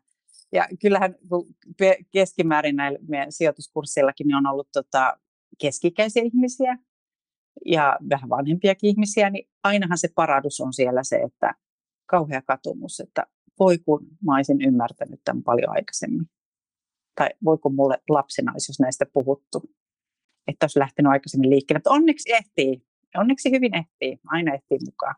ja 0.51 0.67
kyllähän 0.81 1.15
keskimäärin 2.11 2.75
näillä 2.75 2.99
meidän 3.07 3.31
on 4.37 4.45
ollut 4.45 4.69
tota, 4.73 5.17
keskikäisiä 5.61 6.23
ihmisiä 6.23 6.77
ja 7.65 7.97
vähän 8.09 8.29
vanhempiakin 8.29 8.89
ihmisiä, 8.89 9.29
niin 9.29 9.49
ainahan 9.63 9.97
se 9.97 10.07
paradus 10.15 10.61
on 10.61 10.73
siellä 10.73 11.03
se, 11.03 11.15
että 11.15 11.53
kauhea 12.05 12.41
katumus, 12.41 12.99
että 12.99 13.25
voi 13.59 13.77
kun 13.77 14.07
mä 14.25 14.35
olisin 14.35 14.61
ymmärtänyt 14.61 15.21
tämän 15.23 15.43
paljon 15.43 15.69
aikaisemmin. 15.69 16.25
Tai 17.15 17.29
voi 17.45 17.57
kun 17.57 17.75
mulle 17.75 17.97
lapsena 18.09 18.51
olisi, 18.51 18.71
jos 18.71 18.79
näistä 18.79 19.05
puhuttu 19.13 19.63
että 20.47 20.63
olisi 20.63 20.79
lähtenyt 20.79 21.11
aikaisemmin 21.11 21.49
liikkeelle. 21.49 21.77
Mutta 21.77 21.91
onneksi 21.91 22.33
ehtii, 22.33 22.81
onneksi 23.15 23.51
hyvin 23.51 23.75
ehtii, 23.75 24.19
aina 24.25 24.53
ehtii 24.53 24.77
mukaan. 24.85 25.15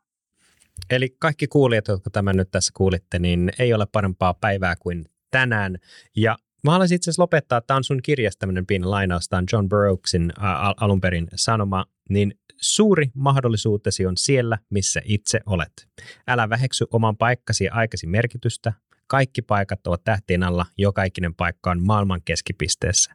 Eli 0.90 1.16
kaikki 1.20 1.48
kuulijat, 1.48 1.88
jotka 1.88 2.10
tämän 2.10 2.38
nyt 2.38 2.52
tässä 2.52 2.72
kuulitte, 2.78 3.20
niin 3.20 3.52
ei 3.60 3.74
ole 3.74 3.86
parempaa 3.92 4.34
päivää 4.34 4.76
kuin 4.76 5.06
tänään. 5.32 5.78
Ja 6.16 6.38
mä 6.64 6.72
haluaisin 6.72 6.96
itse 6.96 7.10
asiassa 7.10 7.22
lopettaa, 7.22 7.62
tämä 7.62 7.76
on 7.78 7.84
sun 7.84 8.02
kirjasta 8.02 8.40
tämmöinen 8.40 8.66
pieni 8.66 8.86
lainaus, 8.86 9.30
tämä 9.30 9.38
on 9.38 9.46
John 9.54 9.70
Burroughsin 9.70 10.34
al- 10.40 10.74
alun 10.78 11.02
perin 11.02 11.28
sanoma, 11.36 11.86
niin 12.10 12.40
suuri 12.62 13.12
mahdollisuutesi 13.14 14.06
on 14.06 14.18
siellä, 14.18 14.58
missä 14.70 15.02
itse 15.06 15.40
olet. 15.46 15.88
Älä 16.28 16.50
väheksy 16.50 16.86
oman 16.92 17.18
paikkasi 17.18 17.64
ja 17.64 17.74
aikasi 17.74 18.08
merkitystä. 18.08 18.74
Kaikki 19.08 19.42
paikat 19.42 19.88
ovat 19.88 20.04
tähtien 20.04 20.44
alla, 20.44 20.66
joka 20.78 21.04
ikinen 21.04 21.36
paikka 21.36 21.72
on 21.72 21.86
maailman 21.86 22.22
keskipisteessä. 22.26 23.14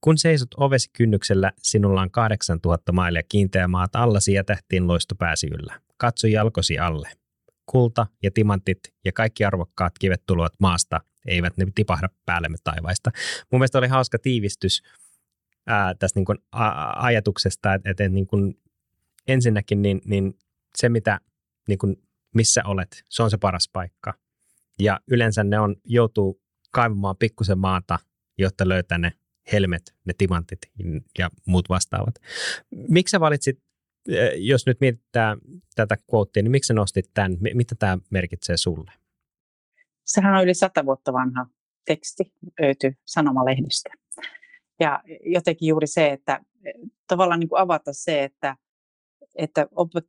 Kun 0.00 0.18
seisot 0.18 0.48
ovesi 0.56 0.90
kynnyksellä, 0.92 1.52
sinulla 1.62 2.02
on 2.02 2.10
8000 2.10 2.92
mailia 2.92 3.22
kiinteä 3.28 3.68
maata 3.68 3.98
allasi 3.98 4.32
ja 4.32 4.44
tähtiin 4.44 4.86
loisto 4.86 5.14
pääsi 5.14 5.46
yllä. 5.46 5.80
Katso 5.96 6.26
jalkosi 6.26 6.78
alle. 6.78 7.23
Kulta 7.66 8.06
ja 8.22 8.30
timantit 8.30 8.78
ja 9.04 9.12
kaikki 9.12 9.44
arvokkaat 9.44 9.92
kivet 9.98 10.22
tulevat 10.26 10.52
maasta, 10.58 11.00
eivät 11.26 11.56
ne 11.56 11.66
tipahda 11.74 12.08
päällemme 12.26 12.58
taivaista. 12.64 13.10
Mun 13.52 13.58
mielestä 13.58 13.78
oli 13.78 13.88
hauska 13.88 14.18
tiivistys 14.18 14.82
ää, 15.66 15.94
tästä 15.94 16.20
niin 16.20 16.24
kuin 16.24 16.38
a- 16.52 17.06
ajatuksesta, 17.06 17.74
että, 17.74 17.90
että 17.90 18.08
niin 18.08 18.26
kuin 18.26 18.60
ensinnäkin 19.28 19.82
niin, 19.82 20.00
niin 20.04 20.38
se, 20.76 20.88
mitä, 20.88 21.20
niin 21.68 21.78
kuin, 21.78 21.96
missä 22.34 22.62
olet, 22.64 23.04
se 23.08 23.22
on 23.22 23.30
se 23.30 23.36
paras 23.36 23.68
paikka. 23.72 24.14
Ja 24.78 25.00
yleensä 25.08 25.44
ne 25.44 25.60
on, 25.60 25.76
joutuu 25.84 26.40
kaivamaan 26.70 27.16
pikkusen 27.16 27.58
maata, 27.58 27.98
jotta 28.38 28.68
löytää 28.68 28.98
ne 28.98 29.12
helmet, 29.52 29.94
ne 30.04 30.12
timantit 30.18 30.58
ja 31.18 31.30
muut 31.46 31.68
vastaavat. 31.68 32.14
Miksi 32.70 33.10
sä 33.10 33.20
valitsit, 33.20 33.63
jos 34.36 34.66
nyt 34.66 34.80
mietitään 34.80 35.38
tätä 35.74 35.96
quotea, 36.14 36.42
niin 36.42 36.50
miksi 36.50 36.74
nostit 36.74 37.10
tämän? 37.14 37.36
Mitä 37.54 37.74
tämä 37.78 37.98
merkitsee 38.10 38.56
sulle? 38.56 38.92
Sehän 40.04 40.34
on 40.34 40.44
yli 40.44 40.54
sata 40.54 40.86
vuotta 40.86 41.12
vanha 41.12 41.46
teksti, 41.84 42.32
löytyy 42.60 42.92
sanomalehdistä. 43.04 43.90
Ja 44.80 45.02
jotenkin 45.26 45.68
juuri 45.68 45.86
se, 45.86 46.10
että 46.10 46.40
eh, 46.64 46.74
tavallaan 47.06 47.40
niin 47.40 47.48
kuin 47.48 47.60
avata 47.60 47.92
se, 47.92 48.24
että, 48.24 48.56
että 49.34 49.66
onpa, 49.70 50.00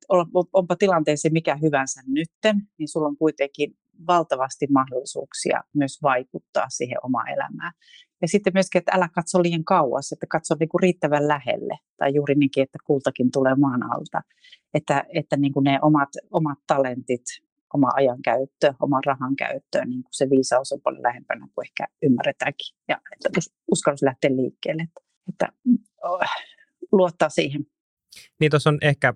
onpa 0.54 0.76
tilanteeseen 0.76 1.34
mikä 1.34 1.56
hyvänsä 1.56 2.02
nytten, 2.08 2.56
niin 2.78 2.88
sulla 2.88 3.08
on 3.08 3.18
kuitenkin 3.18 3.78
valtavasti 4.08 4.68
mahdollisuuksia 4.68 5.64
myös 5.74 6.02
vaikuttaa 6.02 6.70
siihen 6.70 6.98
omaan 7.04 7.30
elämään. 7.30 7.74
Ja 8.22 8.28
sitten 8.28 8.54
myöskin, 8.54 8.80
että 8.80 8.92
älä 8.96 9.10
katso 9.16 9.44
liian 9.44 9.64
kauas, 9.64 10.12
että 10.12 10.26
katso 10.30 10.56
niin 10.60 10.70
kuin 10.70 10.82
riittävän 10.82 11.28
lähelle. 11.28 11.80
Tai 11.98 12.14
juuri 12.14 12.36
niinkin, 12.36 12.64
että 12.64 12.78
kultakin 12.86 13.32
tulee 13.32 13.56
maan 13.56 13.84
alta. 13.84 14.22
Että, 14.74 15.04
että 15.14 15.38
niin 15.38 15.54
kuin 15.54 15.64
ne 15.64 15.80
omat, 15.82 16.10
omat 16.32 16.60
talentit, 16.68 17.26
oma 17.74 17.90
ajankäyttö, 17.94 18.74
oma 18.82 19.00
rahan 19.06 19.36
käyttö, 19.36 19.86
niin 19.86 20.04
kuin 20.04 20.14
se 20.14 20.30
viisaus 20.30 20.72
on 20.72 20.82
paljon 20.82 21.04
lähempänä 21.04 21.48
kuin 21.56 21.66
ehkä 21.66 21.88
ymmärretäänkin. 22.04 22.76
Ja 22.88 23.02
että 23.12 23.40
uskallus 23.72 24.04
lähteä 24.04 24.36
liikkeelle. 24.36 24.84
Että, 24.84 25.02
että 25.30 25.48
oh, 26.04 26.20
luottaa 26.92 27.30
siihen. 27.30 27.66
Niin 28.40 28.52
tuossa 28.52 28.70
on 28.70 28.78
ehkä 28.82 29.14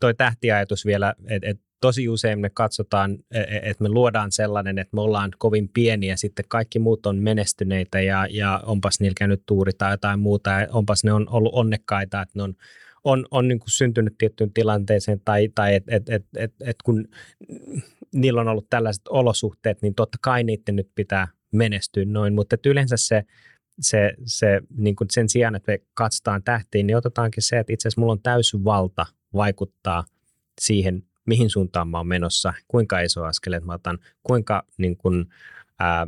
toi 0.00 0.14
tähtiajatus 0.14 0.86
vielä, 0.86 1.14
että 1.28 1.48
et 1.48 1.60
tosi 1.80 2.08
usein 2.08 2.40
me 2.40 2.50
katsotaan, 2.50 3.18
e, 3.30 3.40
e, 3.40 3.60
että 3.62 3.82
me 3.82 3.88
luodaan 3.88 4.32
sellainen, 4.32 4.78
että 4.78 4.94
me 4.96 5.00
ollaan 5.00 5.30
kovin 5.38 5.68
pieniä, 5.68 6.16
sitten 6.16 6.44
kaikki 6.48 6.78
muut 6.78 7.06
on 7.06 7.16
menestyneitä 7.16 8.00
ja, 8.00 8.26
ja 8.30 8.62
onpas 8.66 9.00
niillä 9.00 9.14
käynyt 9.18 9.42
tuuri 9.46 9.72
tai 9.72 9.92
jotain 9.92 10.20
muuta, 10.20 10.50
ja 10.50 10.66
onpas 10.72 11.04
ne 11.04 11.12
on 11.12 11.28
ollut 11.30 11.54
onnekkaita, 11.54 12.22
että 12.22 12.38
ne 12.38 12.42
on, 12.42 12.54
on, 13.04 13.26
on 13.30 13.48
niin 13.48 13.58
kuin 13.58 13.70
syntynyt 13.70 14.18
tiettyyn 14.18 14.52
tilanteeseen 14.52 15.20
tai, 15.24 15.48
tai 15.54 15.74
että 15.74 15.96
et, 15.96 16.08
et, 16.08 16.26
et, 16.36 16.54
et 16.60 16.76
kun 16.84 17.08
niillä 18.14 18.40
on 18.40 18.48
ollut 18.48 18.70
tällaiset 18.70 19.08
olosuhteet, 19.08 19.82
niin 19.82 19.94
totta 19.94 20.18
kai 20.20 20.44
niiden 20.44 20.76
nyt 20.76 20.90
pitää 20.94 21.28
menestyä 21.52 22.04
noin, 22.04 22.34
mutta 22.34 22.56
yleensä 22.66 22.96
se, 22.96 23.24
se, 23.80 24.14
se 24.24 24.60
niin 24.76 24.96
kuin 24.96 25.08
sen 25.12 25.28
sijaan, 25.28 25.54
että 25.54 25.72
me 25.72 25.78
katsotaan 25.94 26.42
tähtiin, 26.42 26.86
niin 26.86 26.96
otetaankin 26.96 27.42
se, 27.42 27.58
että 27.58 27.72
itse 27.72 27.88
asiassa 27.88 28.00
mulla 28.00 28.12
on 28.12 28.22
täysin 28.22 28.64
valta 28.64 29.06
vaikuttaa 29.34 30.04
siihen 30.60 31.02
mihin 31.26 31.50
suuntaan 31.50 31.88
mä 31.88 31.98
oon 31.98 32.06
menossa, 32.06 32.54
kuinka 32.68 33.00
iso 33.00 33.24
askeleet 33.24 33.64
mä 33.64 33.74
otan, 33.74 33.98
kuinka 34.22 34.62
niin 34.78 34.96
kun, 34.96 35.28
ää, 35.78 36.06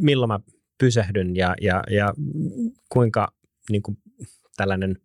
milloin 0.00 0.28
mä 0.28 0.40
pysähdyn 0.78 1.36
ja, 1.36 1.54
ja, 1.60 1.82
ja 1.90 2.14
kuinka 2.88 3.32
niin 3.70 3.82
kuin 3.82 3.98
tällainen 4.56 4.96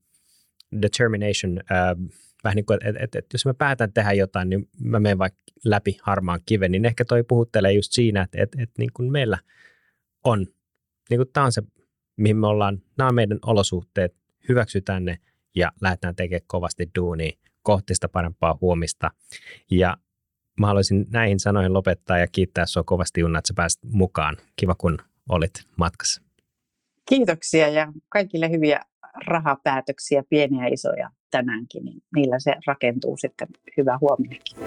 determination, 0.81 1.59
ää, 1.69 1.95
vähän 2.43 2.55
niin 2.55 2.65
kuin, 2.65 2.79
että 2.83 3.03
et, 3.03 3.15
et, 3.15 3.25
jos 3.33 3.45
mä 3.45 3.53
päätän 3.53 3.93
tehdä 3.93 4.13
jotain, 4.13 4.49
niin 4.49 4.69
mä 4.79 4.99
menen 4.99 5.17
vaikka 5.17 5.39
läpi 5.65 5.97
harmaan 6.01 6.39
kiven, 6.45 6.71
niin 6.71 6.85
ehkä 6.85 7.05
toi 7.05 7.23
puhuttelee 7.23 7.73
just 7.73 7.91
siinä, 7.91 8.21
että 8.21 8.43
et, 8.43 8.49
et, 8.57 8.71
niin 8.77 8.89
kuin 8.93 9.11
meillä 9.11 9.37
on, 10.23 10.47
niin 11.09 11.17
kuin 11.17 11.29
tämä 11.33 11.45
on 11.45 11.51
se, 11.51 11.63
mihin 12.17 12.37
me 12.37 12.47
ollaan, 12.47 12.81
nämä 12.97 13.07
on 13.07 13.15
meidän 13.15 13.39
olosuhteet, 13.45 14.15
hyväksytään 14.49 15.05
ne 15.05 15.19
ja 15.55 15.71
lähdetään 15.81 16.15
tekemään 16.15 16.47
kovasti 16.47 16.89
duunia 16.95 17.37
kohti 17.65 17.95
sitä 17.95 18.09
parempaa 18.09 18.57
huomista. 18.61 19.11
Ja 19.71 19.97
mä 20.59 20.67
haluaisin 20.67 21.05
näihin 21.09 21.39
sanoihin 21.39 21.73
lopettaa 21.73 22.17
ja 22.17 22.27
kiittää 22.27 22.65
sinua 22.65 22.83
kovasti 22.83 23.21
Junna, 23.21 23.39
että 23.39 23.47
sä 23.47 23.53
pääsit 23.53 23.81
mukaan. 23.83 24.37
Kiva, 24.55 24.75
kun 24.75 24.97
olit 25.29 25.53
matkassa. 25.77 26.21
Kiitoksia 27.09 27.67
ja 27.67 27.93
kaikille 28.09 28.49
hyviä 28.49 28.79
rahapäätöksiä, 29.27 30.23
pieniä 30.29 30.63
ja 30.63 30.73
isoja 30.73 31.09
tänäänkin, 31.31 31.85
niin 31.85 32.01
niillä 32.15 32.39
se 32.39 32.55
rakentuu 32.67 33.17
sitten 33.17 33.47
hyvä 33.77 33.97
huominenkin. 34.01 34.57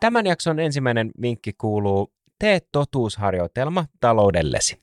Tämän 0.00 0.26
jakson 0.26 0.60
ensimmäinen 0.60 1.10
vinkki 1.22 1.52
kuuluu, 1.52 2.12
tee 2.38 2.58
totuusharjoitelma 2.72 3.86
taloudellesi. 4.00 4.82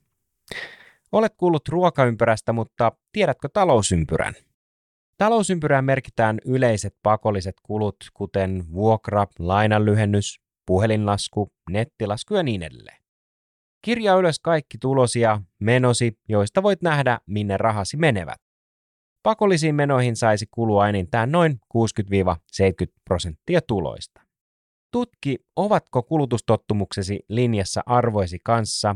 Olet 1.11 1.33
kuullut 1.37 1.67
ruokaympyrästä, 1.67 2.53
mutta 2.53 2.91
tiedätkö 3.11 3.49
talousympyrän? 3.53 4.33
Talousympyrään 5.17 5.85
merkitään 5.85 6.37
yleiset 6.45 6.95
pakolliset 7.03 7.55
kulut, 7.63 7.95
kuten 8.13 8.65
vuokra, 8.73 9.27
lainanlyhennys, 9.39 10.39
puhelinlasku, 10.65 11.51
nettilasku 11.69 12.35
ja 12.35 12.43
niin 12.43 12.63
edelleen. 12.63 12.97
Kirjaa 13.81 14.17
ylös 14.17 14.39
kaikki 14.39 14.77
tulosia, 14.77 15.41
menosi, 15.59 16.19
joista 16.29 16.63
voit 16.63 16.81
nähdä, 16.81 17.19
minne 17.25 17.57
rahasi 17.57 17.97
menevät. 17.97 18.41
Pakollisiin 19.23 19.75
menoihin 19.75 20.15
saisi 20.15 20.45
kulua 20.51 20.89
enintään 20.89 21.31
noin 21.31 21.59
60-70 21.77 21.79
prosenttia 23.05 23.61
tuloista. 23.61 24.21
Tutki, 24.91 25.37
ovatko 25.55 26.03
kulutustottumuksesi 26.03 27.19
linjassa 27.29 27.81
arvoisi 27.85 28.39
kanssa. 28.43 28.95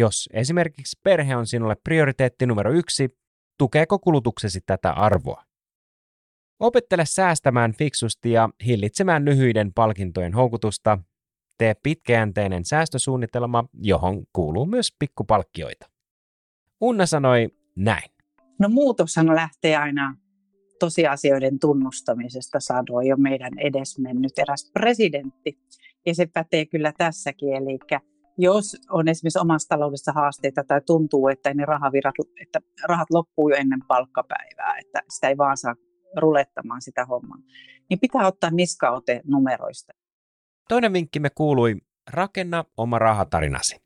Jos 0.00 0.28
esimerkiksi 0.32 1.00
perhe 1.02 1.36
on 1.36 1.46
sinulle 1.46 1.76
prioriteetti 1.84 2.46
numero 2.46 2.72
yksi, 2.72 3.08
tukeeko 3.58 3.98
kulutuksesi 3.98 4.60
tätä 4.66 4.92
arvoa? 4.92 5.44
Opettele 6.60 7.06
säästämään 7.06 7.72
fiksusti 7.72 8.30
ja 8.32 8.48
hillitsemään 8.66 9.24
lyhyiden 9.24 9.72
palkintojen 9.74 10.34
houkutusta. 10.34 10.98
Tee 11.58 11.74
pitkäjänteinen 11.82 12.64
säästösuunnitelma, 12.64 13.64
johon 13.74 14.26
kuuluu 14.32 14.66
myös 14.66 14.96
pikkupalkkioita. 14.98 15.90
Unna 16.80 17.06
sanoi 17.06 17.48
näin. 17.76 18.10
No 18.58 18.68
muutoshan 18.68 19.26
lähtee 19.26 19.76
aina 19.76 20.16
tosiasioiden 20.78 21.58
tunnustamisesta, 21.58 22.60
sanoi 22.60 23.08
jo 23.08 23.16
meidän 23.16 23.58
edesmennyt 23.58 24.38
eräs 24.38 24.70
presidentti. 24.72 25.58
Ja 26.06 26.14
se 26.14 26.26
pätee 26.26 26.66
kyllä 26.66 26.92
tässäkin, 26.98 27.54
eli 27.54 27.78
jos 28.42 28.76
on 28.90 29.08
esimerkiksi 29.08 29.38
omassa 29.38 29.68
taloudessa 29.68 30.12
haasteita 30.12 30.64
tai 30.64 30.80
tuntuu, 30.86 31.28
että 31.28 31.54
ne 31.54 31.64
rahavirrat, 31.64 32.14
että 32.42 32.60
rahat 32.88 33.10
loppuu 33.10 33.48
jo 33.48 33.56
ennen 33.56 33.80
palkkapäivää, 33.88 34.76
että 34.78 35.02
sitä 35.08 35.28
ei 35.28 35.36
vaan 35.36 35.56
saa 35.56 35.74
rulettamaan 36.16 36.82
sitä 36.82 37.04
hommaa, 37.04 37.38
niin 37.90 38.00
pitää 38.00 38.26
ottaa 38.26 38.50
niskaote 38.50 39.20
numeroista. 39.24 39.92
Toinen 40.68 40.92
vinkki 40.92 41.20
me 41.20 41.30
kuului, 41.30 41.76
rakenna 42.10 42.64
oma 42.76 42.98
rahatarinasi. 42.98 43.76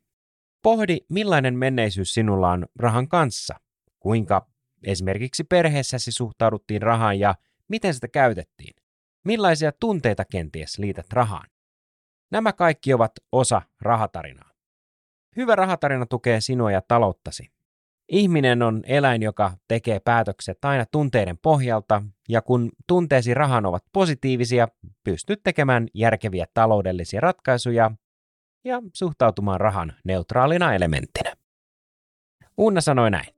Pohdi, 0.63 0.97
millainen 1.09 1.55
menneisyys 1.57 2.13
sinulla 2.13 2.51
on 2.51 2.65
rahan 2.79 3.07
kanssa, 3.07 3.55
kuinka 3.99 4.47
esimerkiksi 4.83 5.43
perheessäsi 5.43 6.11
suhtauduttiin 6.11 6.81
rahaan 6.81 7.19
ja 7.19 7.35
miten 7.67 7.93
sitä 7.93 8.07
käytettiin. 8.07 8.73
Millaisia 9.25 9.71
tunteita 9.79 10.25
kenties 10.25 10.79
liität 10.79 11.13
rahaan? 11.13 11.47
Nämä 12.31 12.53
kaikki 12.53 12.93
ovat 12.93 13.11
osa 13.31 13.61
rahatarinaa. 13.81 14.49
Hyvä 15.35 15.55
rahatarina 15.55 16.05
tukee 16.05 16.41
sinua 16.41 16.71
ja 16.71 16.81
talouttasi. 16.81 17.51
Ihminen 18.09 18.61
on 18.61 18.81
eläin, 18.85 19.21
joka 19.21 19.57
tekee 19.67 19.99
päätökset 19.99 20.65
aina 20.65 20.85
tunteiden 20.91 21.37
pohjalta, 21.37 22.03
ja 22.29 22.41
kun 22.41 22.71
tunteesi 22.87 23.33
rahan 23.33 23.65
ovat 23.65 23.83
positiivisia, 23.93 24.67
pystyt 25.03 25.43
tekemään 25.43 25.87
järkeviä 25.93 26.45
taloudellisia 26.53 27.21
ratkaisuja 27.21 27.91
ja 28.63 28.81
suhtautumaan 28.93 29.61
rahan 29.61 29.93
neutraalina 30.03 30.73
elementtinä. 30.73 31.33
Unna 32.57 32.81
sanoi 32.81 33.11
näin. 33.11 33.35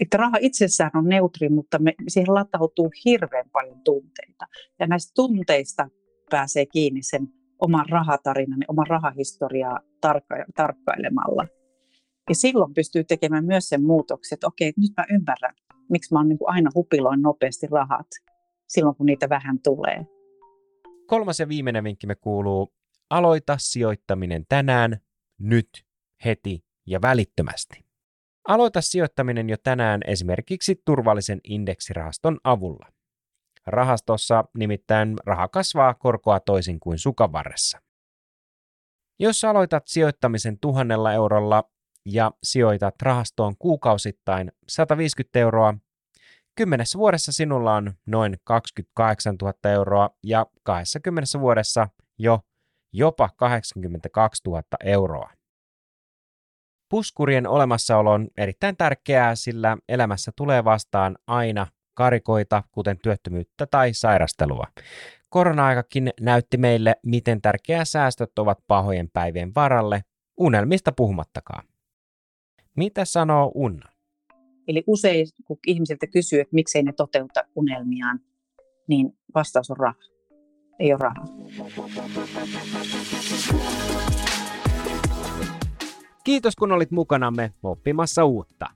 Että 0.00 0.16
raha 0.16 0.36
itsessään 0.40 0.90
on 0.94 1.08
neutri, 1.08 1.48
mutta 1.48 1.78
me, 1.78 1.94
siihen 2.08 2.34
latautuu 2.34 2.92
hirveän 3.04 3.50
paljon 3.52 3.80
tunteita. 3.84 4.46
Ja 4.78 4.86
näistä 4.86 5.12
tunteista 5.14 5.88
pääsee 6.30 6.66
kiinni 6.66 7.02
sen 7.02 7.39
oman 7.60 7.88
rahatarinan, 7.88 8.64
oman 8.68 8.86
rahahistoriaa 8.86 9.80
tarkka- 10.00 10.52
tarkkailemalla. 10.56 11.46
Ja 12.28 12.34
silloin 12.34 12.74
pystyy 12.74 13.04
tekemään 13.04 13.44
myös 13.44 13.68
sen 13.68 13.84
muutoksen, 13.84 14.36
että 14.36 14.46
okei, 14.46 14.72
nyt 14.76 14.92
mä 14.96 15.04
ymmärrän, 15.10 15.54
miksi 15.90 16.14
mä 16.14 16.18
oon 16.18 16.28
niin 16.28 16.38
aina 16.46 16.70
hupiloin 16.74 17.22
nopeasti 17.22 17.66
rahat 17.70 18.06
silloin, 18.68 18.96
kun 18.96 19.06
niitä 19.06 19.28
vähän 19.28 19.58
tulee. 19.64 20.06
Kolmas 21.06 21.40
ja 21.40 21.48
viimeinen 21.48 21.84
vinkkimme 21.84 22.14
kuuluu, 22.14 22.72
aloita 23.10 23.56
sijoittaminen 23.58 24.44
tänään, 24.48 24.96
nyt, 25.40 25.68
heti 26.24 26.64
ja 26.86 27.02
välittömästi. 27.02 27.84
Aloita 28.48 28.80
sijoittaminen 28.80 29.50
jo 29.50 29.56
tänään 29.62 30.00
esimerkiksi 30.06 30.82
turvallisen 30.84 31.40
indeksirahaston 31.44 32.38
avulla. 32.44 32.86
Rahastossa 33.66 34.44
nimittäin 34.58 35.16
raha 35.26 35.48
kasvaa 35.48 35.94
korkoa 35.94 36.40
toisin 36.40 36.80
kuin 36.80 36.98
sukavarressa. 36.98 37.80
Jos 39.18 39.44
aloitat 39.44 39.82
sijoittamisen 39.86 40.58
tuhannella 40.58 41.12
eurolla 41.12 41.64
ja 42.06 42.30
sijoitat 42.42 43.02
rahastoon 43.02 43.56
kuukausittain 43.58 44.52
150 44.68 45.38
euroa, 45.38 45.74
kymmenessä 46.54 46.98
vuodessa 46.98 47.32
sinulla 47.32 47.74
on 47.74 47.92
noin 48.06 48.36
28 48.44 49.36
000 49.42 49.54
euroa 49.64 50.10
ja 50.22 50.46
20 50.62 51.40
vuodessa 51.40 51.88
jo 52.18 52.40
jopa 52.92 53.28
82 53.36 54.42
000 54.46 54.62
euroa. 54.84 55.30
Puskurien 56.90 57.46
olemassaolo 57.46 58.12
on 58.12 58.28
erittäin 58.36 58.76
tärkeää, 58.76 59.34
sillä 59.34 59.76
elämässä 59.88 60.32
tulee 60.36 60.64
vastaan 60.64 61.18
aina 61.26 61.66
karikoita, 62.00 62.62
kuten 62.72 62.98
työttömyyttä 63.02 63.66
tai 63.70 63.94
sairastelua. 63.94 64.66
Korona-aikakin 65.28 66.10
näytti 66.20 66.56
meille, 66.56 66.96
miten 67.06 67.42
tärkeää 67.42 67.84
säästöt 67.84 68.38
ovat 68.38 68.58
pahojen 68.66 69.10
päivien 69.12 69.54
varalle, 69.54 70.04
unelmista 70.36 70.92
puhumattakaan. 70.92 71.64
Mitä 72.76 73.04
sanoo 73.04 73.52
Unna? 73.54 73.88
Eli 74.68 74.84
usein, 74.86 75.26
kun 75.44 75.58
ihmisiltä 75.66 76.06
kysyy, 76.06 76.40
että 76.40 76.54
miksei 76.54 76.82
ne 76.82 76.92
toteuta 76.92 77.44
unelmiaan, 77.54 78.20
niin 78.88 79.18
vastaus 79.34 79.70
on 79.70 79.76
raha. 79.76 80.00
Ei 80.78 80.92
ole 80.92 80.98
rahaa. 81.00 81.26
Kiitos 86.24 86.56
kun 86.56 86.72
olit 86.72 86.90
mukanamme 86.90 87.52
oppimassa 87.62 88.24
uutta. 88.24 88.66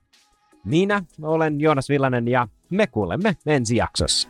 Minä 0.65 1.03
olen 1.21 1.61
Joonas 1.61 1.89
Villanen 1.89 2.27
ja 2.27 2.47
me 2.69 2.87
kuulemme 2.87 3.35
ensi 3.45 3.75
jaksossa. 3.75 4.29